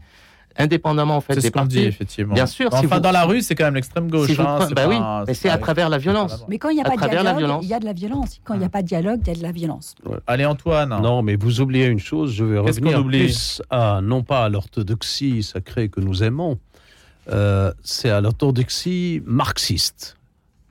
indépendamment 0.58 1.18
en 1.18 1.22
fait 1.22 1.36
des 1.38 1.52
partis. 1.52 1.70
dit, 1.70 1.84
effectivement. 1.84 2.34
Bien 2.34 2.46
sûr, 2.46 2.70
si 2.72 2.86
Enfin, 2.86 2.96
vous- 2.96 3.02
dans 3.02 3.12
la 3.12 3.24
rue, 3.24 3.42
c'est 3.42 3.56
quand 3.56 3.66
même 3.66 3.76
l'extrême 3.76 4.10
gauche. 4.10 4.28
Si 4.28 4.40
hein, 4.40 4.44
prenez- 4.44 4.68
c'est 4.70 4.74
bah 4.76 4.84
pas- 4.84 4.90
oui, 4.90 5.26
mais 5.28 5.34
c'est 5.34 5.50
à 5.50 5.58
travers 5.58 5.90
la 5.90 5.98
violence. 5.98 6.46
Mais 6.48 6.58
quand 6.58 6.70
il 6.70 6.76
n'y 6.76 6.82
a 6.82 6.84
pas 6.84 6.96
de 6.96 7.10
dialogue, 7.10 7.60
il 7.62 7.68
y 7.70 7.74
a 7.74 7.80
de 7.80 7.86
la 7.86 7.94
violence. 7.94 8.40
Quand 8.44 8.54
il 8.54 8.60
n'y 8.60 8.66
a 8.66 8.70
pas 8.70 8.82
de 8.82 8.88
dialogue, 8.88 9.20
il 9.24 9.28
y 9.28 9.32
a 9.32 9.36
de 9.36 9.44
la 9.44 9.52
violence. 9.52 9.96
Allez, 10.28 10.46
Antoine. 10.46 10.90
Non, 11.02 11.22
mais 11.22 11.36
vous 11.36 11.62
oubliez 11.62 11.86
une 11.86 12.00
chose, 12.00 12.34
je 12.34 12.44
vais 12.44 12.58
revenir 12.60 13.04
plus 13.06 13.62
à, 13.70 14.00
non 14.02 14.24
pas 14.24 14.46
à 14.46 14.50
l'orthodoxie 14.50 15.44
sacrée 15.44 15.90
que 15.90 16.00
nous 16.02 16.24
aimons, 16.24 16.60
euh, 17.32 17.72
c'est 17.84 18.10
à 18.10 18.20
l'orthodoxie 18.22 19.22
marxiste. 19.26 20.18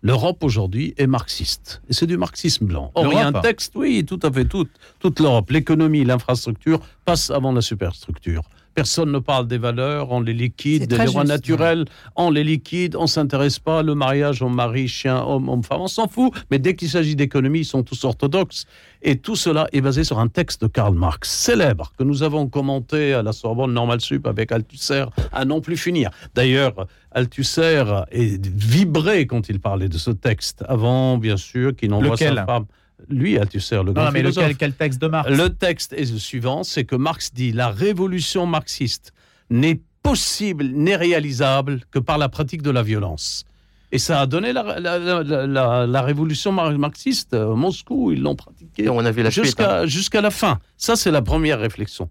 L'Europe 0.02 0.42
aujourd'hui 0.42 0.94
est 0.96 1.06
marxiste. 1.06 1.82
Et 1.90 1.92
c'est 1.92 2.06
du 2.06 2.16
marxisme 2.16 2.64
blanc. 2.64 2.90
Or, 2.94 3.06
il 3.06 3.12
y 3.12 3.20
a 3.20 3.26
un 3.26 3.32
texte, 3.32 3.72
oui, 3.76 4.04
tout 4.06 4.18
à 4.22 4.32
fait, 4.32 4.46
toute, 4.46 4.70
toute 4.98 5.20
l'Europe, 5.20 5.50
l'économie, 5.50 6.04
l'infrastructure 6.04 6.80
passent 7.04 7.30
avant 7.30 7.52
la 7.52 7.60
superstructure. 7.60 8.42
Personne 8.80 9.12
ne 9.12 9.18
parle 9.18 9.46
des 9.46 9.58
valeurs, 9.58 10.10
on 10.10 10.22
les 10.22 10.32
liquide, 10.32 10.86
des 10.86 10.96
juste. 10.96 11.14
naturelles, 11.26 11.84
on 12.16 12.30
les 12.30 12.42
liquide, 12.42 12.96
on 12.96 13.06
s'intéresse 13.06 13.58
pas, 13.58 13.82
le 13.82 13.94
mariage, 13.94 14.40
homme, 14.40 14.54
mari, 14.54 14.88
chien, 14.88 15.22
homme, 15.22 15.50
homme, 15.50 15.62
femme, 15.62 15.82
on 15.82 15.86
s'en 15.86 16.08
fout. 16.08 16.32
Mais 16.50 16.58
dès 16.58 16.74
qu'il 16.74 16.88
s'agit 16.88 17.14
d'économie, 17.14 17.58
ils 17.58 17.64
sont 17.66 17.82
tous 17.82 18.02
orthodoxes. 18.04 18.64
Et 19.02 19.16
tout 19.16 19.36
cela 19.36 19.66
est 19.74 19.82
basé 19.82 20.02
sur 20.02 20.18
un 20.18 20.28
texte 20.28 20.62
de 20.62 20.66
Karl 20.66 20.94
Marx, 20.94 21.28
célèbre, 21.28 21.92
que 21.98 22.04
nous 22.04 22.22
avons 22.22 22.46
commenté 22.48 23.12
à 23.12 23.22
la 23.22 23.32
Sorbonne 23.32 23.74
Normal 23.74 24.00
Sup 24.00 24.26
avec 24.26 24.50
Althusser, 24.50 25.04
à 25.30 25.44
non 25.44 25.60
plus 25.60 25.76
finir. 25.76 26.08
D'ailleurs, 26.34 26.86
Althusser 27.12 27.84
est 28.12 28.46
vibré 28.46 29.26
quand 29.26 29.50
il 29.50 29.60
parlait 29.60 29.90
de 29.90 29.98
ce 29.98 30.10
texte, 30.10 30.64
avant, 30.68 31.18
bien 31.18 31.36
sûr, 31.36 31.76
qu'il 31.76 31.90
n'envoie 31.90 32.12
Lequel? 32.12 32.34
sa 32.36 32.46
femme. 32.46 32.64
Lui, 33.08 33.38
Althusser, 33.38 33.76
le 33.76 33.84
Non, 33.84 33.92
grand 33.92 34.10
mais 34.12 34.20
philosophe. 34.20 34.44
lequel, 34.44 34.56
quel 34.56 34.72
texte 34.74 35.00
de 35.00 35.06
Marx 35.08 35.30
Le 35.30 35.48
texte 35.50 35.92
est 35.92 36.10
le 36.12 36.18
suivant, 36.18 36.62
c'est 36.62 36.84
que 36.84 36.96
Marx 36.96 37.32
dit 37.32 37.52
la 37.52 37.68
révolution 37.70 38.46
marxiste 38.46 39.12
n'est 39.50 39.80
possible, 40.02 40.64
n'est 40.64 40.96
réalisable 40.96 41.80
que 41.90 41.98
par 41.98 42.18
la 42.18 42.28
pratique 42.28 42.62
de 42.62 42.70
la 42.70 42.82
violence. 42.82 43.44
Et 43.92 43.98
ça 43.98 44.20
a 44.20 44.26
donné 44.26 44.52
la, 44.52 44.78
la, 44.78 44.98
la, 44.98 45.46
la- 45.46 45.86
la 45.86 46.02
révolution 46.02 46.52
mar- 46.52 46.70
marxiste. 46.78 47.34
euh, 47.34 47.56
Moscou, 47.56 48.12
ils 48.12 48.22
l'ont 48.22 48.36
pratiqué 48.36 48.84
Et 48.84 48.88
on 48.88 49.00
a 49.00 49.10
vu 49.10 49.22
la 49.24 49.30
suite. 49.32 49.44
jusqu'à 49.46 49.80
hein. 49.80 49.86
jusqu'à 49.86 50.20
la 50.20 50.30
fin. 50.30 50.60
Ça, 50.76 50.94
c'est 50.94 51.10
la 51.10 51.22
première 51.22 51.58
réflexion. 51.58 52.08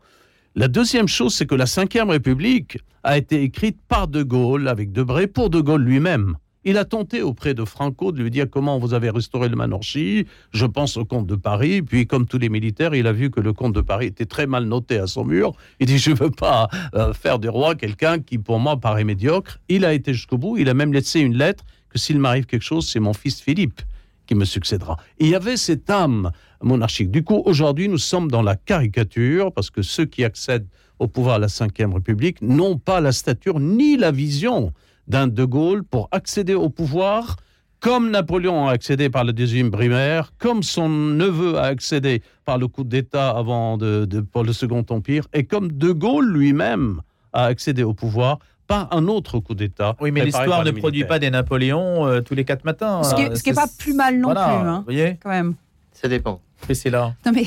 La 0.56 0.68
deuxième 0.68 1.08
chose, 1.08 1.34
c'est 1.34 1.46
que 1.46 1.56
la 1.56 1.66
Ve 1.66 2.10
République 2.10 2.80
a 3.04 3.18
été 3.18 3.42
écrite 3.44 3.78
par 3.88 4.10
De 4.10 4.24
Gaulle, 4.24 4.68
avec 4.68 4.92
Debré, 4.92 5.28
pour 5.28 5.50
De 5.50 5.62
Gaulle 5.62 5.84
lui-même. 5.84 6.36
Il 6.66 6.78
a 6.78 6.84
tenté 6.84 7.22
auprès 7.22 7.54
de 7.54 7.64
Franco 7.64 8.12
de 8.12 8.22
lui 8.22 8.30
dire 8.30 8.46
comment 8.50 8.80
vous 8.80 8.94
avez 8.94 9.10
restauré 9.10 9.48
le 9.48 9.56
monarchie. 9.56 10.26
Je 10.52 10.66
pense 10.66 10.98
au 10.98 11.06
comte 11.06 11.26
de 11.26 11.36
Paris. 11.36 11.82
Puis, 11.82 12.06
comme 12.06 12.26
tous 12.26 12.38
les 12.38 12.50
militaires, 12.50 12.94
il 12.94 13.08
a 13.08 13.14
vu 13.14 13.32
que 13.32 13.40
le 13.40 13.54
comte 13.54 13.74
de 13.74 13.82
Paris 13.82 14.08
était 14.08 14.26
très 14.26 14.46
mal 14.46 14.66
noté 14.66 14.98
à 14.98 15.08
son 15.08 15.24
mur. 15.24 15.54
Il 15.80 15.88
dit 15.88 15.98
Je 15.98 16.12
ne 16.12 16.16
veux 16.16 16.32
pas 16.32 16.68
euh, 16.96 17.14
faire 17.14 17.40
du 17.40 17.48
roi 17.48 17.76
quelqu'un 17.76 18.20
qui, 18.20 18.38
pour 18.38 18.60
moi, 18.60 18.78
paraît 18.78 19.06
médiocre. 19.06 19.60
Il 19.70 19.86
a 19.86 19.94
été 19.94 20.14
jusqu'au 20.14 20.38
bout. 20.38 20.58
Il 20.58 20.68
a 20.68 20.74
même 20.74 20.92
laissé 20.92 21.22
une 21.22 21.38
lettre 21.38 21.64
que 21.90 21.98
s'il 21.98 22.20
m'arrive 22.20 22.46
quelque 22.46 22.64
chose, 22.64 22.90
c'est 22.90 23.00
mon 23.00 23.14
fils 23.14 23.40
Philippe 23.40 23.82
qui 24.28 24.36
me 24.36 24.46
succédera. 24.46 24.98
Il 25.18 25.30
y 25.30 25.36
avait 25.36 25.58
cette 25.58 25.90
âme 25.90 26.32
monarchique. 26.62 27.10
Du 27.10 27.24
coup, 27.24 27.42
aujourd'hui, 27.46 27.88
nous 27.88 27.98
sommes 27.98 28.30
dans 28.30 28.42
la 28.42 28.56
caricature 28.56 29.52
parce 29.54 29.70
que 29.70 29.82
ceux 29.82 30.06
qui 30.06 30.26
accèdent 30.26 30.68
au 31.00 31.08
pouvoir 31.08 31.36
à 31.36 31.40
la 31.40 31.48
Ve 31.48 31.94
République 31.94 32.42
n'ont 32.42 32.78
pas 32.78 33.00
la 33.00 33.14
stature 33.14 33.60
ni 33.60 33.96
la 33.96 34.12
vision 34.12 34.74
d'un 35.10 35.28
De 35.28 35.44
Gaulle 35.46 35.84
pour 35.84 36.08
accéder 36.12 36.54
au 36.56 36.70
pouvoir 36.70 37.36
comme 37.82 38.12
Napoléon 38.12 38.68
a 38.68 38.72
accédé 38.74 39.10
par 39.10 39.24
le 39.24 39.32
deuxième 39.32 39.72
primaire, 39.72 40.34
comme 40.38 40.64
son 40.64 40.90
neveu 40.90 41.58
a 41.58 41.64
accédé 41.64 42.22
par 42.44 42.58
le 42.58 42.68
coup 42.68 42.84
d'État 42.84 43.30
avant 43.30 43.78
de, 43.78 44.04
de- 44.04 44.20
pour 44.20 44.44
le 44.44 44.52
Second 44.52 44.86
Empire, 44.90 45.28
et 45.34 45.46
comme 45.46 45.72
De 45.72 45.92
Gaulle 45.94 46.30
lui-même 46.30 47.00
a 47.32 47.46
accédé 47.46 47.84
au 47.84 47.94
pouvoir 47.94 48.40
par 48.68 48.94
un 48.94 49.08
autre 49.08 49.40
coup 49.40 49.56
d'État. 49.56 49.96
Oui, 50.02 50.12
mais 50.12 50.26
l'histoire 50.26 50.64
ne 50.66 50.72
produit 50.72 51.06
pas 51.06 51.20
des 51.20 51.30
Napoléons 51.30 52.06
euh, 52.06 52.20
tous 52.22 52.36
les 52.36 52.44
quatre 52.44 52.66
matins. 52.66 53.02
Ce 53.04 53.16
qui 53.16 53.22
est- 53.22 53.50
hein. 53.50 53.54
pas 53.56 53.68
plus 53.80 53.94
mal 53.94 54.20
non 54.20 54.34
voilà, 54.34 54.46
plus, 54.60 54.68
hein. 54.68 54.78
Vous 54.80 54.84
voyez 54.84 55.18
Quand 55.24 55.30
même. 55.30 55.56
Ça 55.94 56.10
dépend. 56.10 56.42
Priscilla. 56.62 57.16
Non, 57.26 57.32
mais 57.34 57.46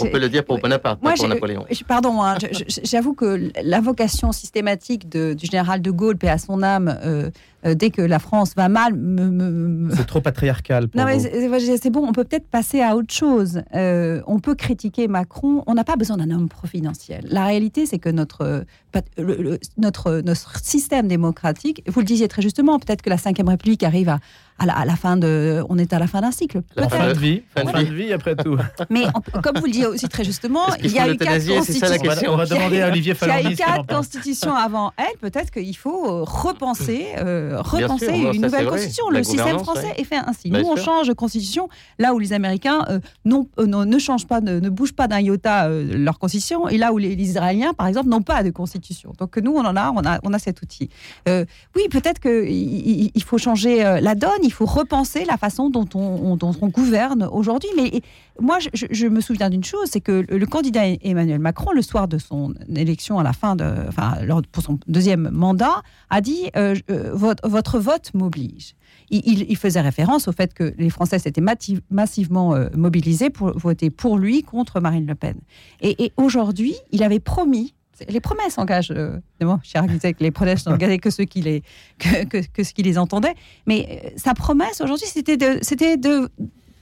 On 0.00 0.06
peut 0.06 0.18
le 0.18 0.28
dire 0.28 0.44
pour 0.44 0.58
Bonaparte, 0.58 1.00
Moi, 1.02 1.12
pas 1.12 1.16
pour 1.18 1.28
Napoléon. 1.28 1.64
je- 1.70 1.82
Pardon, 1.84 2.22
hein, 2.22 2.36
j'avoue 2.84 3.14
que 3.14 3.50
l'invocation 3.64 4.32
systématique 4.32 5.08
de- 5.08 5.34
du 5.34 5.46
général 5.46 5.82
de 5.82 5.90
Gaulle, 5.90 6.16
paix 6.16 6.28
à 6.28 6.38
son 6.38 6.62
âme, 6.62 6.96
euh, 7.04 7.30
euh, 7.66 7.74
dès 7.74 7.90
que 7.90 8.02
la 8.02 8.18
France 8.18 8.52
va 8.56 8.68
mal, 8.68 8.94
me- 8.94 9.30
me- 9.30 9.50
me, 9.50 9.94
C'est 9.96 10.06
trop 10.06 10.20
patriarcal. 10.20 10.88
Pour 10.88 11.00
non, 11.00 11.06
mais 11.06 11.18
vous. 11.18 11.76
c'est 11.80 11.90
bon, 11.90 12.06
on 12.06 12.12
peut 12.12 12.24
peut-être 12.24 12.46
passer 12.48 12.80
à 12.80 12.96
autre 12.96 13.12
chose. 13.12 13.62
Euh, 13.74 14.20
on 14.26 14.38
peut 14.40 14.54
critiquer 14.54 15.08
Macron, 15.08 15.62
on 15.66 15.74
n'a 15.74 15.84
pas 15.84 15.96
besoin 15.96 16.16
d'un 16.18 16.30
homme 16.30 16.48
providentiel. 16.48 17.26
La 17.30 17.44
réalité, 17.46 17.86
c'est 17.86 17.98
que 17.98 18.08
notre, 18.10 18.64
pat- 18.92 19.04
le- 19.18 19.36
le- 19.36 19.58
notre, 19.78 20.20
notre 20.24 20.58
système 20.64 21.08
démocratique, 21.08 21.82
vous 21.86 22.00
le 22.00 22.06
disiez 22.06 22.28
très 22.28 22.42
justement, 22.42 22.78
peut-être 22.78 23.02
que 23.02 23.10
la 23.10 23.16
Ve 23.16 23.48
République 23.48 23.82
arrive 23.82 24.08
à, 24.08 24.18
à 24.60 24.66
la, 24.66 24.78
à 24.78 24.84
la 24.84 24.94
fin 24.96 25.16
de. 25.16 25.64
On 25.68 25.78
est 25.78 25.92
à 25.92 25.98
la 25.98 26.06
fin 26.06 26.20
d'un 26.20 26.30
cycle. 26.30 26.60
La 26.76 26.88
Fin 26.88 27.08
de 27.12 27.18
vie. 27.18 27.42
Fin 27.56 27.64
de 27.64 27.92
vie. 27.92 28.12
après 28.12 28.36
tout. 28.36 28.56
Mais 28.90 29.04
on- 29.14 29.40
comme 29.40 29.58
vous 29.58 29.66
le 29.66 29.72
disiez 29.72 29.86
aussi 29.86 30.08
très 30.08 30.22
justement, 30.24 30.66
il 30.84 30.92
y 30.92 30.98
a 30.98 31.08
eu 31.08 31.16
quatre 31.16 31.20
l'euthanasier 31.20 31.62
C'est 31.62 31.72
ça 31.72 31.88
la 31.88 31.96
On 31.96 31.98
va, 32.04 32.08
question. 32.14 32.32
on 32.32 32.36
va 32.36 32.46
demander 32.46 32.82
à 32.82 32.88
Olivier 32.88 33.14
Il 33.22 33.28
y 33.28 33.30
a 33.30 33.50
eu 33.50 33.54
quatre 33.56 33.86
constitutions 33.86 34.54
avant 34.54 34.92
elle. 34.96 35.18
Peut-être 35.20 35.50
qu'il 35.50 35.76
faut 35.76 36.24
repenser, 36.24 37.06
euh, 37.18 37.56
repenser 37.60 38.06
sûr, 38.06 38.32
une 38.32 38.40
ça, 38.40 38.46
nouvelle 38.46 38.66
constitution. 38.68 39.08
Le 39.10 39.22
système 39.24 39.58
français 39.58 39.86
ouais. 39.86 40.00
est 40.00 40.04
fait 40.04 40.16
ainsi. 40.24 40.50
Bien 40.50 40.60
Nous, 40.60 40.68
on 40.68 40.76
sûr. 40.76 40.84
change 40.84 41.08
de 41.08 41.12
constitution 41.14 41.68
là 41.98 42.12
où 42.14 42.18
les 42.18 42.32
Américains 42.32 42.84
euh, 42.90 43.00
non, 43.24 43.48
euh, 43.58 43.66
non- 43.66 43.84
ne 43.86 43.98
changent 43.98 44.26
pas, 44.26 44.40
ne, 44.40 44.60
ne 44.60 44.68
bougent 44.68 44.92
pas 44.94 45.08
d'un 45.08 45.20
iota 45.20 45.66
euh, 45.68 45.86
leur 45.96 46.18
constitution, 46.18 46.68
et 46.68 46.76
là 46.78 46.92
où 46.92 46.98
les, 46.98 47.16
les 47.16 47.24
Israéliens, 47.24 47.72
par 47.74 47.86
exemple, 47.86 48.08
n'ont 48.08 48.22
pas 48.22 48.42
de 48.42 48.50
constitution. 48.50 49.12
Donc 49.18 49.36
nous, 49.38 49.52
on 49.52 49.64
en 49.64 49.76
a, 49.76 49.90
on 49.90 50.04
a, 50.04 50.18
on 50.22 50.32
a 50.34 50.38
cet 50.38 50.60
outil. 50.62 50.90
Euh, 51.28 51.44
oui, 51.76 51.82
peut-être 51.90 52.20
qu'il 52.20 53.10
il 53.14 53.22
faut 53.22 53.38
changer 53.38 53.84
euh, 53.84 54.00
la 54.00 54.14
donne. 54.14 54.30
Il 54.50 54.52
faut 54.52 54.66
repenser 54.66 55.24
la 55.24 55.36
façon 55.36 55.70
dont 55.70 55.86
on, 55.94 56.68
gouverne 56.70 57.28
aujourd'hui. 57.30 57.68
Mais 57.76 58.02
moi, 58.40 58.58
je, 58.58 59.06
me 59.06 59.20
souviens 59.20 59.48
d'une 59.48 59.62
chose, 59.62 59.86
c'est 59.92 60.00
que 60.00 60.26
le, 60.28 60.46
candidat 60.46 60.88
Emmanuel 60.88 61.38
Macron, 61.38 61.70
le 61.70 61.82
soir 61.82 62.08
de 62.08 62.18
son 62.18 62.52
élection 62.74 63.20
à 63.20 63.22
la 63.22 63.32
fin 63.32 63.54
de, 63.54 63.64
enfin, 63.86 64.16
pour 64.50 64.64
son 64.64 64.80
deuxième 64.88 65.30
mandat, 65.30 65.82
a 66.10 66.20
dit 66.20 66.50
euh, 66.56 66.74
euh, 66.90 67.12
votre, 67.14 67.78
vote 67.78 68.10
m'oblige. 68.12 68.74
Il, 69.10 69.56
faisait 69.56 69.80
référence 69.80 70.26
au 70.26 70.32
fait 70.32 70.52
que 70.52 70.74
les 70.78 70.90
Français 70.90 71.20
s'étaient 71.20 71.44
massivement 71.90 72.56
euh, 72.56 72.70
mobilisés 72.74 73.30
pour 73.30 73.56
voter 73.56 73.90
pour 73.90 74.18
lui 74.18 74.42
contre 74.42 74.80
Marine 74.80 75.06
Le 75.06 75.14
Pen. 75.14 75.36
Et 75.80 76.12
aujourd'hui, 76.16 76.74
il 76.90 77.04
avait 77.04 77.20
promis. 77.20 77.74
Les 78.08 78.20
promesses 78.20 78.58
engagent, 78.58 78.92
euh, 78.92 79.18
évidemment, 79.38 79.60
Chirac 79.62 79.90
les 80.20 80.30
promesses 80.30 80.66
n'engageaient 80.66 80.98
que 80.98 81.10
ceux 81.10 81.24
qui 81.24 81.42
les, 81.42 81.62
que, 81.98 82.24
que, 82.24 82.38
que 82.38 82.62
ceux 82.62 82.72
qui 82.72 82.82
les 82.82 82.98
entendaient. 82.98 83.34
Mais 83.66 84.02
euh, 84.04 84.10
sa 84.16 84.34
promesse 84.34 84.80
aujourd'hui, 84.80 85.06
c'était 85.06 85.36
de, 85.36 85.58
c'était 85.62 85.96
de 85.96 86.30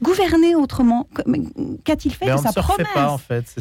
gouverner 0.02 0.54
autrement. 0.54 1.06
Qu'a-t-il 1.84 2.14
fait 2.14 2.30
de 2.32 2.36
sa 2.38 2.52
promesse 2.52 2.86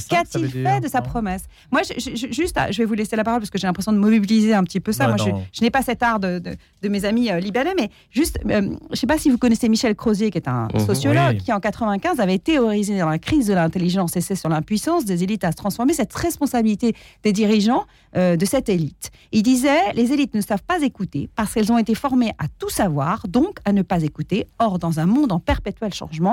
Qu'a-t-il 0.09 0.49
fait 0.49 0.79
de 0.81 0.87
sa 0.87 1.01
promesse 1.01 1.43
Moi, 1.71 1.81
je, 1.83 2.27
juste, 2.31 2.55
ah, 2.57 2.71
je 2.71 2.77
vais 2.79 2.85
vous 2.85 2.93
laisser 2.93 3.15
la 3.15 3.23
parole 3.23 3.39
parce 3.41 3.49
que 3.49 3.57
j'ai 3.57 3.67
l'impression 3.67 3.91
de 3.91 3.97
mobiliser 3.97 4.53
un 4.53 4.63
petit 4.63 4.79
peu 4.79 4.91
ça. 4.91 5.07
Moi, 5.07 5.17
je, 5.17 5.29
non. 5.29 5.43
je 5.51 5.61
n'ai 5.61 5.69
pas 5.71 5.81
cet 5.81 6.03
art 6.03 6.19
de, 6.19 6.39
de- 6.39 6.55
de 6.83 6.89
mes 6.89 7.05
amis 7.05 7.31
euh, 7.31 7.39
libanais, 7.39 7.73
mais 7.77 7.89
juste, 8.11 8.39
euh, 8.45 8.61
je 8.61 8.67
ne 8.91 8.95
sais 8.95 9.07
pas 9.07 9.17
si 9.17 9.29
vous 9.31 9.37
connaissez 9.37 9.67
Michel 9.69 9.95
Crozier, 9.95 10.29
qui 10.29 10.37
est 10.37 10.47
un 10.47 10.67
Mhm. 10.73 10.85
sociologue, 10.85 11.35
Oui. 11.37 11.37
qui 11.43 11.53
en 11.53 11.59
95 11.59 12.19
avait 12.19 12.37
théorisé 12.39 12.99
dans 12.99 13.09
la 13.09 13.17
crise 13.19 13.47
de 13.47 13.53
l'intelligence 13.53 14.15
et 14.15 14.21
c'est 14.21 14.35
sur 14.35 14.49
l'impuissance 14.49 15.05
des 15.05 15.23
élites 15.23 15.43
à 15.43 15.51
se 15.51 15.55
transformer 15.57 15.93
cette 15.93 16.13
responsabilité 16.13 16.95
des 17.23 17.31
dirigeants 17.33 17.85
euh, 18.15 18.35
de 18.35 18.45
cette 18.45 18.69
élite. 18.69 19.11
Il 19.31 19.43
disait 19.43 19.93
les 19.93 20.11
élites 20.13 20.33
ne 20.33 20.41
savent 20.41 20.63
pas 20.65 20.81
écouter 20.81 21.29
parce 21.35 21.53
qu'elles 21.53 21.71
ont 21.71 21.77
été 21.77 21.95
formées 21.95 22.31
à 22.39 22.45
tout 22.59 22.69
savoir, 22.69 23.27
donc 23.27 23.59
à 23.65 23.71
ne 23.73 23.81
pas 23.81 24.01
écouter. 24.03 24.47
Or, 24.59 24.77
dans 24.79 24.99
un 24.99 25.05
monde 25.05 25.31
en 25.31 25.39
perpétuel 25.39 25.93
changement, 25.93 26.26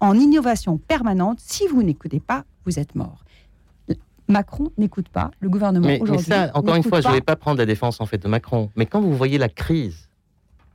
en 0.00 0.14
innovation 0.14 0.78
permanente, 0.78 1.38
si 1.40 1.66
vous 1.66 1.82
n'écoutez 1.82 2.20
pas, 2.20 2.44
vous 2.64 2.78
êtes 2.78 2.94
mort. 2.94 3.24
Macron 4.28 4.70
n'écoute 4.76 5.08
pas, 5.08 5.30
le 5.40 5.48
gouvernement 5.48 5.86
Mais, 5.86 5.94
mais 5.98 6.02
aujourd'hui. 6.02 6.26
ça, 6.26 6.50
encore 6.54 6.74
une 6.74 6.82
fois, 6.82 7.00
je 7.00 7.08
ne 7.08 7.12
vais 7.12 7.20
pas 7.20 7.36
prendre 7.36 7.58
la 7.58 7.66
défense 7.66 8.00
en 8.00 8.06
fait 8.06 8.18
de 8.18 8.28
Macron. 8.28 8.70
Mais 8.74 8.86
quand 8.86 9.00
vous 9.00 9.14
voyez 9.14 9.38
la 9.38 9.48
crise 9.48 10.05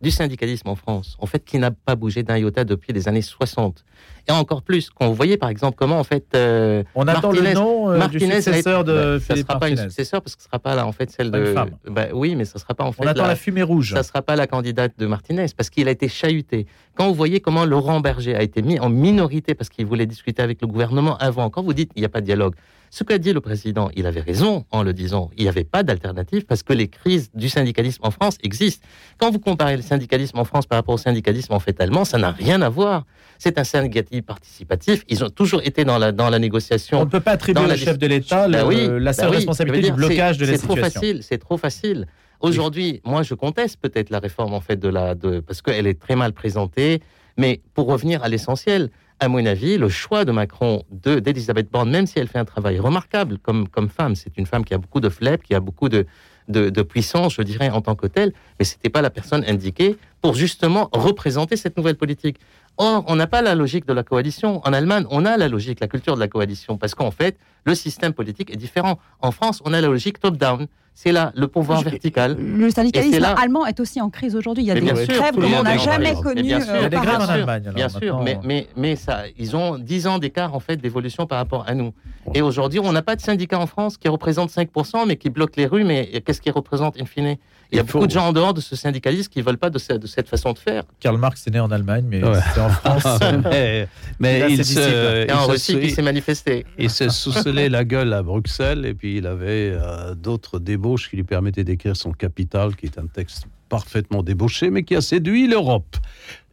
du 0.01 0.11
syndicalisme 0.11 0.67
en 0.69 0.75
France, 0.75 1.15
en 1.19 1.25
fait, 1.27 1.43
qui 1.45 1.59
n'a 1.59 1.71
pas 1.71 1.95
bougé 1.95 2.23
d'un 2.23 2.37
iota 2.37 2.63
depuis 2.63 2.91
les 2.93 3.07
années 3.07 3.21
60, 3.21 3.83
et 4.27 4.31
encore 4.31 4.61
plus, 4.61 4.89
quand 4.89 5.07
vous 5.07 5.13
voyez 5.15 5.37
par 5.37 5.49
exemple 5.49 5.75
comment 5.77 5.99
en 5.99 6.03
fait 6.03 6.25
euh, 6.35 6.83
On 6.95 7.07
attend 7.07 7.31
le 7.31 7.53
nom 7.53 7.89
euh, 7.89 7.93
du 7.93 7.99
Martinez 7.99 8.25
été- 8.25 8.41
successeur 8.41 8.83
de 8.83 8.93
bah, 8.93 9.19
ça 9.19 9.33
Philippe 9.33 9.47
sera 9.47 9.59
pas 9.59 9.69
une 9.69 9.77
successeur 9.77 10.21
parce 10.21 10.35
que 10.35 10.41
ce 10.41 10.47
sera 10.47 10.59
pas 10.59 10.75
là 10.75 10.85
en 10.87 10.91
fait 10.91 11.09
celle 11.11 11.31
de 11.31 11.45
femme. 11.53 11.71
bah, 11.89 12.07
oui 12.13 12.35
mais 12.35 12.45
ce 12.45 12.57
sera 12.59 12.73
pas 12.73 12.83
en 12.83 12.91
fait 12.91 13.03
On 13.03 13.07
attend 13.07 13.23
la- 13.23 13.29
la 13.29 13.35
fumée 13.35 13.63
rouge. 13.63 13.93
ça 13.93 14.03
sera 14.03 14.21
pas 14.21 14.35
la 14.35 14.45
candidate 14.47 14.93
de 14.97 15.05
Martinez 15.07 15.47
parce 15.55 15.69
qu'il 15.69 15.87
a 15.87 15.91
été 15.91 16.07
chahuté. 16.07 16.65
Quand 16.95 17.07
vous 17.07 17.15
voyez 17.15 17.39
comment 17.39 17.65
Laurent 17.65 17.99
Berger 17.99 18.35
a 18.35 18.41
été 18.43 18.61
mis 18.61 18.79
en 18.79 18.89
minorité 18.89 19.55
parce 19.55 19.69
qu'il 19.69 19.85
voulait 19.85 20.05
discuter 20.07 20.41
avec 20.41 20.61
le 20.61 20.67
gouvernement 20.67 21.17
avant, 21.17 21.49
quand 21.49 21.63
vous 21.63 21.73
dites 21.73 21.91
il 21.95 21.99
n'y 22.01 22.05
a 22.05 22.09
pas 22.09 22.21
de 22.21 22.25
dialogue, 22.25 22.53
ce 22.93 23.05
qu'a 23.05 23.17
dit 23.17 23.31
le 23.31 23.39
président, 23.39 23.89
il 23.95 24.05
avait 24.05 24.19
raison 24.19 24.65
en 24.69 24.83
le 24.83 24.91
disant. 24.93 25.31
Il 25.37 25.43
n'y 25.43 25.49
avait 25.49 25.63
pas 25.63 25.81
d'alternative 25.81 26.45
parce 26.45 26.61
que 26.61 26.73
les 26.73 26.89
crises 26.89 27.31
du 27.33 27.47
syndicalisme 27.47 28.01
en 28.05 28.11
France 28.11 28.37
existent. 28.43 28.85
Quand 29.17 29.31
vous 29.31 29.39
comparez 29.39 29.77
le 29.77 29.81
syndicalisme 29.81 30.37
en 30.37 30.43
France 30.43 30.65
par 30.67 30.77
rapport 30.77 30.95
au 30.95 30.97
syndicalisme 30.97 31.53
en 31.53 31.59
fait 31.59 31.79
allemand, 31.79 32.03
ça 32.03 32.17
n'a 32.17 32.31
rien 32.31 32.61
à 32.61 32.67
voir. 32.67 33.05
C'est 33.39 33.57
un 33.57 33.63
syndicalisme 33.63 34.23
participatif. 34.25 35.03
Ils 35.07 35.23
ont 35.23 35.29
toujours 35.29 35.61
été 35.63 35.85
dans 35.85 35.97
la, 35.97 36.11
dans 36.11 36.29
la 36.29 36.35
On 36.37 36.39
négociation. 36.41 36.99
ne 36.99 37.05
peut 37.05 37.21
pas 37.21 37.31
attribuer 37.31 37.61
Dans 37.61 37.67
la 37.67 37.75
au 37.75 37.77
chef 37.77 37.97
de 37.97 38.07
l'État 38.07 38.49
Bah 38.49 38.65
oui, 38.67 38.87
la 38.99 39.13
seule 39.13 39.25
bah 39.25 39.29
oui. 39.31 39.35
responsabilité 39.37 39.87
du 39.89 39.93
blocage 39.95 40.37
de 40.37 40.45
la 40.45 40.51
C'est 40.51 40.57
trop 40.59 40.73
situation. 40.75 40.99
facile, 41.01 41.23
c'est 41.23 41.37
trop 41.37 41.57
facile. 41.57 42.07
Aujourd'hui, 42.41 43.01
moi, 43.05 43.23
je 43.23 43.35
conteste 43.35 43.77
peut-être 43.81 44.09
la 44.09 44.19
réforme 44.19 44.53
en 44.53 44.59
fait 44.61 44.75
de 44.77 44.89
la, 44.89 45.15
de, 45.15 45.39
parce 45.39 45.61
qu'elle 45.61 45.87
est 45.87 45.99
très 45.99 46.15
mal 46.17 46.33
présentée. 46.33 47.01
Mais 47.41 47.59
pour 47.73 47.87
revenir 47.87 48.23
à 48.23 48.29
l'essentiel, 48.29 48.91
à 49.19 49.27
mon 49.27 49.43
avis, 49.45 49.79
le 49.79 49.89
choix 49.89 50.25
de 50.25 50.31
Macron 50.31 50.83
de 50.91 51.19
d'Elisabeth 51.19 51.71
Borne, 51.71 51.89
même 51.89 52.05
si 52.05 52.19
elle 52.19 52.27
fait 52.27 52.37
un 52.37 52.45
travail 52.45 52.77
remarquable 52.79 53.39
comme 53.39 53.89
femme, 53.89 54.13
c'est 54.15 54.37
une 54.37 54.45
femme 54.45 54.63
qui 54.63 54.75
a 54.75 54.77
beaucoup 54.77 54.99
de 54.99 55.09
flep, 55.09 55.41
qui 55.41 55.55
a 55.55 55.59
beaucoup 55.59 55.89
de 55.89 56.05
de, 56.47 56.69
de 56.69 56.81
puissance, 56.81 57.33
je 57.33 57.41
dirais, 57.41 57.69
en 57.69 57.81
tant 57.81 57.95
que 57.95 58.07
telle, 58.07 58.33
mais 58.59 58.65
c'était 58.65 58.89
pas 58.89 59.01
la 59.01 59.09
personne 59.09 59.43
indiquée 59.47 59.97
pour 60.21 60.33
justement 60.35 60.89
représenter 60.91 61.55
cette 61.55 61.77
nouvelle 61.77 61.95
politique. 61.95 62.37
Or, 62.77 63.03
on 63.07 63.15
n'a 63.15 63.27
pas 63.27 63.41
la 63.41 63.55
logique 63.55 63.85
de 63.87 63.93
la 63.93 64.03
coalition. 64.03 64.61
En 64.65 64.73
Allemagne, 64.73 65.05
on 65.09 65.25
a 65.25 65.37
la 65.37 65.47
logique, 65.47 65.79
la 65.79 65.87
culture 65.87 66.15
de 66.15 66.19
la 66.19 66.27
coalition, 66.27 66.77
parce 66.77 66.93
qu'en 66.95 67.11
fait, 67.11 67.37
le 67.65 67.75
système 67.75 68.13
politique 68.13 68.51
est 68.51 68.57
différent. 68.57 68.99
En 69.19 69.31
France, 69.31 69.61
on 69.65 69.73
a 69.73 69.81
la 69.81 69.87
logique 69.87 70.19
top-down. 70.19 70.67
C'est 70.93 71.11
là 71.11 71.31
le 71.35 71.47
pouvoir 71.47 71.79
Je- 71.79 71.89
vertical. 71.89 72.37
Le 72.37 72.69
syndicalisme 72.69 73.19
là- 73.19 73.33
allemand 73.41 73.65
est 73.65 73.79
aussi 73.79 73.99
en 74.01 74.09
crise 74.09 74.35
aujourd'hui. 74.35 74.63
Il 74.63 74.67
y 74.67 74.71
a 74.71 74.75
Mais 74.75 74.81
des 74.81 75.05
sûr, 75.05 75.15
grèves 75.15 75.33
tout 75.33 75.39
le 75.39 75.43
comme 75.47 75.53
on 75.53 75.55
monde 75.57 75.65
n'a 75.65 75.77
jamais 75.77 76.13
connues 76.15 76.43
bien 76.43 76.59
sûr, 76.61 76.73
euh, 76.73 76.77
Il 76.77 76.81
y 76.83 76.85
a 76.85 76.89
des 76.89 76.97
grèves 76.97 77.21
en. 77.21 77.29
Allemagne. 77.29 77.61
alors, 77.63 77.75
Bien 77.75 77.89
sûr, 77.89 78.21
mais, 78.21 78.39
mais, 78.43 78.67
mais 78.75 78.95
ça, 78.95 79.23
ils 79.39 79.55
ont 79.55 79.77
10 79.79 80.05
ans 80.07 80.19
d'écart 80.19 80.53
en 80.53 80.59
fait 80.59 80.75
d'évolution 80.77 81.25
par 81.25 81.37
rapport 81.39 81.63
à 81.67 81.73
nous. 81.73 81.93
Et 82.35 82.41
aujourd'hui, 82.41 82.79
on 82.79 82.91
n'a 82.91 83.01
pas 83.01 83.15
de 83.15 83.21
syndicat 83.21 83.57
en 83.59 83.67
France 83.67 83.97
qui 83.97 84.09
représente 84.09 84.49
5%, 84.51 85.05
mais 85.07 85.15
qui 85.15 85.29
bloque 85.29 85.55
les 85.55 85.65
rues. 85.65 85.83
Mais 85.85 86.21
qu'est-ce 86.25 86.41
qu'ils 86.41 86.51
représentent 86.51 86.99
in 87.01 87.05
fine? 87.05 87.37
Il 87.71 87.77
y 87.77 87.79
a 87.79 87.83
Il 87.83 87.85
beaucoup 87.91 88.05
de 88.07 88.11
gens 88.11 88.27
en 88.27 88.33
dehors 88.33 88.53
de 88.53 88.59
ce 88.61 88.75
syndicalisme 88.75 89.29
qui 89.31 89.39
ne 89.39 89.43
veulent 89.45 89.57
pas 89.57 89.69
de, 89.69 89.77
ce- 89.79 89.93
de 89.93 90.05
cette 90.07 90.27
façon 90.27 90.51
de 90.53 90.59
faire. 90.59 90.83
Karl 90.99 91.17
Marx 91.17 91.47
est 91.47 91.51
né 91.51 91.59
en 91.59 91.71
Allemagne, 91.71 92.05
mais 92.07 92.23
Ouais. 92.23 92.37
c'est 92.53 92.59
en 92.59 92.69
France. 92.69 93.03
mais 93.49 93.87
mais 94.19 94.45
Il 94.49 94.59
il, 94.59 94.65
se. 94.65 95.25
Et 95.27 95.31
en 95.31 95.39
il 95.39 95.45
se- 95.45 95.51
Russie 95.51 95.79
qui 95.79 95.89
s'est 95.91 96.01
manifesté. 96.01 96.65
il 96.77 96.89
s'est 96.89 97.09
sousselé 97.09 97.69
la 97.69 97.85
gueule 97.85 98.11
à 98.13 98.23
Bruxelles 98.23 98.85
et 98.85 98.93
puis 98.93 99.17
il 99.17 99.25
avait 99.27 99.71
euh, 99.73 100.15
d'autres 100.15 100.59
débauche 100.59 101.09
qui 101.09 101.15
lui 101.15 101.23
permettait 101.23 101.63
d'écrire 101.63 101.95
son 101.95 102.11
Capital, 102.11 102.75
qui 102.75 102.87
est 102.87 102.97
un 102.99 103.07
texte 103.07 103.45
parfaitement 103.69 104.21
débauché, 104.21 104.69
mais 104.69 104.83
qui 104.83 104.95
a 104.95 105.01
séduit 105.01 105.47
l'Europe. 105.47 105.95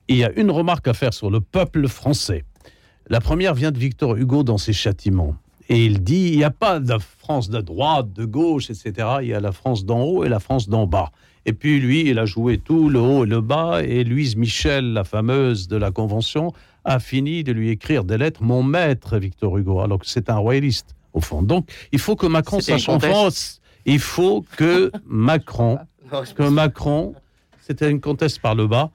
Il 0.07 0.17
y 0.19 0.25
a 0.25 0.31
une 0.37 0.51
remarque 0.53 0.87
à 0.89 0.95
faire 0.95 1.13
sur 1.13 1.31
le 1.31 1.41
peuple 1.41 1.89
français. 1.89 2.45
La 3.11 3.21
première 3.21 3.55
vient 3.55 3.73
de 3.73 3.79
Victor 3.79 4.17
Hugo 4.17 4.43
dans 4.45 4.59
ses 4.59 4.73
châtiments. 4.73 5.35
Et 5.69 5.85
il 5.85 6.03
dit, 6.03 6.31
il 6.33 6.37
n'y 6.39 6.45
a 6.45 6.51
pas 6.51 6.81
de 6.81 6.97
France 7.19 7.51
de 7.51 7.61
droite, 7.61 8.13
de 8.13 8.25
gauche, 8.25 8.71
etc. 8.71 9.09
Il 9.21 9.29
y 9.29 9.35
a 9.35 9.41
la 9.41 9.53
France 9.53 9.85
d'en 9.85 10.03
haut 10.03 10.25
et 10.25 10.29
la 10.29 10.41
France 10.41 10.69
d'en 10.69 10.87
bas. 10.87 11.11
Et 11.45 11.53
puis 11.53 11.81
lui, 11.81 12.09
il 12.09 12.19
a 12.19 12.27
joué 12.27 12.59
tout, 12.59 12.89
le 12.89 13.01
haut 13.01 13.25
et 13.25 13.29
le 13.29 13.41
bas. 13.41 13.83
Et 13.83 14.05
Louise 14.05 14.37
Michel, 14.37 14.93
la 14.93 15.05
fameuse 15.05 15.69
de 15.69 15.77
la 15.77 15.91
Convention, 15.91 16.53
a 16.85 17.01
fini 17.01 17.45
de 17.45 17.53
lui 17.53 17.69
écrire 17.71 18.05
des 18.05 18.17
lettres, 18.17 18.43
mon 18.43 18.63
maître 18.63 19.19
Victor 19.19 19.59
Hugo, 19.59 19.81
alors 19.81 19.99
que 19.99 20.07
c'est 20.07 20.31
un 20.31 20.37
royaliste, 20.37 20.95
au 21.13 21.21
fond. 21.21 21.43
Donc, 21.43 21.71
il 21.93 21.99
faut 21.99 22.17
que 22.17 22.27
Macron 22.27 22.61
sache 22.61 22.89
en. 22.89 22.99
France, 22.99 23.61
il 23.85 23.99
faut 23.99 24.45
que 24.57 24.91
Macron, 25.07 25.79
Non, 26.11 26.23
que 26.35 26.49
Macron, 26.49 27.15
c'était 27.69 27.91
une 27.91 28.01
comtesse 28.01 28.39
par 28.39 28.55
le 28.55 28.67
bas, 28.67 28.91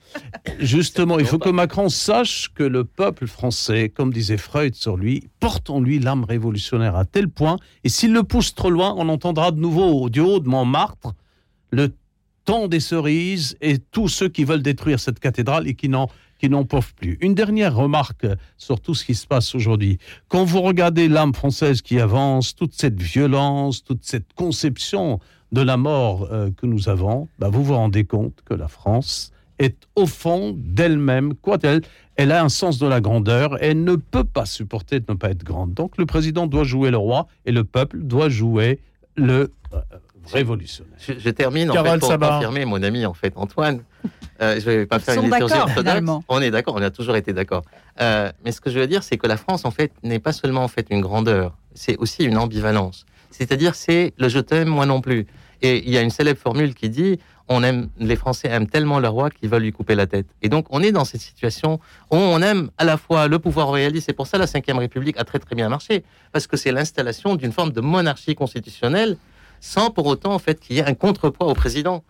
justement, 0.59 1.19
il 1.19 1.27
faut 1.27 1.37
que 1.37 1.49
Macron 1.49 1.89
sache 1.89 2.49
que 2.55 2.63
le 2.63 2.83
peuple 2.83 3.27
français, 3.27 3.89
comme 3.89 4.11
disait 4.11 4.37
Freud 4.37 4.73
sur 4.73 4.97
lui, 4.97 5.29
porte 5.39 5.69
en 5.69 5.79
lui 5.79 5.99
l'âme 5.99 6.23
révolutionnaire 6.23 6.95
à 6.95 7.05
tel 7.05 7.29
point, 7.29 7.57
et 7.83 7.89
s'il 7.89 8.13
le 8.13 8.23
pousse 8.23 8.55
trop 8.55 8.71
loin, 8.71 8.95
on 8.97 9.09
entendra 9.09 9.51
de 9.51 9.59
nouveau 9.59 10.09
du 10.09 10.21
haut 10.21 10.39
de 10.39 10.49
Montmartre 10.49 11.13
le 11.69 11.93
temps 12.45 12.67
des 12.67 12.79
cerises 12.79 13.55
et 13.61 13.77
tous 13.77 14.07
ceux 14.07 14.27
qui 14.27 14.43
veulent 14.43 14.63
détruire 14.63 14.99
cette 14.99 15.19
cathédrale 15.19 15.67
et 15.67 15.75
qui 15.75 15.87
n'en 15.87 16.09
n'en 16.49 16.65
peuvent 16.65 16.93
plus. 16.95 17.17
Une 17.21 17.35
dernière 17.35 17.75
remarque 17.75 18.27
sur 18.57 18.79
tout 18.79 18.95
ce 18.95 19.05
qui 19.05 19.15
se 19.15 19.27
passe 19.27 19.55
aujourd'hui. 19.55 19.97
Quand 20.27 20.43
vous 20.43 20.61
regardez 20.61 21.07
l'âme 21.07 21.33
française 21.33 21.81
qui 21.81 21.99
avance, 21.99 22.55
toute 22.55 22.73
cette 22.73 23.01
violence, 23.01 23.83
toute 23.83 24.03
cette 24.03 24.33
conception 24.33 25.19
de 25.51 25.61
la 25.61 25.77
mort 25.77 26.27
euh, 26.31 26.49
que 26.51 26.65
nous 26.65 26.89
avons, 26.89 27.27
bah, 27.39 27.49
vous 27.49 27.63
vous 27.63 27.75
rendez 27.75 28.05
compte 28.05 28.39
que 28.45 28.53
la 28.53 28.67
France 28.67 29.31
est 29.59 29.87
au 29.95 30.07
fond 30.07 30.55
d'elle-même, 30.57 31.35
quoi 31.35 31.57
elle, 31.63 31.81
elle 32.15 32.31
a 32.31 32.43
un 32.43 32.49
sens 32.49 32.79
de 32.79 32.87
la 32.87 33.01
grandeur, 33.01 33.57
elle 33.61 33.83
ne 33.83 33.95
peut 33.95 34.23
pas 34.23 34.45
supporter 34.45 34.99
de 34.99 35.05
ne 35.09 35.17
pas 35.17 35.29
être 35.29 35.43
grande. 35.43 35.73
Donc 35.73 35.97
le 35.97 36.05
président 36.05 36.47
doit 36.47 36.63
jouer 36.63 36.91
le 36.91 36.97
roi 36.97 37.27
et 37.45 37.51
le 37.51 37.63
peuple 37.63 37.99
doit 37.99 38.29
jouer 38.29 38.79
le 39.15 39.51
euh, 39.73 39.79
révolutionnaire. 40.31 40.93
Je, 40.99 41.13
je 41.17 41.29
termine 41.29 41.69
en 41.71 41.73
Carole 41.73 41.91
fait, 41.91 41.99
pour 41.99 42.09
Sabat. 42.09 42.29
confirmer 42.29 42.65
mon 42.65 42.81
ami 42.83 43.05
en 43.05 43.13
fait 43.13 43.33
Antoine. 43.35 43.81
Euh, 44.41 44.55
je 44.59 44.65
vais 44.65 44.85
pas 44.85 44.99
faire 44.99 45.21
une 45.21 45.31
liturgie 45.31 45.53
orthodoxe. 45.55 46.01
On 46.27 46.41
est 46.41 46.51
d'accord, 46.51 46.75
on 46.75 46.81
a 46.81 46.89
toujours 46.89 47.15
été 47.15 47.33
d'accord. 47.33 47.63
Euh, 48.01 48.31
mais 48.43 48.51
ce 48.51 48.59
que 48.61 48.69
je 48.71 48.79
veux 48.79 48.87
dire, 48.87 49.03
c'est 49.03 49.17
que 49.17 49.27
la 49.27 49.37
France 49.37 49.65
en 49.65 49.71
fait 49.71 49.91
n'est 50.03 50.19
pas 50.19 50.33
seulement 50.33 50.63
en 50.63 50.67
fait 50.67 50.87
une 50.89 51.01
grandeur, 51.01 51.55
c'est 51.73 51.97
aussi 51.97 52.23
une 52.23 52.37
ambivalence. 52.37 53.05
C'est-à-dire 53.29 53.75
c'est 53.75 54.13
le 54.17 54.29
je 54.29 54.39
t'aime 54.39 54.67
moi 54.69 54.85
non 54.85 55.01
plus. 55.01 55.27
Et 55.61 55.81
il 55.85 55.91
y 55.91 55.97
a 55.97 56.01
une 56.01 56.09
célèbre 56.09 56.39
formule 56.39 56.73
qui 56.73 56.89
dit 56.89 57.19
on 57.47 57.63
aime 57.63 57.89
les 57.99 58.15
Français 58.15 58.47
aiment 58.47 58.67
tellement 58.67 58.99
leur 58.99 59.13
roi 59.13 59.29
qu'ils 59.29 59.49
veulent 59.49 59.63
lui 59.63 59.71
couper 59.71 59.95
la 59.95 60.07
tête. 60.07 60.27
Et 60.41 60.49
donc 60.49 60.65
on 60.69 60.81
est 60.81 60.91
dans 60.91 61.05
cette 61.05 61.21
situation 61.21 61.79
où 62.11 62.15
on 62.15 62.41
aime 62.41 62.69
à 62.77 62.83
la 62.83 62.97
fois 62.97 63.27
le 63.27 63.39
pouvoir 63.39 63.67
royaliste. 63.67 64.07
C'est 64.07 64.13
pour 64.13 64.27
ça 64.27 64.37
la 64.37 64.45
Ve 64.45 64.77
République 64.77 65.17
a 65.19 65.23
très 65.23 65.39
très 65.39 65.55
bien 65.55 65.69
marché 65.69 66.03
parce 66.31 66.47
que 66.47 66.57
c'est 66.57 66.71
l'installation 66.71 67.35
d'une 67.35 67.51
forme 67.51 67.71
de 67.71 67.81
monarchie 67.81 68.35
constitutionnelle 68.35 69.17
sans 69.63 69.89
pour 69.91 70.07
autant 70.07 70.33
en 70.33 70.39
fait 70.39 70.59
qu'il 70.59 70.75
y 70.75 70.79
ait 70.79 70.85
un 70.85 70.93
contrepoids 70.93 71.47
au 71.47 71.53
président. 71.53 72.03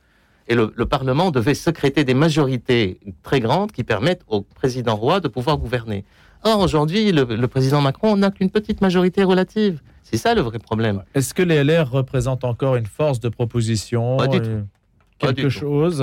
Et 0.48 0.56
le, 0.56 0.74
le 0.76 0.86
Parlement 0.88 1.30
devait 1.30 1.54
secréter 1.54 2.04
des 2.04 2.16
majorités 2.16 3.00
très 3.22 3.40
grandes 3.40 3.72
qui 3.72 3.84
permettent 3.84 4.24
au 4.28 4.42
président 4.42 4.96
roi 4.96 5.20
de 5.20 5.28
pouvoir 5.28 5.58
gouverner. 5.58 6.04
Or, 6.44 6.60
aujourd'hui, 6.60 7.12
le, 7.12 7.24
le 7.24 7.48
président 7.48 7.80
Macron 7.80 8.18
n'a 8.18 8.32
qu'une 8.32 8.50
petite 8.50 8.82
majorité 8.82 9.24
relative. 9.24 9.82
C'est 10.02 10.18
ça 10.18 10.34
le 10.34 10.42
vrai 10.42 10.58
problème. 10.60 11.04
Est-ce 11.14 11.34
que 11.36 11.44
les 11.44 11.64
LR 11.64 11.90
représentent 11.92 12.44
encore 12.44 12.76
une 12.76 12.88
force 12.88 13.20
de 13.20 13.30
proposition 13.30 14.18
Pas 14.18 14.28
du 14.28 14.42
tout. 14.42 14.64
Pas 15.20 15.28
Quelque 15.28 15.42
du 15.44 15.52
chose? 15.52 16.02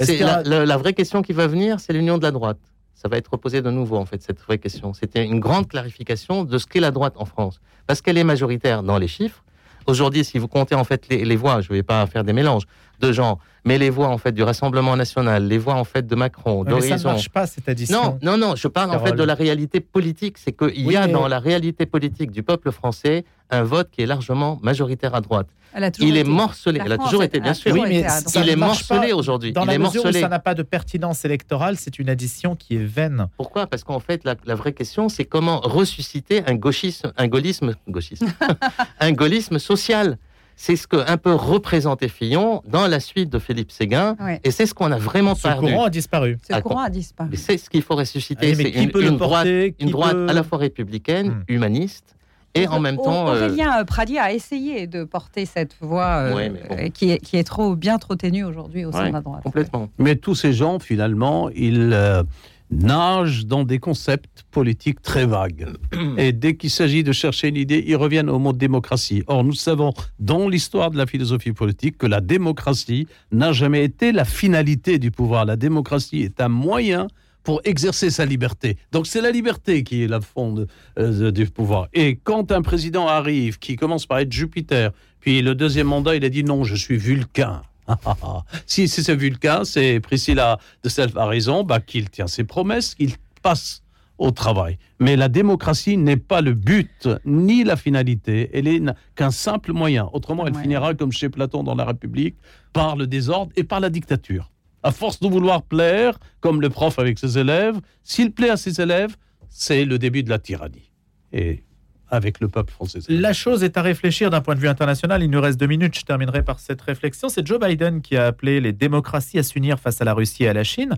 A- 0.00 0.42
la 0.42 0.76
vraie 0.78 0.94
question 0.94 1.20
qui 1.22 1.32
va 1.34 1.46
venir, 1.46 1.78
c'est 1.78 1.92
l'union 1.92 2.16
de 2.18 2.22
la 2.22 2.30
droite. 2.32 2.58
Ça 2.94 3.08
va 3.08 3.18
être 3.18 3.28
reposé 3.32 3.60
de 3.62 3.70
nouveau, 3.70 3.96
en 3.98 4.06
fait, 4.06 4.22
cette 4.22 4.40
vraie 4.40 4.58
question. 4.58 4.94
C'était 4.94 5.24
une 5.24 5.38
grande 5.40 5.68
clarification 5.68 6.42
de 6.44 6.56
ce 6.58 6.66
qu'est 6.66 6.80
la 6.80 6.90
droite 6.90 7.14
en 7.18 7.26
France. 7.26 7.60
Parce 7.86 8.00
qu'elle 8.00 8.16
est 8.18 8.24
majoritaire 8.24 8.82
dans 8.82 8.98
les 8.98 9.08
chiffres. 9.08 9.44
Aujourd'hui, 9.86 10.24
si 10.24 10.38
vous 10.38 10.48
comptez, 10.48 10.74
en 10.74 10.84
fait, 10.84 11.06
les, 11.08 11.36
voix, 11.36 11.60
je 11.60 11.70
ne 11.72 11.76
vais 11.76 11.82
pas 11.82 12.06
faire 12.06 12.24
des 12.24 12.32
mélanges 12.32 12.64
de 13.00 13.12
gens, 13.12 13.38
mais 13.64 13.78
les 13.78 13.90
voix, 13.90 14.08
en 14.08 14.18
fait, 14.18 14.32
du 14.32 14.42
Rassemblement 14.42 14.96
National, 14.96 15.46
les 15.46 15.58
voix, 15.58 15.74
en 15.74 15.84
fait, 15.84 16.06
de 16.06 16.14
Macron, 16.14 16.60
Ouais, 16.60 16.64
mais 16.66 16.70
ça 16.72 16.76
ne 16.76 16.90
d'Horizon. 16.90 17.08
marche 17.10 17.28
pas, 17.30 17.46
cette 17.46 17.68
addition. 17.68 18.18
Non, 18.22 18.36
non, 18.36 18.48
non, 18.48 18.54
je 18.56 18.68
parle 18.68 18.90
en 18.94 19.04
fait 19.04 19.12
de 19.12 19.22
la 19.24 19.34
réalité 19.34 19.80
politique. 19.80 20.38
C'est 20.38 20.52
qu'il 20.52 20.86
Oui, 20.86 20.94
y 20.94 20.96
a 20.96 21.06
mais- 21.06 21.12
dans 21.12 21.28
la 21.28 21.38
réalité 21.38 21.84
politique 21.86 22.30
du 22.30 22.42
peuple 22.42 22.70
français 22.72 23.24
un 23.50 23.62
vote 23.62 23.90
qui 23.92 24.02
est 24.02 24.06
largement 24.06 24.58
majoritaire 24.62 25.14
à 25.14 25.20
droite. 25.20 25.46
Elle 25.72 25.84
a 25.84 25.90
toujours 25.90 26.08
Il 26.10 26.16
est 26.16 26.24
morcelé. 26.24 26.80
Elle 26.82 26.92
a 26.92 26.98
toujours 26.98 27.22
été, 27.22 27.38
bien 27.38 27.52
sûr. 27.54 27.74
mais. 27.74 28.04
Il 28.36 28.48
est 28.48 28.56
morcelé 28.56 29.12
aujourd'hui. 29.12 29.52
Dans 29.52 29.62
Il 29.62 29.66
la 29.66 29.74
est 29.74 29.78
mesure 29.78 30.00
où 30.00 30.04
morcelé. 30.04 30.20
ça 30.22 30.28
n'a 30.28 30.38
pas 30.38 30.54
de 30.54 30.62
pertinence 30.62 31.24
électorale, 31.24 31.76
c'est 31.76 31.98
une 31.98 32.08
addition 32.08 32.56
qui 32.56 32.76
est 32.76 32.84
vaine. 32.84 33.26
Pourquoi? 33.36 33.66
Parce 33.66 33.84
qu'en 33.84 34.00
fait, 34.00 34.24
la, 34.24 34.36
la 34.46 34.54
vraie 34.54 34.72
question, 34.72 35.08
c'est 35.08 35.24
comment 35.26 35.60
ressusciter 35.60 36.42
un 36.46 36.54
gauchisme, 36.54 37.12
un 37.18 37.28
gaullisme, 37.28 37.74
gauchisme, 37.88 38.26
un 39.00 39.12
gaullisme 39.12 39.58
social. 39.58 40.16
C'est 40.58 40.76
ce 40.76 40.86
que 40.86 40.96
un 41.06 41.18
peu 41.18 41.34
représentait 41.34 42.08
Fillon 42.08 42.62
dans 42.66 42.86
la 42.86 42.98
suite 42.98 43.28
de 43.30 43.38
Philippe 43.38 43.70
Séguin, 43.70 44.16
Ouais. 44.18 44.40
et 44.42 44.50
c'est 44.50 44.64
ce 44.64 44.72
qu'on 44.72 44.90
a 44.90 44.98
vraiment 44.98 45.34
Ce 45.34 45.42
perdu. 45.42 45.70
courant 45.70 45.84
a 45.84 45.90
disparu. 45.90 46.38
Ce 46.50 46.58
courant 46.60 46.80
a 46.80 46.88
disparu. 46.90 47.30
C'est 47.36 47.58
ce 47.58 47.68
qu'il 47.68 47.82
faut 47.82 47.94
ressusciter. 47.94 48.46
Allez, 48.46 48.56
mais 48.56 48.64
C'est 48.64 48.72
qui 48.72 48.82
une, 48.84 48.90
peut 48.90 49.02
le 49.02 49.08
une 49.08 49.16
droite, 49.18 49.44
porter? 49.44 49.74
Qui 49.78 49.84
une 49.84 49.90
droite 49.90 50.12
peut- 50.12 50.26
à 50.28 50.32
la 50.32 50.42
fois 50.42 50.58
républicaine, 50.58 51.28
Hmm. 51.28 51.42
humaniste, 51.48 52.16
et 52.54 52.66
en 52.68 52.80
même 52.80 52.96
temps. 52.96 53.28
euh, 53.28 53.48
Aurélien 53.48 53.84
Pradier 53.84 54.18
a 54.18 54.32
essayé 54.32 54.86
de 54.86 55.04
porter 55.04 55.44
cette 55.44 55.76
voix 55.82 56.06
euh, 56.22 56.34
Ouais, 56.34 56.48
mais 56.48 56.62
bon. 56.66 56.74
euh, 56.78 56.88
qui, 56.88 57.10
est, 57.10 57.18
qui 57.18 57.36
est 57.36 57.44
trop 57.44 57.76
bien 57.76 57.98
trop 57.98 58.14
ténue 58.14 58.44
aujourd'hui 58.44 58.86
au 58.86 58.92
sein 58.92 59.02
ouais, 59.02 59.08
de 59.08 59.12
la 59.12 59.20
droite. 59.20 59.42
complètement. 59.42 59.90
Mais 59.98 60.16
tous 60.16 60.34
ces 60.34 60.54
gens, 60.54 60.78
finalement, 60.78 61.50
ils 61.50 61.90
euh, 61.92 62.22
nagent 62.70 63.46
dans 63.46 63.64
des 63.64 63.78
concepts 63.78 64.44
politiques 64.50 65.00
très 65.02 65.26
vagues. 65.26 65.66
Et 66.18 66.32
dès 66.32 66.56
qu'il 66.56 66.70
s'agit 66.70 67.04
de 67.04 67.12
chercher 67.12 67.48
une 67.48 67.56
idée, 67.56 67.84
ils 67.86 67.96
reviennent 67.96 68.30
au 68.30 68.38
mot 68.38 68.52
démocratie. 68.52 69.22
Or, 69.26 69.44
nous 69.44 69.54
savons 69.54 69.92
dans 70.18 70.48
l'histoire 70.48 70.90
de 70.90 70.96
la 70.98 71.06
philosophie 71.06 71.52
politique 71.52 71.98
que 71.98 72.06
la 72.06 72.20
démocratie 72.20 73.06
n'a 73.32 73.52
jamais 73.52 73.84
été 73.84 74.12
la 74.12 74.24
finalité 74.24 74.98
du 74.98 75.10
pouvoir. 75.10 75.44
La 75.44 75.56
démocratie 75.56 76.22
est 76.22 76.40
un 76.40 76.48
moyen 76.48 77.06
pour 77.44 77.60
exercer 77.64 78.10
sa 78.10 78.24
liberté. 78.26 78.76
Donc 78.90 79.06
c'est 79.06 79.20
la 79.20 79.30
liberté 79.30 79.84
qui 79.84 80.02
est 80.02 80.08
la 80.08 80.20
fond 80.20 80.52
de- 80.52 80.66
euh, 80.98 81.30
du 81.30 81.46
pouvoir. 81.46 81.86
Et 81.94 82.16
quand 82.16 82.50
un 82.50 82.60
président 82.62 83.06
arrive, 83.06 83.60
qui 83.60 83.76
commence 83.76 84.04
par 84.04 84.18
être 84.18 84.32
Jupiter, 84.32 84.90
puis 85.20 85.42
le 85.42 85.54
deuxième 85.54 85.86
mandat, 85.86 86.16
il 86.16 86.24
a 86.24 86.28
dit 86.28 86.42
non, 86.42 86.64
je 86.64 86.74
suis 86.74 86.96
Vulcain. 86.96 87.62
si 88.66 88.88
c'est 88.88 89.02
ce 89.02 89.12
Vulcain, 89.12 89.64
c'est 89.64 90.00
Priscilla 90.00 90.58
de 90.82 90.88
Self 90.88 91.16
a 91.16 91.26
raison, 91.26 91.62
bah, 91.64 91.80
qu'il 91.80 92.10
tient 92.10 92.26
ses 92.26 92.44
promesses, 92.44 92.94
qu'il 92.94 93.12
passe 93.42 93.82
au 94.18 94.30
travail. 94.30 94.78
Mais 94.98 95.14
la 95.14 95.28
démocratie 95.28 95.96
n'est 95.98 96.16
pas 96.16 96.40
le 96.40 96.54
but 96.54 97.08
ni 97.26 97.64
la 97.64 97.76
finalité, 97.76 98.50
elle 98.54 98.66
est 98.66 98.82
qu'un 99.14 99.30
simple 99.30 99.72
moyen. 99.72 100.08
Autrement, 100.12 100.46
elle 100.46 100.54
Ouais. 100.56 100.62
finira 100.62 100.94
comme 100.94 101.12
chez 101.12 101.28
Platon 101.28 101.62
dans 101.62 101.74
la 101.74 101.84
République, 101.84 102.36
par 102.72 102.96
le 102.96 103.06
désordre 103.06 103.52
et 103.56 103.64
par 103.64 103.80
la 103.80 103.90
dictature. 103.90 104.50
À 104.82 104.90
force 104.92 105.20
de 105.20 105.28
vouloir 105.28 105.62
plaire, 105.62 106.18
comme 106.40 106.60
le 106.60 106.70
prof 106.70 106.98
avec 106.98 107.18
ses 107.18 107.38
élèves, 107.38 107.78
s'il 108.04 108.32
plaît 108.32 108.50
à 108.50 108.56
ses 108.56 108.80
élèves, 108.80 109.16
c'est 109.48 109.84
le 109.84 109.98
début 109.98 110.22
de 110.22 110.30
la 110.30 110.38
tyrannie. 110.38 110.90
Et 111.32 111.62
avec 112.08 112.40
le 112.40 112.48
peuple 112.48 112.72
français. 112.72 113.00
La 113.08 113.32
chose 113.32 113.64
est 113.64 113.76
à 113.76 113.82
réfléchir 113.82 114.30
d'un 114.30 114.40
point 114.40 114.54
de 114.54 114.60
vue 114.60 114.68
international. 114.68 115.22
Il 115.22 115.30
nous 115.30 115.40
reste 115.40 115.58
deux 115.58 115.66
minutes. 115.66 115.98
Je 115.98 116.04
terminerai 116.04 116.42
par 116.42 116.60
cette 116.60 116.80
réflexion. 116.80 117.28
C'est 117.28 117.46
Joe 117.46 117.58
Biden 117.58 118.00
qui 118.00 118.16
a 118.16 118.26
appelé 118.26 118.60
les 118.60 118.72
démocraties 118.72 119.38
à 119.38 119.42
s'unir 119.42 119.78
face 119.78 120.00
à 120.00 120.04
la 120.04 120.14
Russie 120.14 120.44
et 120.44 120.48
à 120.48 120.52
la 120.52 120.64
Chine 120.64 120.94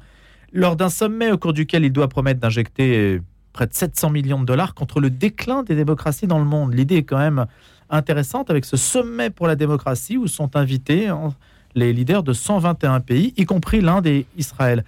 lors 0.52 0.76
d'un 0.76 0.88
sommet 0.88 1.30
au 1.30 1.38
cours 1.38 1.52
duquel 1.52 1.84
il 1.84 1.92
doit 1.92 2.08
promettre 2.08 2.40
d'injecter 2.40 3.20
près 3.52 3.66
de 3.66 3.74
700 3.74 4.10
millions 4.10 4.40
de 4.40 4.44
dollars 4.44 4.74
contre 4.74 5.00
le 5.00 5.10
déclin 5.10 5.62
des 5.62 5.74
démocraties 5.74 6.26
dans 6.26 6.38
le 6.38 6.44
monde. 6.44 6.74
L'idée 6.74 6.96
est 6.96 7.02
quand 7.02 7.18
même 7.18 7.46
intéressante 7.90 8.50
avec 8.50 8.64
ce 8.64 8.76
sommet 8.76 9.30
pour 9.30 9.46
la 9.46 9.56
démocratie 9.56 10.16
où 10.16 10.26
sont 10.26 10.56
invités 10.56 11.08
hein, 11.08 11.34
les 11.74 11.92
leaders 11.92 12.22
de 12.22 12.32
121 12.32 13.00
pays, 13.00 13.34
y 13.36 13.44
compris 13.44 13.80
l'Inde 13.80 14.06
et 14.06 14.26
Israël. 14.36 14.84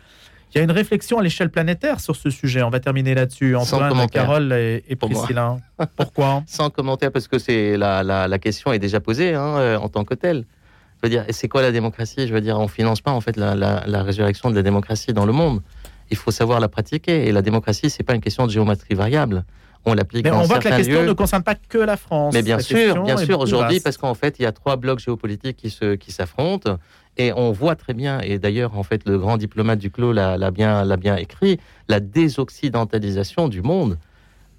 Il 0.52 0.58
y 0.58 0.60
a 0.60 0.64
une 0.64 0.70
réflexion 0.72 1.18
à 1.18 1.22
l'échelle 1.22 1.50
planétaire 1.50 2.00
sur 2.00 2.16
ce 2.16 2.28
sujet. 2.30 2.62
On 2.62 2.70
va 2.70 2.80
terminer 2.80 3.14
là-dessus. 3.14 3.52
Sans 3.54 3.74
Antoine, 3.74 3.88
commentaire. 3.90 4.22
Carole 4.22 4.52
et, 4.52 4.84
et 4.88 4.96
Pour 4.96 5.10
moi. 5.10 5.20
Priscilla. 5.22 5.56
Pourquoi 5.96 6.42
Sans 6.46 6.70
commentaire, 6.70 7.12
parce 7.12 7.28
que 7.28 7.38
c'est 7.38 7.76
la, 7.76 8.02
la, 8.02 8.26
la 8.26 8.38
question 8.38 8.72
est 8.72 8.78
déjà 8.80 9.00
posée 9.00 9.34
hein, 9.34 9.58
euh, 9.58 9.78
en 9.78 9.88
tant 9.88 10.04
que 10.04 10.14
telle. 10.14 10.44
Je 11.02 11.06
veux 11.06 11.10
dire, 11.10 11.24
c'est 11.30 11.48
quoi 11.48 11.62
la 11.62 11.72
démocratie? 11.72 12.26
Je 12.26 12.34
veux 12.34 12.40
dire, 12.40 12.58
on 12.58 12.68
finance 12.68 13.00
pas 13.00 13.12
en 13.12 13.20
fait 13.20 13.36
la, 13.36 13.54
la, 13.54 13.84
la 13.86 14.02
résurrection 14.02 14.50
de 14.50 14.56
la 14.56 14.62
démocratie 14.62 15.12
dans 15.12 15.24
le 15.24 15.32
monde. 15.32 15.62
Il 16.10 16.16
faut 16.16 16.32
savoir 16.32 16.58
la 16.60 16.68
pratiquer. 16.68 17.26
Et 17.28 17.32
la 17.32 17.42
démocratie, 17.42 17.88
c'est 17.88 18.02
pas 18.02 18.14
une 18.14 18.20
question 18.20 18.46
de 18.46 18.50
géométrie 18.50 18.94
variable. 18.94 19.44
On 19.86 19.94
l'applique 19.94 20.24
Mais 20.24 20.30
on 20.30 20.42
voit 20.42 20.58
que 20.58 20.68
la 20.68 20.76
question 20.76 21.04
ne 21.04 21.12
concerne 21.12 21.42
pas 21.42 21.54
que 21.54 21.78
la 21.78 21.96
France. 21.96 22.34
Mais 22.34 22.42
bien 22.42 22.58
La 22.58 22.62
sûr, 22.62 23.02
bien 23.02 23.16
sûr, 23.16 23.40
aujourd'hui, 23.40 23.80
parce 23.80 23.96
qu'en 23.96 24.14
fait, 24.14 24.38
il 24.38 24.42
y 24.42 24.46
a 24.46 24.52
trois 24.52 24.76
blocs 24.76 24.98
géopolitiques 25.00 25.56
qui 25.56 25.70
se 25.70 25.94
qui 25.94 26.12
s'affrontent, 26.12 26.76
et 27.16 27.32
on 27.32 27.50
voit 27.50 27.76
très 27.76 27.94
bien, 27.94 28.20
et 28.20 28.38
d'ailleurs, 28.38 28.76
en 28.76 28.82
fait, 28.82 29.08
le 29.08 29.18
grand 29.18 29.36
diplomate 29.38 29.78
du 29.78 29.90
clos 29.90 30.12
l'a 30.12 30.36
l'a 30.36 30.50
bien 30.50 30.84
l'a 30.84 30.96
bien 30.96 31.16
écrit, 31.16 31.58
la 31.88 32.00
désoccidentalisation 32.00 33.48
du 33.48 33.62
monde. 33.62 33.98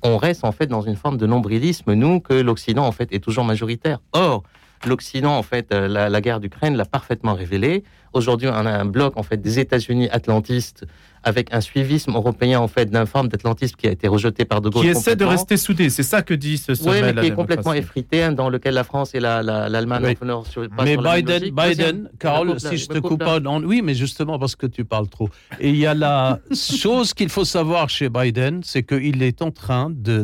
On 0.03 0.17
reste 0.17 0.43
en 0.43 0.51
fait 0.51 0.65
dans 0.65 0.81
une 0.81 0.95
forme 0.95 1.17
de 1.17 1.27
nombrilisme, 1.27 1.93
nous, 1.93 2.19
que 2.19 2.33
l'Occident 2.33 2.85
en 2.87 2.91
fait 2.91 3.13
est 3.13 3.23
toujours 3.23 3.45
majoritaire. 3.45 3.99
Or, 4.13 4.41
l'Occident, 4.87 5.37
en 5.37 5.43
fait, 5.43 5.71
euh, 5.71 5.87
la, 5.87 6.09
la 6.09 6.21
guerre 6.21 6.39
d'Ukraine 6.39 6.75
l'a 6.75 6.85
parfaitement 6.85 7.35
révélé. 7.35 7.83
Aujourd'hui, 8.13 8.47
on 8.47 8.53
a 8.53 8.71
un 8.71 8.85
bloc 8.85 9.15
en 9.17 9.23
fait 9.23 9.37
des 9.37 9.59
États-Unis 9.59 10.09
atlantistes 10.09 10.85
avec 11.23 11.53
un 11.53 11.61
suivisme 11.61 12.11
européen 12.15 12.59
en 12.59 12.67
fait 12.67 12.85
d'un 12.89 13.05
forme 13.05 13.27
d'atlantisme 13.27 13.75
qui 13.75 13.87
a 13.87 13.91
été 13.91 14.07
rejeté 14.07 14.45
par 14.45 14.61
De 14.61 14.69
Gaulle. 14.69 14.83
Qui 14.83 14.89
essaie 14.89 15.15
de 15.15 15.25
rester 15.25 15.57
soudé, 15.57 15.89
c'est 15.89 16.03
ça 16.03 16.21
que 16.21 16.33
dit 16.33 16.57
ce 16.57 16.73
sommet. 16.75 16.91
Oui, 16.91 17.01
mais 17.01 17.13
la 17.13 17.21
qui 17.21 17.27
est 17.27 17.35
complètement 17.35 17.73
effrité, 17.73 18.23
hein, 18.23 18.31
dans 18.31 18.49
lequel 18.49 18.73
la 18.73 18.83
France 18.83 19.13
et 19.13 19.19
la- 19.19 19.43
la- 19.43 19.69
l'Allemagne 19.69 20.03
Oui. 20.21 20.43
sur 20.49 20.67
pas 20.69 20.83
Mais 20.83 20.93
sur 20.93 21.01
la 21.01 21.15
Biden. 21.17 21.39
Biden, 21.39 21.53
Deuxième, 21.67 22.09
Carole, 22.19 22.59
si 22.59 22.77
je 22.77 22.87
te 22.87 22.97
coupe 22.99 23.19
pas, 23.23 23.39
non, 23.39 23.61
oui, 23.63 23.81
mais 23.83 23.93
justement 23.93 24.39
parce 24.39 24.55
que 24.55 24.65
tu 24.67 24.83
parles 24.85 25.07
trop. 25.09 25.29
Et 25.59 25.69
il 25.69 25.77
y 25.77 25.85
a 25.85 25.93
la 25.93 26.39
chose 26.55 27.13
qu'il 27.13 27.29
faut 27.29 27.45
savoir 27.45 27.89
chez 27.89 28.09
Biden, 28.09 28.61
c'est 28.63 28.83
qu'il 28.83 29.21
est 29.23 29.41
en 29.41 29.51
train 29.51 29.89
de 29.91 30.23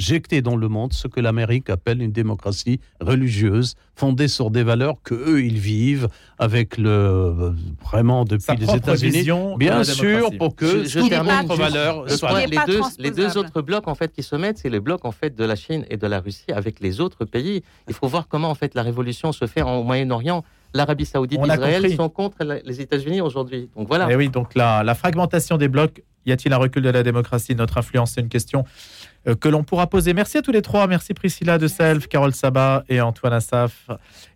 d'injecter 0.00 0.40
dans 0.40 0.56
le 0.56 0.68
monde 0.68 0.92
ce 0.94 1.06
que 1.08 1.20
l'Amérique 1.20 1.68
appelle 1.68 2.00
une 2.00 2.10
démocratie 2.12 2.80
religieuse, 3.00 3.74
fondée 3.94 4.28
sur 4.28 4.50
des 4.50 4.62
valeurs 4.62 4.96
que 5.04 5.14
eux 5.14 5.42
ils 5.44 5.58
vivent 5.58 6.08
avec 6.38 6.78
le 6.78 7.52
vraiment 7.84 8.24
depuis 8.24 8.44
Sa 8.46 8.54
les 8.54 8.74
États-Unis. 8.74 9.28
Bien 9.58 9.84
sûr, 9.84 10.30
pour 10.38 10.56
que 10.56 10.84
Je- 10.84 10.84
je 10.88 11.00
toutes 11.00 11.10
juste. 11.12 11.54
valeurs 11.58 12.10
soient 12.10 12.46
les, 12.46 12.56
deux, 12.66 12.80
les 12.98 13.36
autres 13.36 13.60
blocs 13.60 13.88
en 13.88 13.94
fait 13.94 14.10
qui 14.12 14.22
se 14.22 14.36
mettent, 14.36 14.58
c'est 14.58 14.70
les 14.70 14.80
blocs 14.80 15.04
en 15.04 15.12
fait 15.12 15.36
de 15.36 15.44
la 15.44 15.54
Chine 15.56 15.84
et 15.90 15.98
de 15.98 16.06
la 16.06 16.20
Russie 16.20 16.50
avec 16.54 16.80
les 16.80 17.00
autres 17.00 17.26
pays. 17.26 17.62
Il 17.88 17.94
faut 17.94 18.08
voir 18.08 18.26
comment 18.26 18.48
en 18.50 18.54
fait 18.54 18.74
la 18.74 18.82
révolution 18.82 19.32
se 19.32 19.46
fait 19.46 19.62
en 19.62 19.82
Moyen-Orient. 19.82 20.42
L'Arabie 20.72 21.04
Saoudite, 21.04 21.40
On 21.42 21.48
a 21.48 21.54
Israël 21.56 21.94
sont 21.96 22.08
contre 22.08 22.44
les 22.64 22.80
États-Unis 22.80 23.20
aujourd'hui. 23.20 23.68
Donc 23.76 23.88
voilà. 23.88 24.08
Et 24.08 24.12
Eh 24.12 24.16
oui, 24.16 24.28
donc 24.28 24.54
la, 24.54 24.84
la 24.84 24.94
fragmentation 24.94 25.56
des 25.56 25.66
blocs, 25.66 26.00
y 26.26 26.30
a-t-il 26.32 26.52
un 26.52 26.58
recul 26.58 26.84
de 26.84 26.90
la 26.90 27.02
démocratie, 27.02 27.56
notre 27.56 27.78
influence 27.78 28.12
C'est 28.12 28.20
une 28.20 28.28
question 28.28 28.60
euh, 28.60 28.99
que 29.40 29.48
l'on 29.48 29.64
pourra 29.64 29.86
poser. 29.86 30.12
Merci 30.14 30.38
à 30.38 30.42
tous 30.42 30.52
les 30.52 30.62
trois. 30.62 30.86
Merci 30.86 31.12
Priscilla 31.14 31.58
de 31.58 31.68
Self, 31.68 32.08
Carole 32.08 32.34
Sabat 32.34 32.84
et 32.88 33.00
Antoine 33.00 33.32
Assaf. 33.32 33.88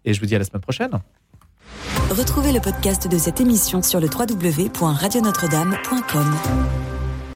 Et 0.04 0.14
je 0.14 0.20
vous 0.20 0.26
dis 0.26 0.34
à 0.34 0.38
la 0.38 0.44
semaine 0.44 0.62
prochaine. 0.62 0.90
Retrouvez 2.10 2.52
le 2.52 2.60
podcast 2.60 3.08
de 3.08 3.18
cette 3.18 3.40
émission 3.40 3.82
sur 3.82 3.98
le 4.00 4.08
www.radionotre-dame.com. 4.08 6.93